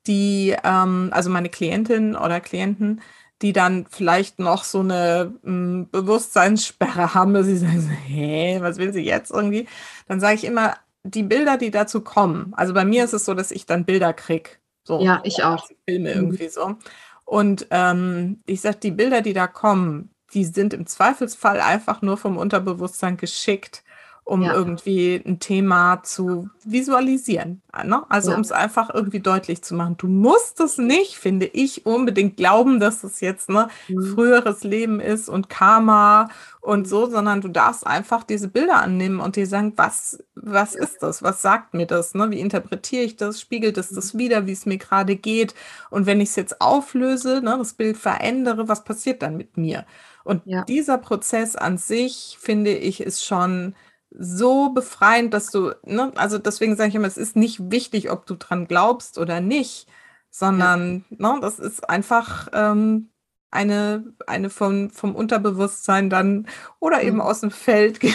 die, 0.07 0.55
ähm, 0.63 1.09
also 1.11 1.29
meine 1.29 1.49
Klientinnen 1.49 2.15
oder 2.15 2.39
Klienten, 2.39 3.01
die 3.41 3.53
dann 3.53 3.85
vielleicht 3.89 4.39
noch 4.39 4.63
so 4.63 4.79
eine 4.79 5.33
m, 5.43 5.51
hm, 5.51 5.89
Bewusstseinssperre 5.91 7.13
haben, 7.13 7.33
dass 7.33 7.47
sie 7.47 7.57
sagen, 7.57 7.89
hä, 7.89 8.59
was 8.61 8.77
will 8.77 8.93
sie 8.93 9.03
jetzt 9.03 9.31
irgendwie? 9.31 9.67
Dann 10.07 10.19
sage 10.19 10.35
ich 10.35 10.43
immer, 10.43 10.75
die 11.03 11.23
Bilder, 11.23 11.57
die 11.57 11.71
dazu 11.71 12.01
kommen, 12.01 12.53
also 12.55 12.73
bei 12.73 12.85
mir 12.85 13.03
ist 13.03 13.13
es 13.13 13.25
so, 13.25 13.33
dass 13.33 13.51
ich 13.51 13.65
dann 13.65 13.85
Bilder 13.85 14.13
kriege. 14.13 14.51
So, 14.83 15.01
ja, 15.01 15.21
ich 15.23 15.43
auch. 15.43 15.67
Filme 15.87 16.09
mhm. 16.09 16.15
irgendwie 16.15 16.49
so. 16.49 16.75
Und 17.25 17.67
ähm, 17.71 18.41
ich 18.45 18.61
sage, 18.61 18.77
die 18.77 18.91
Bilder, 18.91 19.21
die 19.21 19.33
da 19.33 19.47
kommen, 19.47 20.09
die 20.33 20.45
sind 20.45 20.73
im 20.73 20.85
Zweifelsfall 20.85 21.59
einfach 21.59 22.01
nur 22.01 22.17
vom 22.17 22.37
Unterbewusstsein 22.37 23.17
geschickt 23.17 23.83
um 24.23 24.43
ja. 24.43 24.53
irgendwie 24.53 25.21
ein 25.25 25.39
Thema 25.39 26.03
zu 26.03 26.49
visualisieren. 26.63 27.61
Ne? 27.83 28.03
Also 28.07 28.31
ja. 28.31 28.37
um 28.37 28.41
es 28.41 28.51
einfach 28.51 28.93
irgendwie 28.93 29.19
deutlich 29.19 29.63
zu 29.63 29.73
machen. 29.75 29.95
Du 29.97 30.07
musst 30.07 30.59
es 30.59 30.77
nicht, 30.77 31.15
finde 31.15 31.47
ich, 31.47 31.85
unbedingt 31.85 32.37
glauben, 32.37 32.79
dass 32.79 33.03
es 33.03 33.19
jetzt 33.19 33.49
ne, 33.49 33.67
mhm. 33.87 34.13
früheres 34.13 34.63
Leben 34.63 34.99
ist 34.99 35.27
und 35.27 35.49
Karma 35.49 36.29
und 36.61 36.87
so, 36.87 37.09
sondern 37.09 37.41
du 37.41 37.47
darfst 37.47 37.85
einfach 37.85 38.23
diese 38.23 38.47
Bilder 38.47 38.81
annehmen 38.81 39.19
und 39.19 39.35
dir 39.35 39.47
sagen, 39.47 39.73
was, 39.75 40.23
was 40.35 40.75
ja. 40.75 40.83
ist 40.83 41.01
das? 41.01 41.23
Was 41.23 41.41
sagt 41.41 41.73
mir 41.73 41.87
das? 41.87 42.13
Ne? 42.13 42.29
Wie 42.29 42.39
interpretiere 42.39 43.03
ich 43.03 43.17
das? 43.17 43.41
Spiegelt 43.41 43.77
es 43.77 43.89
das 43.89 44.13
mhm. 44.13 44.19
wieder, 44.19 44.45
wie 44.45 44.53
es 44.53 44.67
mir 44.67 44.77
gerade 44.77 45.15
geht? 45.15 45.55
Und 45.89 46.05
wenn 46.05 46.21
ich 46.21 46.29
es 46.29 46.35
jetzt 46.35 46.61
auflöse, 46.61 47.41
ne, 47.41 47.55
das 47.57 47.73
Bild 47.73 47.97
verändere, 47.97 48.67
was 48.67 48.83
passiert 48.83 49.23
dann 49.23 49.35
mit 49.35 49.57
mir? 49.57 49.85
Und 50.23 50.43
dieser 50.67 50.99
Prozess 50.99 51.55
an 51.55 51.79
sich, 51.79 52.37
finde 52.39 52.71
ich, 52.71 53.01
ist 53.01 53.25
schon 53.25 53.73
so 54.11 54.69
befreiend, 54.69 55.33
dass 55.33 55.51
du, 55.51 55.73
ne, 55.83 56.11
also 56.15 56.37
deswegen 56.37 56.75
sage 56.75 56.89
ich 56.89 56.95
immer, 56.95 57.07
es 57.07 57.17
ist 57.17 57.35
nicht 57.35 57.71
wichtig, 57.71 58.11
ob 58.11 58.25
du 58.25 58.35
dran 58.35 58.67
glaubst 58.67 59.17
oder 59.17 59.39
nicht, 59.39 59.87
sondern 60.29 61.05
ja. 61.09 61.33
ne, 61.33 61.39
das 61.41 61.59
ist 61.59 61.89
einfach 61.89 62.49
ähm, 62.53 63.09
eine, 63.51 64.13
eine 64.27 64.49
vom, 64.49 64.89
vom 64.89 65.15
Unterbewusstsein 65.15 66.09
dann 66.09 66.47
oder 66.79 66.97
mhm. 66.97 67.07
eben 67.07 67.21
aus 67.21 67.41
dem 67.41 67.51
Feld 67.51 67.99
ge 67.99 68.13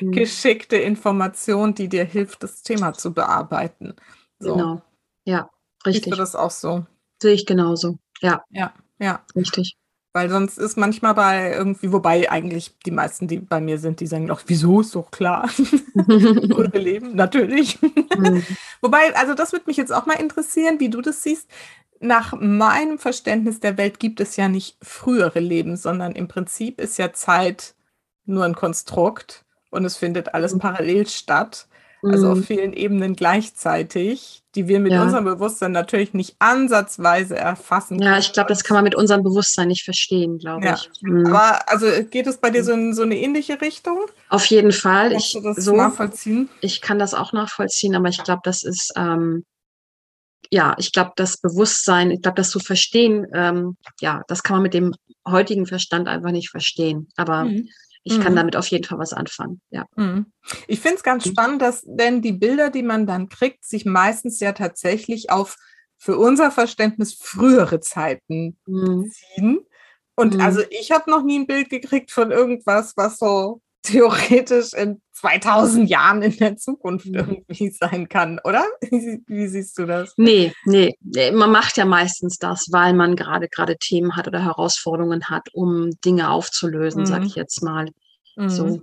mhm. 0.00 0.12
geschickte 0.12 0.76
Information, 0.76 1.74
die 1.74 1.88
dir 1.88 2.04
hilft, 2.04 2.42
das 2.42 2.62
Thema 2.62 2.92
zu 2.92 3.12
bearbeiten. 3.12 3.94
So. 4.38 4.54
Genau, 4.54 4.82
ja, 5.24 5.50
richtig. 5.84 6.04
Siehst 6.04 6.12
du 6.14 6.18
das 6.18 6.36
auch 6.36 6.50
so? 6.50 6.86
Sehe 7.20 7.34
ich 7.34 7.46
genauso, 7.46 7.98
ja. 8.20 8.42
Ja, 8.50 8.72
ja. 8.98 9.24
Richtig. 9.36 9.76
Weil 10.14 10.28
sonst 10.28 10.58
ist 10.58 10.76
manchmal 10.76 11.14
bei 11.14 11.52
irgendwie, 11.52 11.90
wobei 11.90 12.30
eigentlich 12.30 12.76
die 12.84 12.90
meisten, 12.90 13.28
die 13.28 13.38
bei 13.38 13.60
mir 13.60 13.78
sind, 13.78 14.00
die 14.00 14.06
sagen 14.06 14.26
doch, 14.26 14.42
wieso 14.46 14.82
ist 14.82 14.94
doch 14.94 15.10
klar. 15.10 15.48
Unsere 15.94 16.78
Leben, 16.78 17.14
natürlich. 17.14 17.80
Mhm. 17.80 18.44
wobei, 18.82 19.16
also 19.16 19.34
das 19.34 19.52
würde 19.52 19.64
mich 19.66 19.78
jetzt 19.78 19.92
auch 19.92 20.04
mal 20.04 20.20
interessieren, 20.20 20.80
wie 20.80 20.90
du 20.90 21.00
das 21.00 21.22
siehst. 21.22 21.48
Nach 22.00 22.34
meinem 22.38 22.98
Verständnis 22.98 23.60
der 23.60 23.78
Welt 23.78 24.00
gibt 24.00 24.20
es 24.20 24.36
ja 24.36 24.48
nicht 24.48 24.76
frühere 24.82 25.40
Leben, 25.40 25.76
sondern 25.76 26.12
im 26.12 26.28
Prinzip 26.28 26.80
ist 26.80 26.98
ja 26.98 27.12
Zeit 27.12 27.74
nur 28.26 28.44
ein 28.44 28.54
Konstrukt 28.54 29.44
und 29.70 29.84
es 29.84 29.96
findet 29.96 30.34
alles 30.34 30.54
mhm. 30.54 30.58
parallel 30.58 31.06
statt 31.06 31.68
also 32.02 32.30
auf 32.30 32.38
mhm. 32.38 32.44
vielen 32.44 32.72
Ebenen 32.72 33.14
gleichzeitig, 33.14 34.42
die 34.56 34.66
wir 34.66 34.80
mit 34.80 34.92
ja. 34.92 35.02
unserem 35.02 35.24
Bewusstsein 35.24 35.70
natürlich 35.72 36.14
nicht 36.14 36.34
ansatzweise 36.40 37.36
erfassen 37.36 37.98
können. 37.98 38.10
Ja, 38.10 38.18
ich 38.18 38.32
glaube, 38.32 38.48
das 38.48 38.64
kann 38.64 38.74
man 38.74 38.84
mit 38.84 38.96
unserem 38.96 39.22
Bewusstsein 39.22 39.68
nicht 39.68 39.84
verstehen, 39.84 40.38
glaube 40.38 40.66
ja. 40.66 40.74
ich. 40.74 40.90
Mhm. 41.02 41.26
Aber 41.26 41.68
also 41.68 41.86
geht 42.10 42.26
es 42.26 42.38
bei 42.38 42.50
dir 42.50 42.64
so 42.64 42.72
in 42.72 42.92
so 42.92 43.02
eine 43.02 43.16
ähnliche 43.16 43.60
Richtung? 43.60 43.98
Auf 44.28 44.46
jeden 44.46 44.72
Fall. 44.72 45.10
Kannst 45.10 45.26
ich, 45.26 45.32
du 45.34 45.40
das 45.40 45.56
so, 45.64 45.76
nachvollziehen? 45.76 46.48
Ich 46.60 46.80
kann 46.80 46.98
das 46.98 47.14
auch 47.14 47.32
nachvollziehen, 47.32 47.94
aber 47.94 48.08
ich 48.08 48.22
glaube, 48.24 48.42
das 48.44 48.64
ist 48.64 48.92
ähm, 48.96 49.44
ja, 50.50 50.74
ich 50.78 50.92
glaube, 50.92 51.12
das 51.16 51.38
Bewusstsein, 51.38 52.10
ich 52.10 52.20
glaube, 52.20 52.34
das 52.36 52.50
zu 52.50 52.58
verstehen, 52.58 53.26
ähm, 53.32 53.76
ja, 54.00 54.22
das 54.28 54.42
kann 54.42 54.56
man 54.56 54.64
mit 54.64 54.74
dem 54.74 54.92
heutigen 55.26 55.66
Verstand 55.66 56.08
einfach 56.08 56.30
nicht 56.30 56.50
verstehen. 56.50 57.08
Aber 57.16 57.44
mhm 57.44 57.68
ich 58.04 58.18
mhm. 58.18 58.22
kann 58.22 58.36
damit 58.36 58.56
auf 58.56 58.66
jeden 58.66 58.84
Fall 58.84 58.98
was 58.98 59.12
anfangen. 59.12 59.60
Ja. 59.70 59.86
Mhm. 59.96 60.32
Ich 60.66 60.80
finde 60.80 60.96
es 60.96 61.02
ganz 61.02 61.26
spannend, 61.26 61.62
dass 61.62 61.82
denn 61.86 62.22
die 62.22 62.32
Bilder, 62.32 62.70
die 62.70 62.82
man 62.82 63.06
dann 63.06 63.28
kriegt, 63.28 63.64
sich 63.64 63.84
meistens 63.84 64.40
ja 64.40 64.52
tatsächlich 64.52 65.30
auf 65.30 65.56
für 65.98 66.18
unser 66.18 66.50
Verständnis 66.50 67.14
frühere 67.14 67.78
Zeiten 67.80 68.58
mhm. 68.66 69.10
ziehen. 69.10 69.60
Und 70.16 70.34
mhm. 70.34 70.40
also 70.40 70.62
ich 70.70 70.90
habe 70.90 71.10
noch 71.10 71.22
nie 71.22 71.38
ein 71.38 71.46
Bild 71.46 71.70
gekriegt 71.70 72.10
von 72.10 72.32
irgendwas, 72.32 72.96
was 72.96 73.18
so 73.18 73.60
theoretisch 73.82 74.72
in 74.74 75.00
2000 75.12 75.88
Jahren 75.88 76.22
in 76.22 76.36
der 76.36 76.56
Zukunft 76.56 77.06
irgendwie 77.06 77.70
sein 77.70 78.08
kann, 78.08 78.40
oder? 78.44 78.64
Wie, 78.90 79.48
siehst 79.48 79.78
du 79.78 79.86
das? 79.86 80.14
Nee, 80.16 80.52
nee, 80.64 80.96
man 81.32 81.50
macht 81.50 81.76
ja 81.76 81.84
meistens 81.84 82.38
das, 82.38 82.68
weil 82.70 82.94
man 82.94 83.16
gerade 83.16 83.48
gerade 83.48 83.76
Themen 83.76 84.16
hat 84.16 84.26
oder 84.28 84.42
Herausforderungen 84.42 85.24
hat, 85.24 85.48
um 85.52 85.90
Dinge 86.04 86.30
aufzulösen, 86.30 87.02
mhm. 87.02 87.06
sag 87.06 87.24
ich 87.24 87.34
jetzt 87.34 87.62
mal. 87.62 87.88
Mhm. 88.36 88.48
So, 88.48 88.82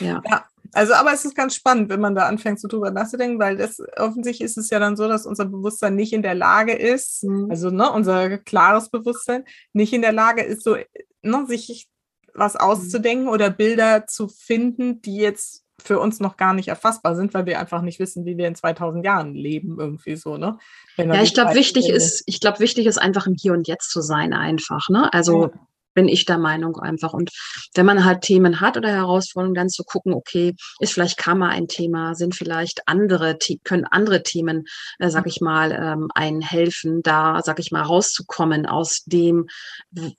ja. 0.00 0.22
ja. 0.28 0.44
Also, 0.72 0.94
aber 0.94 1.12
es 1.12 1.24
ist 1.24 1.36
ganz 1.36 1.54
spannend, 1.54 1.88
wenn 1.88 2.00
man 2.00 2.14
da 2.14 2.26
anfängt, 2.26 2.58
so 2.58 2.66
drüber 2.66 2.90
nachzudenken, 2.90 3.38
weil 3.38 3.56
das 3.56 3.78
offensichtlich 3.96 4.46
ist 4.46 4.56
es 4.56 4.70
ja 4.70 4.78
dann 4.78 4.96
so, 4.96 5.06
dass 5.06 5.26
unser 5.26 5.44
Bewusstsein 5.44 5.94
nicht 5.94 6.12
in 6.12 6.22
der 6.22 6.34
Lage 6.34 6.72
ist, 6.72 7.22
mhm. 7.24 7.48
also 7.50 7.70
ne, 7.70 7.90
unser 7.90 8.38
klares 8.38 8.90
Bewusstsein 8.90 9.44
nicht 9.72 9.92
in 9.92 10.02
der 10.02 10.12
Lage 10.12 10.42
ist, 10.42 10.64
so 10.64 10.76
ne, 11.22 11.46
sich 11.46 11.88
was 12.34 12.56
auszudenken 12.56 13.28
oder 13.28 13.50
Bilder 13.50 14.06
zu 14.06 14.28
finden, 14.28 15.00
die 15.02 15.16
jetzt 15.16 15.64
für 15.82 15.98
uns 15.98 16.20
noch 16.20 16.36
gar 16.36 16.54
nicht 16.54 16.68
erfassbar 16.68 17.16
sind, 17.16 17.34
weil 17.34 17.46
wir 17.46 17.58
einfach 17.58 17.82
nicht 17.82 17.98
wissen, 17.98 18.24
wie 18.24 18.36
wir 18.36 18.46
in 18.46 18.54
2000 18.54 19.04
Jahren 19.04 19.34
leben, 19.34 19.76
irgendwie 19.78 20.16
so, 20.16 20.36
ne? 20.36 20.58
ja, 20.96 21.22
ich 21.22 21.34
glaube, 21.34 21.54
wichtig 21.54 21.88
ist, 21.88 22.22
ich 22.26 22.40
glaube, 22.40 22.60
wichtig 22.60 22.86
ist 22.86 22.98
einfach 22.98 23.26
im 23.26 23.34
Hier 23.34 23.52
und 23.52 23.68
Jetzt 23.68 23.90
zu 23.90 24.00
sein, 24.00 24.32
einfach, 24.32 24.88
ne? 24.88 25.12
Also, 25.12 25.46
ja. 25.46 25.50
Bin 25.94 26.08
ich 26.08 26.24
der 26.24 26.38
Meinung 26.38 26.76
einfach. 26.76 27.12
Und 27.12 27.30
wenn 27.74 27.86
man 27.86 28.04
halt 28.04 28.22
Themen 28.22 28.60
hat 28.60 28.76
oder 28.76 28.90
Herausforderungen, 28.90 29.54
dann 29.54 29.68
zu 29.68 29.84
gucken, 29.84 30.12
okay, 30.12 30.54
ist 30.80 30.92
vielleicht 30.92 31.16
Karma 31.16 31.48
ein 31.48 31.68
Thema, 31.68 32.14
sind 32.14 32.34
vielleicht 32.34 32.82
andere, 32.86 33.38
können 33.64 33.84
andere 33.84 34.22
Themen, 34.22 34.64
äh, 34.98 35.08
sag 35.08 35.26
ich 35.26 35.40
mal, 35.40 35.72
ähm, 35.72 36.08
einen 36.14 36.40
helfen, 36.40 37.02
da, 37.02 37.40
sag 37.42 37.58
ich 37.60 37.70
mal, 37.70 37.82
rauszukommen 37.82 38.66
aus 38.66 39.02
dem, 39.04 39.46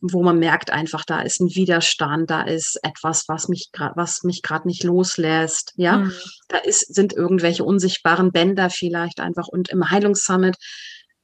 wo 0.02 0.24
man 0.24 0.40
merkt 0.40 0.72
einfach, 0.72 1.06
da 1.06 1.22
ist 1.22 1.40
ein 1.42 1.54
Widerstand, 1.56 2.30
da 2.30 2.42
ist 2.42 2.80
etwas, 2.84 3.26
was 3.28 3.48
mich 3.48 3.70
gerade, 3.72 3.96
was 3.96 4.24
mich 4.24 4.42
gerade 4.42 4.68
nicht 4.68 4.84
loslässt, 4.84 5.74
ja. 5.76 5.98
Mhm. 5.98 6.14
Da 6.48 6.58
ist, 6.58 6.94
sind 6.94 7.14
irgendwelche 7.14 7.64
unsichtbaren 7.64 8.32
Bänder 8.32 8.70
vielleicht 8.70 9.20
einfach. 9.20 9.48
Und 9.48 9.70
im 9.70 9.90
Heilungssummit 9.90 10.56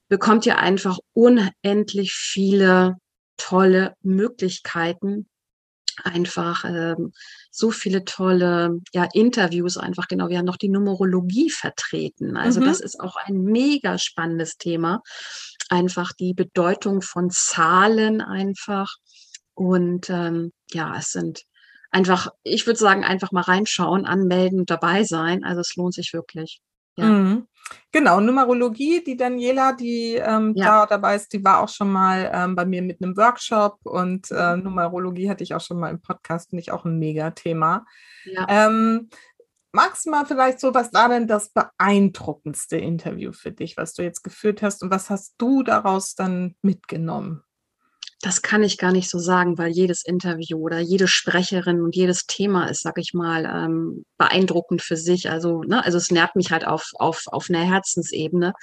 bekommt 0.09 0.45
ihr 0.45 0.57
einfach 0.57 0.97
unendlich 1.13 2.13
viele 2.13 2.97
tolle 3.41 3.95
Möglichkeiten, 4.01 5.27
einfach 6.03 6.63
ähm, 6.65 7.11
so 7.49 7.71
viele 7.71 8.05
tolle 8.05 8.79
ja, 8.93 9.07
Interviews 9.13 9.77
einfach 9.77 10.07
genau. 10.07 10.29
Wir 10.29 10.37
haben 10.37 10.45
noch 10.45 10.57
die 10.57 10.69
Numerologie 10.69 11.49
vertreten. 11.49 12.37
Also 12.37 12.61
mhm. 12.61 12.65
das 12.65 12.79
ist 12.79 12.99
auch 12.99 13.15
ein 13.17 13.41
mega 13.43 13.97
spannendes 13.97 14.57
Thema. 14.57 15.01
Einfach 15.69 16.13
die 16.13 16.33
Bedeutung 16.33 17.01
von 17.01 17.29
Zahlen 17.29 18.21
einfach. 18.21 18.95
Und 19.53 20.09
ähm, 20.09 20.53
ja, 20.71 20.95
es 20.97 21.11
sind 21.11 21.43
einfach, 21.91 22.29
ich 22.43 22.65
würde 22.65 22.79
sagen, 22.79 23.03
einfach 23.03 23.31
mal 23.31 23.41
reinschauen, 23.41 24.05
anmelden, 24.05 24.65
dabei 24.65 25.03
sein. 25.03 25.43
Also 25.43 25.61
es 25.61 25.75
lohnt 25.75 25.93
sich 25.93 26.13
wirklich. 26.13 26.61
Ja. 27.01 27.07
Mhm. 27.07 27.47
Genau, 27.93 28.21
Numerologie, 28.21 29.03
die 29.03 29.17
Daniela, 29.17 29.73
die 29.73 30.15
ähm, 30.15 30.53
ja. 30.55 30.65
da 30.65 30.85
dabei 30.85 31.15
ist, 31.15 31.33
die 31.33 31.43
war 31.43 31.59
auch 31.59 31.69
schon 31.69 31.91
mal 31.91 32.31
ähm, 32.33 32.55
bei 32.55 32.65
mir 32.65 32.81
mit 32.81 33.01
einem 33.01 33.17
Workshop 33.17 33.79
und 33.83 34.31
äh, 34.31 34.55
mhm. 34.55 34.63
Numerologie 34.63 35.29
hatte 35.29 35.43
ich 35.43 35.53
auch 35.53 35.61
schon 35.61 35.79
mal 35.79 35.89
im 35.89 36.01
Podcast, 36.01 36.49
finde 36.49 36.61
ich 36.61 36.71
auch 36.71 36.85
ein 36.85 36.99
Mega-Thema. 36.99 37.85
Ja. 38.25 38.45
Ähm, 38.47 39.09
magst 39.73 40.05
du 40.05 40.11
mal 40.11 40.25
vielleicht 40.25 40.59
so, 40.59 40.73
was 40.73 40.93
war 40.93 41.09
denn 41.09 41.27
das 41.27 41.51
beeindruckendste 41.51 42.77
Interview 42.77 43.33
für 43.33 43.51
dich, 43.51 43.75
was 43.77 43.93
du 43.93 44.03
jetzt 44.03 44.23
geführt 44.23 44.61
hast 44.61 44.83
und 44.83 44.91
was 44.91 45.09
hast 45.09 45.35
du 45.37 45.63
daraus 45.63 46.15
dann 46.15 46.55
mitgenommen? 46.61 47.43
Das 48.21 48.41
kann 48.41 48.63
ich 48.63 48.77
gar 48.77 48.91
nicht 48.91 49.09
so 49.09 49.19
sagen, 49.19 49.57
weil 49.57 49.71
jedes 49.71 50.05
Interview 50.05 50.57
oder 50.57 50.79
jede 50.79 51.07
Sprecherin 51.07 51.81
und 51.81 51.95
jedes 51.95 52.25
Thema 52.27 52.65
ist, 52.65 52.83
sag 52.83 52.97
ich 52.97 53.13
mal, 53.13 53.45
ähm, 53.45 54.03
beeindruckend 54.17 54.81
für 54.81 54.97
sich. 54.97 55.29
Also, 55.29 55.63
ne, 55.63 55.83
also 55.83 55.97
es 55.97 56.11
nährt 56.11 56.35
mich 56.35 56.51
halt 56.51 56.65
auf, 56.65 56.91
auf, 56.95 57.23
auf 57.27 57.49
einer 57.49 57.63
Herzensebene. 57.63 58.53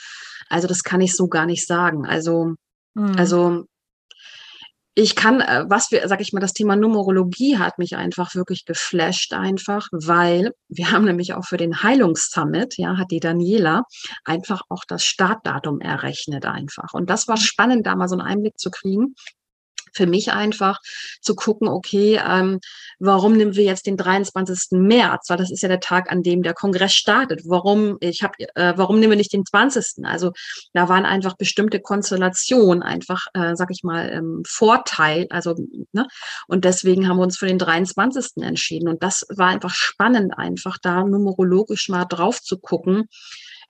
Also 0.48 0.68
das 0.68 0.84
kann 0.84 1.00
ich 1.00 1.14
so 1.16 1.28
gar 1.28 1.46
nicht 1.46 1.66
sagen. 1.66 2.06
Also, 2.06 2.54
mhm. 2.94 3.16
also 3.16 3.64
ich 5.00 5.14
kann, 5.14 5.40
äh, 5.40 5.64
was 5.68 5.92
wir, 5.92 6.08
sag 6.08 6.20
ich 6.20 6.32
mal, 6.32 6.40
das 6.40 6.54
Thema 6.54 6.74
Numerologie 6.74 7.58
hat 7.58 7.78
mich 7.78 7.94
einfach 7.94 8.34
wirklich 8.34 8.64
geflasht 8.64 9.32
einfach, 9.32 9.86
weil 9.92 10.52
wir 10.68 10.90
haben 10.90 11.04
nämlich 11.04 11.34
auch 11.34 11.44
für 11.44 11.56
den 11.56 11.84
Heilungssummit, 11.84 12.78
ja, 12.78 12.96
hat 12.96 13.12
die 13.12 13.20
Daniela 13.20 13.84
einfach 14.24 14.62
auch 14.68 14.82
das 14.88 15.04
Startdatum 15.04 15.80
errechnet 15.80 16.46
einfach. 16.46 16.94
Und 16.94 17.10
das 17.10 17.28
war 17.28 17.36
mhm. 17.36 17.42
spannend, 17.42 17.86
da 17.86 17.94
mal 17.94 18.08
so 18.08 18.16
einen 18.18 18.26
Einblick 18.26 18.58
zu 18.58 18.72
kriegen, 18.72 19.14
für 19.92 20.06
mich 20.06 20.32
einfach 20.32 20.80
zu 21.20 21.34
gucken, 21.34 21.68
okay, 21.68 22.20
ähm, 22.24 22.60
warum 22.98 23.36
nehmen 23.36 23.54
wir 23.56 23.64
jetzt 23.64 23.86
den 23.86 23.96
23. 23.96 24.78
März? 24.78 25.28
Weil 25.28 25.38
das 25.38 25.50
ist 25.50 25.62
ja 25.62 25.68
der 25.68 25.80
Tag, 25.80 26.10
an 26.10 26.22
dem 26.22 26.42
der 26.42 26.54
Kongress 26.54 26.94
startet. 26.94 27.42
Warum, 27.44 27.96
ich 28.00 28.22
habe, 28.22 28.34
äh, 28.54 28.74
warum 28.76 29.00
nehmen 29.00 29.12
wir 29.12 29.16
nicht 29.16 29.32
den 29.32 29.44
20.? 29.44 30.04
Also 30.04 30.32
da 30.72 30.88
waren 30.88 31.04
einfach 31.04 31.36
bestimmte 31.36 31.80
Konstellationen 31.80 32.82
einfach, 32.82 33.26
äh, 33.34 33.54
sag 33.54 33.70
ich 33.70 33.82
mal, 33.82 34.10
ähm, 34.10 34.42
Vorteil. 34.46 35.26
Also, 35.30 35.54
ne? 35.92 36.06
Und 36.46 36.64
deswegen 36.64 37.08
haben 37.08 37.18
wir 37.18 37.24
uns 37.24 37.38
für 37.38 37.46
den 37.46 37.58
23. 37.58 38.42
entschieden. 38.42 38.88
Und 38.88 39.02
das 39.02 39.26
war 39.28 39.48
einfach 39.48 39.74
spannend, 39.74 40.36
einfach 40.36 40.78
da 40.80 41.04
numerologisch 41.04 41.88
mal 41.88 42.04
drauf 42.04 42.40
zu 42.40 42.58
gucken, 42.58 43.08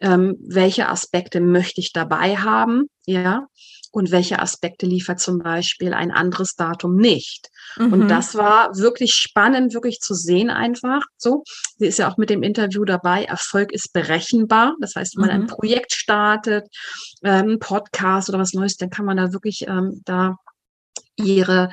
ähm, 0.00 0.36
welche 0.40 0.88
Aspekte 0.88 1.40
möchte 1.40 1.80
ich 1.80 1.92
dabei 1.92 2.36
haben, 2.36 2.88
ja, 3.06 3.46
und 3.90 4.10
welche 4.10 4.38
Aspekte 4.40 4.86
liefert 4.86 5.20
zum 5.20 5.38
Beispiel 5.38 5.94
ein 5.94 6.10
anderes 6.10 6.54
Datum 6.54 6.96
nicht. 6.96 7.48
Mhm. 7.76 7.92
Und 7.92 8.08
das 8.08 8.34
war 8.34 8.76
wirklich 8.76 9.12
spannend, 9.14 9.74
wirklich 9.74 10.00
zu 10.00 10.14
sehen 10.14 10.50
einfach. 10.50 11.02
So, 11.16 11.42
sie 11.76 11.86
ist 11.86 11.98
ja 11.98 12.10
auch 12.10 12.16
mit 12.16 12.30
dem 12.30 12.42
Interview 12.42 12.84
dabei. 12.84 13.24
Erfolg 13.24 13.72
ist 13.72 13.92
berechenbar. 13.92 14.74
Das 14.80 14.94
heißt, 14.94 15.16
wenn 15.16 15.26
man 15.26 15.36
mhm. 15.36 15.42
ein 15.42 15.46
Projekt 15.48 15.92
startet, 15.92 16.66
ähm, 17.22 17.58
Podcast 17.58 18.28
oder 18.28 18.38
was 18.38 18.52
Neues, 18.52 18.76
dann 18.76 18.90
kann 18.90 19.06
man 19.06 19.16
da 19.16 19.32
wirklich 19.32 19.66
ähm, 19.66 20.02
da 20.04 20.36
ihre 21.16 21.70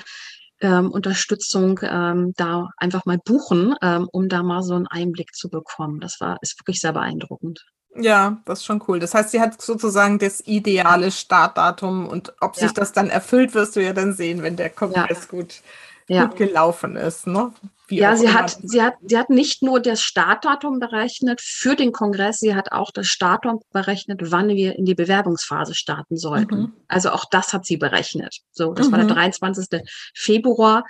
ähm, 0.61 0.91
Unterstützung 0.91 1.79
ähm, 1.83 2.33
da 2.37 2.69
einfach 2.77 3.05
mal 3.05 3.19
buchen, 3.23 3.75
ähm, 3.81 4.07
um 4.11 4.29
da 4.29 4.41
mal 4.41 4.63
so 4.63 4.73
einen 4.73 4.87
Einblick 4.87 5.33
zu 5.33 5.49
bekommen. 5.49 5.99
Das 5.99 6.19
war 6.19 6.37
ist 6.41 6.59
wirklich 6.59 6.79
sehr 6.79 6.93
beeindruckend. 6.93 7.65
Ja, 7.97 8.41
das 8.45 8.59
ist 8.59 8.65
schon 8.65 8.83
cool. 8.87 8.99
Das 8.99 9.13
heißt, 9.13 9.31
sie 9.31 9.39
hat 9.39 9.61
sozusagen 9.61 10.19
das 10.19 10.41
ideale 10.45 11.11
Startdatum 11.11 12.07
und 12.07 12.33
ob 12.41 12.55
sich 12.55 12.71
das 12.71 12.91
dann 12.91 13.09
erfüllt, 13.09 13.53
wirst 13.53 13.75
du 13.75 13.83
ja 13.83 13.93
dann 13.93 14.13
sehen, 14.13 14.43
wenn 14.43 14.57
der 14.57 14.69
Kongress 14.69 15.21
ja. 15.21 15.27
gut, 15.29 15.61
ja. 16.07 16.25
gut 16.25 16.35
gelaufen 16.35 16.95
ist. 16.97 17.27
Ne? 17.27 17.53
Wie 17.87 17.99
ja, 17.99 18.15
sie 18.15 18.33
hat, 18.33 18.57
sie, 18.63 18.81
hat, 18.81 18.95
sie 19.05 19.17
hat 19.17 19.29
nicht 19.29 19.61
nur 19.61 19.79
das 19.79 20.01
Startdatum 20.01 20.79
berechnet 20.79 21.39
für 21.41 21.75
den 21.75 21.91
Kongress, 21.91 22.39
sie 22.39 22.55
hat 22.55 22.71
auch 22.71 22.91
das 22.91 23.07
Startdatum 23.07 23.61
berechnet, 23.71 24.19
wann 24.31 24.49
wir 24.49 24.75
in 24.75 24.85
die 24.85 24.95
Bewerbungsphase 24.95 25.75
starten 25.75 26.17
sollten. 26.17 26.57
Mhm. 26.57 26.73
Also 26.87 27.11
auch 27.11 27.25
das 27.29 27.53
hat 27.53 27.65
sie 27.65 27.77
berechnet. 27.77 28.39
So, 28.51 28.73
das 28.73 28.87
mhm. 28.87 28.91
war 28.91 28.99
der 28.99 29.07
23. 29.07 29.67
Mhm. 29.71 29.79
Februar. 30.15 30.83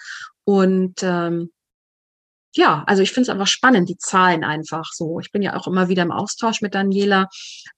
Und 0.46 1.02
ähm, 1.04 1.52
ja, 2.56 2.84
also 2.88 3.02
ich 3.02 3.12
finde 3.12 3.24
es 3.24 3.30
einfach 3.30 3.48
spannend, 3.48 3.90
die 3.90 3.98
Zahlen 3.98 4.44
einfach 4.44 4.86
so. 4.94 5.20
Ich 5.20 5.32
bin 5.32 5.42
ja 5.42 5.56
auch 5.56 5.68
immer 5.68 5.90
wieder 5.90 6.04
im 6.04 6.12
Austausch 6.12 6.62
mit 6.62 6.74
Daniela 6.74 7.28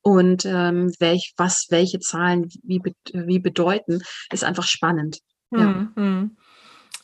und 0.01 0.45
ähm, 0.45 0.93
welch, 0.99 1.33
was 1.35 1.65
welche 1.69 1.99
Zahlen 1.99 2.47
wie, 2.63 2.81
wie 3.11 3.39
bedeuten, 3.39 4.01
ist 4.31 4.43
einfach 4.43 4.67
spannend. 4.67 5.19
Ja. 5.51 5.89
Mhm. 5.95 6.37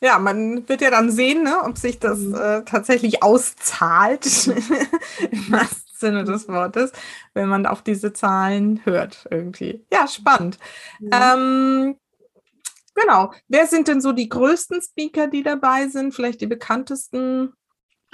Ja, 0.00 0.18
man 0.18 0.68
wird 0.68 0.82
ja 0.82 0.90
dann 0.90 1.10
sehen, 1.10 1.44
ne, 1.44 1.62
ob 1.64 1.78
sich 1.78 1.98
das 1.98 2.18
mhm. 2.18 2.34
äh, 2.34 2.62
tatsächlich 2.64 3.22
auszahlt, 3.22 4.46
im 5.30 5.52
wahrsten 5.52 5.92
Sinne 5.96 6.24
des 6.24 6.46
Wortes, 6.46 6.92
wenn 7.32 7.48
man 7.48 7.66
auf 7.66 7.82
diese 7.82 8.12
Zahlen 8.12 8.84
hört 8.84 9.26
irgendwie. 9.30 9.84
Ja, 9.92 10.06
spannend. 10.06 10.58
Mhm. 11.00 11.10
Ähm, 11.12 11.96
genau. 12.94 13.32
Wer 13.48 13.66
sind 13.66 13.88
denn 13.88 14.00
so 14.00 14.12
die 14.12 14.28
größten 14.28 14.80
Speaker, 14.82 15.26
die 15.26 15.42
dabei 15.42 15.88
sind? 15.88 16.14
Vielleicht 16.14 16.40
die 16.40 16.46
bekanntesten? 16.46 17.54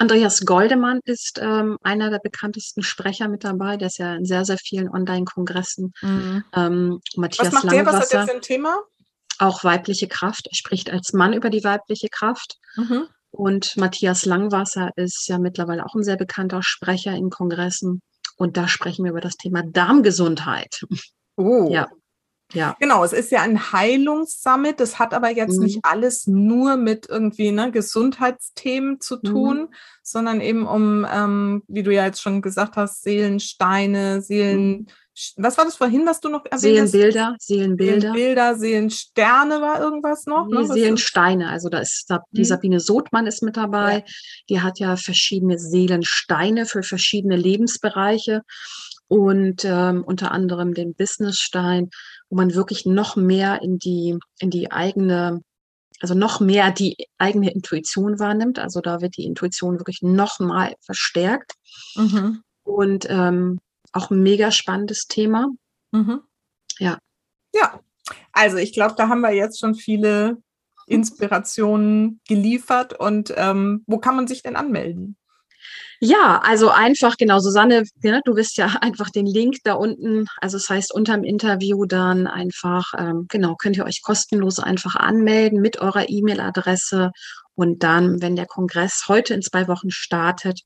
Andreas 0.01 0.47
Goldemann 0.47 1.01
ist 1.05 1.39
ähm, 1.43 1.77
einer 1.83 2.09
der 2.09 2.21
bekanntesten 2.21 2.83
Sprecher 2.83 3.29
mit 3.29 3.45
dabei. 3.45 3.77
Der 3.77 3.89
ist 3.89 3.99
ja 3.99 4.15
in 4.15 4.25
sehr, 4.25 4.47
sehr 4.47 4.57
vielen 4.57 4.89
Online-Kongressen. 4.89 5.93
Mhm. 6.01 6.45
Ähm, 6.55 7.01
Matthias 7.17 7.49
Was 7.49 7.65
macht 7.65 7.73
der? 7.73 7.85
Was 7.85 7.97
hat 7.97 8.13
der 8.15 8.27
für 8.27 8.33
ein 8.33 8.41
Thema? 8.41 8.79
Auch 9.39 9.63
weibliche 9.63 10.09
Kraft. 10.09 10.47
Er 10.51 10.57
spricht 10.57 10.91
als 10.91 11.13
Mann 11.13 11.35
über 11.35 11.51
die 11.51 11.65
weibliche 11.65 12.09
Kraft. 12.09 12.57
Mhm. 12.77 13.09
Und 13.31 13.77
Matthias 13.77 14.25
Langwasser 14.25 14.89
ist 14.97 15.29
ja 15.29 15.39
mittlerweile 15.39 15.85
auch 15.85 15.95
ein 15.95 16.03
sehr 16.03 16.17
bekannter 16.17 16.63
Sprecher 16.63 17.13
in 17.13 17.29
Kongressen. 17.29 18.01
Und 18.39 18.57
da 18.57 18.69
sprechen 18.69 19.05
wir 19.05 19.11
über 19.11 19.21
das 19.21 19.37
Thema 19.37 19.63
Darmgesundheit. 19.63 20.81
Oh. 21.37 21.69
Ja. 21.71 21.89
Ja. 22.53 22.77
Genau, 22.81 23.05
es 23.05 23.13
ist 23.13 23.31
ja 23.31 23.43
ein 23.43 23.73
Heilungssummit. 23.73 24.81
Das 24.81 24.99
hat 24.99 25.15
aber 25.15 25.31
jetzt 25.31 25.59
mhm. 25.59 25.65
nicht 25.65 25.79
alles 25.83 26.27
nur 26.27 26.77
mit 26.77 27.09
irgendwie 27.09 27.53
ne, 27.53 27.71
Gesundheitsthemen 27.71 29.01
zu 29.01 29.17
mhm. 29.17 29.23
tun, 29.23 29.59
mhm. 29.59 29.75
sondern 30.03 30.41
eben 30.41 30.67
um, 30.67 31.07
ähm, 31.11 31.63
wie 31.69 31.83
du 31.83 31.93
ja 31.93 32.07
jetzt 32.07 32.23
schon 32.23 32.43
gesagt 32.43 32.77
hast, 32.77 33.03
Seelensteine, 33.03 34.23
Seelen. 34.23 34.71
Mhm. 34.71 34.87
Was 35.37 35.59
war 35.59 35.67
das 35.67 35.77
vorhin, 35.77 36.07
was 36.07 36.21
du 36.21 36.31
noch 36.31 36.47
erwähnt 36.47 36.89
Seelenbilder, 36.89 37.27
hast? 37.35 37.47
Seelenbilder. 37.47 38.01
Seelenbilder, 38.01 38.55
Seelensterne 38.57 39.61
war 39.61 39.81
irgendwas 39.81 40.25
noch? 40.25 40.47
Nee, 40.47 40.55
ne? 40.55 40.67
Seelensteine. 40.67 41.51
Also 41.51 41.69
da 41.69 41.79
ist 41.79 42.09
die 42.31 42.41
mhm. 42.41 42.45
Sabine 42.45 42.81
Sotmann 42.81 43.27
ist 43.27 43.43
mit 43.43 43.57
dabei. 43.57 43.99
Ja. 43.99 44.05
Die 44.49 44.61
hat 44.61 44.79
ja 44.79 44.97
verschiedene 44.97 45.59
Seelensteine 45.59 46.65
für 46.65 46.83
verschiedene 46.83 47.37
Lebensbereiche 47.37 48.43
und 49.11 49.65
ähm, 49.65 50.05
unter 50.05 50.31
anderem 50.31 50.73
den 50.73 50.95
Businessstein, 50.95 51.91
wo 52.31 52.37
man 52.37 52.55
wirklich 52.55 52.87
noch 52.87 53.17
mehr 53.17 53.61
in 53.61 53.79
die, 53.79 54.19
in 54.39 54.51
die 54.51 54.71
eigene, 54.71 55.43
also 56.01 56.15
noch 56.15 56.41
mehr 56.41 56.71
die 56.71 56.97
eigene 57.19 57.53
Intuition 57.53 58.19
wahrnimmt. 58.19 58.59
Also 58.59 58.81
da 58.81 59.01
wird 59.01 59.17
die 59.17 59.25
Intuition 59.25 59.79
wirklich 59.79 60.01
noch 60.01 60.39
mal 60.39 60.75
verstärkt. 60.81 61.53
Mhm. 61.97 62.43
Und 62.63 63.07
ähm, 63.11 63.59
auch 63.93 64.11
ein 64.11 64.23
mega 64.23 64.53
spannendes 64.53 65.07
Thema. 65.09 65.49
Mhm. 65.91 66.21
Ja. 66.79 66.99
Ja, 67.53 67.81
also 68.33 68.59
ich 68.59 68.73
glaube, 68.73 68.95
da 68.97 69.09
haben 69.09 69.23
wir 69.23 69.33
jetzt 69.33 69.59
schon 69.59 69.75
viele 69.75 70.39
Inspirationen 70.87 72.21
geliefert. 72.29 72.99
Und 72.99 73.35
ähm, 73.37 73.83
wo 73.87 73.99
kann 73.99 74.15
man 74.15 74.29
sich 74.29 74.43
denn 74.43 74.55
anmelden? 74.55 75.17
Ja, 76.01 76.41
also 76.43 76.71
einfach, 76.71 77.17
genau, 77.17 77.41
Susanne, 77.41 77.85
ja, 78.03 78.21
du 78.25 78.37
wirst 78.37 78.57
ja 78.57 78.67
einfach 78.81 79.11
den 79.11 79.27
Link 79.27 79.59
da 79.65 79.75
unten, 79.75 80.27
also 80.41 80.57
das 80.57 80.69
heißt 80.69 80.95
unterm 80.95 81.25
Interview 81.25 81.85
dann 81.85 82.27
einfach, 82.27 82.93
ähm, 82.99 83.27
genau, 83.29 83.55
könnt 83.57 83.77
ihr 83.77 83.85
euch 83.85 84.03
kostenlos 84.03 84.59
einfach 84.59 84.97
anmelden 84.97 85.61
mit 85.61 85.81
eurer 85.81 86.09
E-Mail-Adresse 86.09 87.11
und 87.55 87.83
dann, 87.83 88.23
wenn 88.23 88.37
der 88.37 88.47
Kongress 88.47 89.05
heute 89.09 89.35
in 89.35 89.43
zwei 89.43 89.69
Wochen 89.69 89.91
startet, 89.91 90.63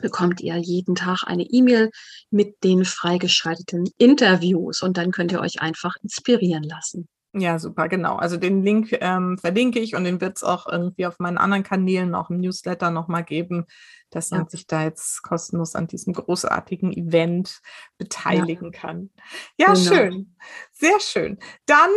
bekommt 0.00 0.40
ihr 0.40 0.56
jeden 0.56 0.94
Tag 0.94 1.24
eine 1.24 1.44
E-Mail 1.44 1.90
mit 2.30 2.64
den 2.64 2.84
freigeschalteten 2.84 3.84
Interviews 3.98 4.82
und 4.82 4.96
dann 4.96 5.12
könnt 5.12 5.32
ihr 5.32 5.40
euch 5.40 5.60
einfach 5.60 5.94
inspirieren 6.02 6.64
lassen. 6.64 7.08
Ja, 7.32 7.60
super, 7.60 7.88
genau. 7.88 8.16
Also 8.16 8.36
den 8.36 8.62
Link 8.64 8.96
ähm, 9.00 9.38
verlinke 9.38 9.78
ich 9.78 9.94
und 9.94 10.02
den 10.02 10.20
wird 10.20 10.36
es 10.36 10.42
auch 10.42 10.66
irgendwie 10.66 11.06
auf 11.06 11.20
meinen 11.20 11.38
anderen 11.38 11.62
Kanälen, 11.62 12.14
auch 12.16 12.28
im 12.28 12.40
Newsletter 12.40 12.90
nochmal 12.90 13.22
geben, 13.22 13.66
dass 14.10 14.32
man 14.32 14.48
sich 14.48 14.66
da 14.66 14.82
jetzt 14.82 15.22
kostenlos 15.22 15.76
an 15.76 15.86
diesem 15.86 16.12
großartigen 16.12 16.92
Event 16.92 17.60
beteiligen 17.98 18.72
ja. 18.72 18.80
kann. 18.80 19.10
Ja, 19.56 19.74
genau. 19.74 19.78
schön. 19.78 20.36
Sehr 20.72 20.98
schön. 20.98 21.38
Dann 21.66 21.90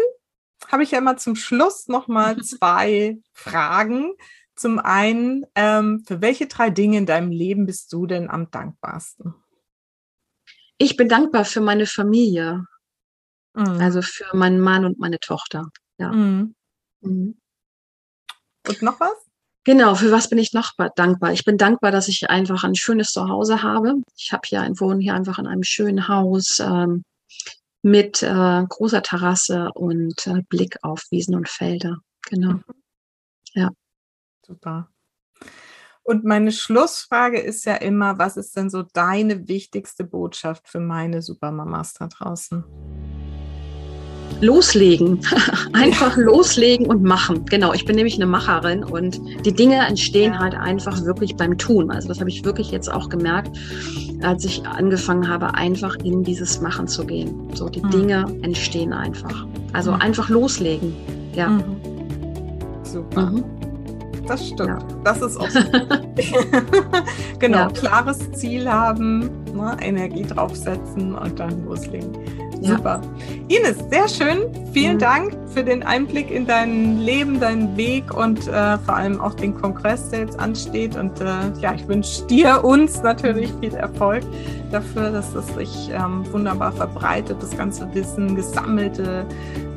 habe 0.67 0.83
ich 0.83 0.91
ja 0.91 0.99
immer 0.99 1.17
zum 1.17 1.35
Schluss 1.35 1.87
nochmal 1.87 2.37
zwei 2.43 3.17
Fragen. 3.31 4.13
Zum 4.55 4.77
einen, 4.77 5.47
ähm, 5.55 6.03
für 6.05 6.21
welche 6.21 6.45
drei 6.45 6.69
Dinge 6.69 6.99
in 6.99 7.05
deinem 7.07 7.31
Leben 7.31 7.65
bist 7.65 7.91
du 7.91 8.05
denn 8.05 8.29
am 8.29 8.51
dankbarsten? 8.51 9.33
Ich 10.77 10.95
bin 10.95 11.09
dankbar 11.09 11.43
für 11.45 11.61
meine 11.61 11.87
Familie. 11.87 12.67
Mhm. 13.53 13.79
Also 13.79 14.01
für 14.01 14.35
meinen 14.35 14.59
Mann 14.59 14.85
und 14.85 14.99
meine 14.99 15.19
Tochter. 15.19 15.69
Ja. 15.97 16.11
Mhm. 16.11 16.55
Mhm. 17.01 17.37
Und 18.67 18.81
noch 18.81 18.99
was? 18.99 19.13
Genau, 19.65 19.95
für 19.95 20.11
was 20.11 20.29
bin 20.29 20.39
ich 20.39 20.53
noch 20.53 20.71
dankbar? 20.95 21.31
Ich 21.31 21.45
bin 21.45 21.57
dankbar, 21.57 21.91
dass 21.91 22.09
ich 22.09 22.29
einfach 22.29 22.63
ein 22.63 22.75
schönes 22.75 23.11
Zuhause 23.11 23.63
habe. 23.63 23.95
Ich 24.17 24.33
habe 24.33 24.41
hier 24.45 24.61
ein 24.61 24.79
Wohnen 24.79 24.99
hier 24.99 25.13
einfach 25.13 25.39
in 25.39 25.47
einem 25.47 25.63
schönen 25.63 26.09
Haus 26.09 26.59
ähm, 26.59 27.03
mit 27.81 28.23
äh, 28.23 28.63
großer 28.67 29.01
Terrasse 29.01 29.69
und 29.73 30.27
äh, 30.27 30.41
Blick 30.49 30.77
auf 30.81 31.05
Wiesen 31.11 31.35
und 31.35 31.47
Felder. 31.47 31.97
Genau. 32.29 32.53
Mhm. 32.53 32.63
Ja. 33.53 33.69
Super. 34.45 34.89
Und 36.03 36.25
meine 36.25 36.51
Schlussfrage 36.51 37.39
ist 37.39 37.63
ja 37.65 37.75
immer, 37.75 38.17
was 38.19 38.35
ist 38.35 38.57
denn 38.57 38.69
so 38.69 38.83
deine 38.83 39.47
wichtigste 39.47 40.03
Botschaft 40.03 40.67
für 40.67 40.81
meine 40.81 41.21
Supermamas 41.21 41.93
da 41.93 42.07
draußen? 42.07 43.12
Loslegen. 44.43 45.19
einfach 45.73 46.17
ja. 46.17 46.23
loslegen 46.23 46.85
und 46.85 47.03
machen. 47.03 47.45
Genau, 47.45 47.73
ich 47.73 47.85
bin 47.85 47.95
nämlich 47.95 48.15
eine 48.15 48.25
Macherin 48.25 48.83
und 48.83 49.19
die 49.45 49.53
Dinge 49.53 49.77
entstehen 49.85 50.37
halt 50.37 50.53
einfach 50.53 51.03
wirklich 51.05 51.35
beim 51.35 51.57
Tun. 51.57 51.89
Also 51.91 52.07
das 52.07 52.19
habe 52.19 52.29
ich 52.29 52.43
wirklich 52.45 52.71
jetzt 52.71 52.91
auch 52.91 53.09
gemerkt, 53.09 53.57
als 54.21 54.45
ich 54.45 54.65
angefangen 54.65 55.27
habe, 55.27 55.53
einfach 55.55 55.95
in 55.97 56.23
dieses 56.23 56.61
Machen 56.61 56.87
zu 56.87 57.05
gehen. 57.05 57.49
So, 57.53 57.69
die 57.69 57.81
mhm. 57.81 57.89
Dinge 57.89 58.25
entstehen 58.41 58.93
einfach. 58.93 59.45
Also 59.73 59.91
mhm. 59.91 60.01
einfach 60.01 60.29
loslegen. 60.29 60.93
Ja. 61.33 61.49
Mhm. 61.49 61.63
Super. 62.83 63.31
Mhm. 63.31 63.43
Das 64.27 64.47
stimmt. 64.47 64.69
Ja. 64.69 64.79
Das 65.03 65.21
ist 65.21 65.37
auch 65.37 65.49
so. 65.49 65.59
genau, 67.39 67.57
ja. 67.57 67.69
klares 67.69 68.31
Ziel 68.31 68.69
haben, 68.69 69.29
ne, 69.53 69.77
Energie 69.81 70.23
draufsetzen 70.23 71.15
und 71.15 71.39
dann 71.39 71.65
loslegen. 71.65 72.11
Super. 72.63 73.01
Ja. 73.49 73.57
Ines, 73.57 73.77
sehr 73.89 74.07
schön. 74.07 74.39
Vielen 74.71 74.95
mhm. 74.95 74.99
Dank 74.99 75.37
für 75.53 75.63
den 75.63 75.83
Einblick 75.83 76.31
in 76.31 76.47
dein 76.47 76.99
Leben, 76.99 77.39
deinen 77.39 77.75
Weg 77.75 78.13
und 78.13 78.47
äh, 78.47 78.77
vor 78.79 78.95
allem 78.95 79.19
auch 79.19 79.33
den 79.33 79.53
Kongress, 79.53 80.09
der 80.09 80.21
jetzt 80.21 80.39
ansteht. 80.39 80.95
Und 80.95 81.19
äh, 81.19 81.25
ja, 81.59 81.73
ich 81.73 81.87
wünsche 81.87 82.25
dir, 82.27 82.63
uns 82.63 83.03
natürlich 83.03 83.51
viel 83.59 83.73
Erfolg 83.73 84.23
dafür, 84.71 85.11
dass 85.11 85.33
das 85.33 85.45
sich 85.55 85.89
ähm, 85.91 86.23
wunderbar 86.31 86.71
verbreitet, 86.71 87.37
das 87.41 87.55
ganze 87.55 87.93
Wissen, 87.93 88.35
gesammelte 88.35 89.25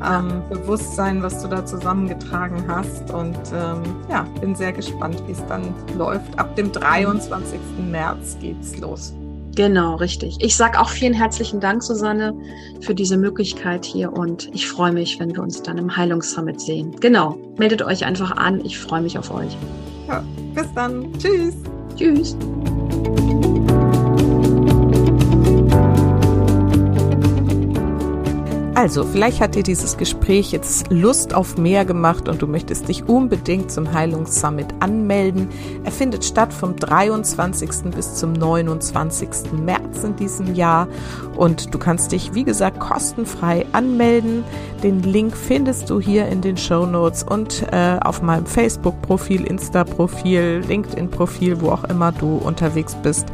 ähm, 0.09 0.43
Bewusstsein, 0.49 1.23
was 1.23 1.43
du 1.43 1.49
da 1.49 1.67
zusammengetragen 1.67 2.65
hast. 2.69 3.11
Und 3.13 3.37
ähm, 3.53 3.83
ja, 4.09 4.25
bin 4.41 4.55
sehr 4.55 4.73
gespannt, 4.73 5.21
wie 5.27 5.33
es 5.33 5.45
dann 5.47 5.75
läuft. 5.99 6.39
Ab 6.39 6.55
dem 6.55 6.71
23. 6.71 7.59
März 7.91 8.37
geht's 8.41 8.79
los. 8.79 9.13
Genau, 9.57 9.97
richtig. 9.97 10.37
Ich 10.41 10.55
sage 10.55 10.79
auch 10.79 10.91
vielen 10.91 11.15
herzlichen 11.15 11.61
Dank, 11.61 11.83
Susanne, 11.83 12.35
für 12.83 12.95
diese 12.95 13.17
Möglichkeit 13.17 13.87
hier 13.87 14.13
und 14.13 14.51
ich 14.55 14.69
freue 14.69 14.93
mich, 14.93 15.19
wenn 15.19 15.35
wir 15.35 15.43
uns 15.43 15.63
dann 15.63 15.79
im 15.79 15.97
Heilungssummit 15.97 16.61
sehen. 16.61 16.95
Genau, 17.01 17.39
meldet 17.57 17.83
euch 17.83 18.05
einfach 18.05 18.37
an. 18.37 18.63
Ich 18.65 18.79
freue 18.79 19.01
mich 19.01 19.19
auf 19.19 19.33
euch. 19.33 19.57
Ja, 20.09 20.23
bis 20.55 20.73
dann. 20.75 21.11
Tschüss. 21.19 21.55
Tschüss. 21.97 22.37
Also, 28.77 29.05
vielleicht 29.05 29.41
hat 29.41 29.55
dir 29.55 29.63
dieses 29.63 29.97
Gespräch 29.97 30.53
jetzt 30.53 30.91
Lust 30.91 31.33
auf 31.33 31.57
mehr 31.57 31.87
gemacht 31.87 32.29
und 32.29 32.43
du 32.43 32.47
möchtest 32.47 32.89
dich 32.89 33.09
unbedingt 33.09 33.73
zum 33.73 33.95
Heilungssummit 33.95 34.67
anmelden. 34.81 35.49
Er 35.85 35.91
findet 35.91 36.27
statt 36.27 36.53
vom 36.53 36.77
23. 36.77 37.71
bis 37.95 38.17
zum 38.17 38.35
29. 38.35 39.53
März 39.65 40.05
in 40.05 40.17
diesem 40.17 40.55
Jahr 40.55 40.89
und 41.37 41.75
du 41.75 41.79
kannst 41.79 42.13
dich, 42.13 42.35
wie 42.35 42.45
gesagt, 42.45 42.81
kostenfrei 42.81 43.67
anmelden. 43.73 44.45
Den 44.83 45.03
Link 45.03 45.37
findest 45.37 45.91
du 45.91 46.01
hier 46.01 46.27
in 46.29 46.41
den 46.41 46.57
Show 46.57 46.87
Notes 46.87 47.23
und 47.23 47.65
äh, 47.73 47.99
auf 48.03 48.23
meinem 48.23 48.47
Facebook-Profil, 48.47 49.45
Insta-Profil, 49.45 50.63
LinkedIn-Profil, 50.67 51.61
wo 51.61 51.71
auch 51.71 51.85
immer 51.85 52.13
du 52.13 52.37
unterwegs 52.37 52.95
bist. 53.03 53.27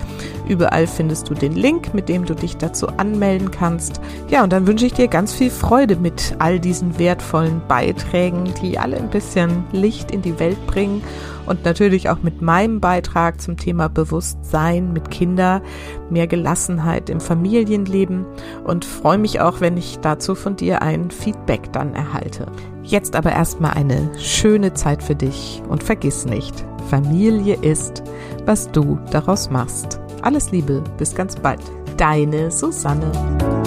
Überall 0.48 0.86
findest 0.86 1.30
du 1.30 1.34
den 1.34 1.53
Link, 1.53 1.94
mit 1.94 2.09
dem 2.09 2.24
du 2.24 2.34
dich 2.34 2.57
dazu 2.57 2.88
anmelden 2.88 3.50
kannst. 3.50 4.00
Ja, 4.28 4.42
und 4.42 4.53
dann 4.53 4.66
wünsche 4.66 4.86
ich 4.86 4.92
dir 4.92 5.09
ganz 5.09 5.32
viel 5.32 5.50
Freude 5.50 5.96
mit 5.96 6.34
all 6.38 6.59
diesen 6.59 6.98
wertvollen 6.98 7.62
Beiträgen, 7.68 8.53
die 8.61 8.78
alle 8.78 8.96
ein 8.96 9.11
bisschen 9.11 9.64
Licht 9.72 10.11
in 10.11 10.22
die 10.22 10.38
Welt 10.38 10.66
bringen 10.66 11.03
und 11.47 11.64
natürlich 11.64 12.09
auch 12.09 12.22
mit 12.22 12.43
meinem 12.43 12.80
Beitrag 12.80 13.40
zum 13.40 13.57
Thema 13.57 13.88
Bewusstsein 13.88 14.93
mit 14.93 15.11
Kinder, 15.11 15.62
mehr 16.11 16.26
Gelassenheit 16.26 17.11
im 17.11 17.20
Familienleben 17.20 18.24
und 18.64 18.84
freue 18.84 19.18
mich 19.18 19.40
auch, 19.40 19.61
wenn 19.61 19.76
ich 19.76 19.99
dazu 20.01 20.34
von 20.34 20.57
dir 20.57 20.82
ein 20.82 21.11
Feedback 21.11 21.72
dann 21.72 21.95
erhalte. 21.95 22.47
Jetzt 22.82 23.16
aber 23.16 23.32
erstmal 23.32 23.72
eine 23.72 24.11
schöne 24.18 24.74
Zeit 24.74 25.03
für 25.03 25.14
dich 25.14 25.62
und 25.68 25.82
vergiss 25.82 26.24
nicht, 26.24 26.64
Familie 26.90 27.57
ist, 27.62 28.03
was 28.45 28.70
du 28.70 28.99
daraus 29.11 29.51
machst. 29.51 30.01
Alles 30.22 30.51
Liebe, 30.51 30.82
bis 30.99 31.14
ganz 31.14 31.36
bald. 31.36 31.61
Deine 31.97 32.51
Susanne. 32.51 33.62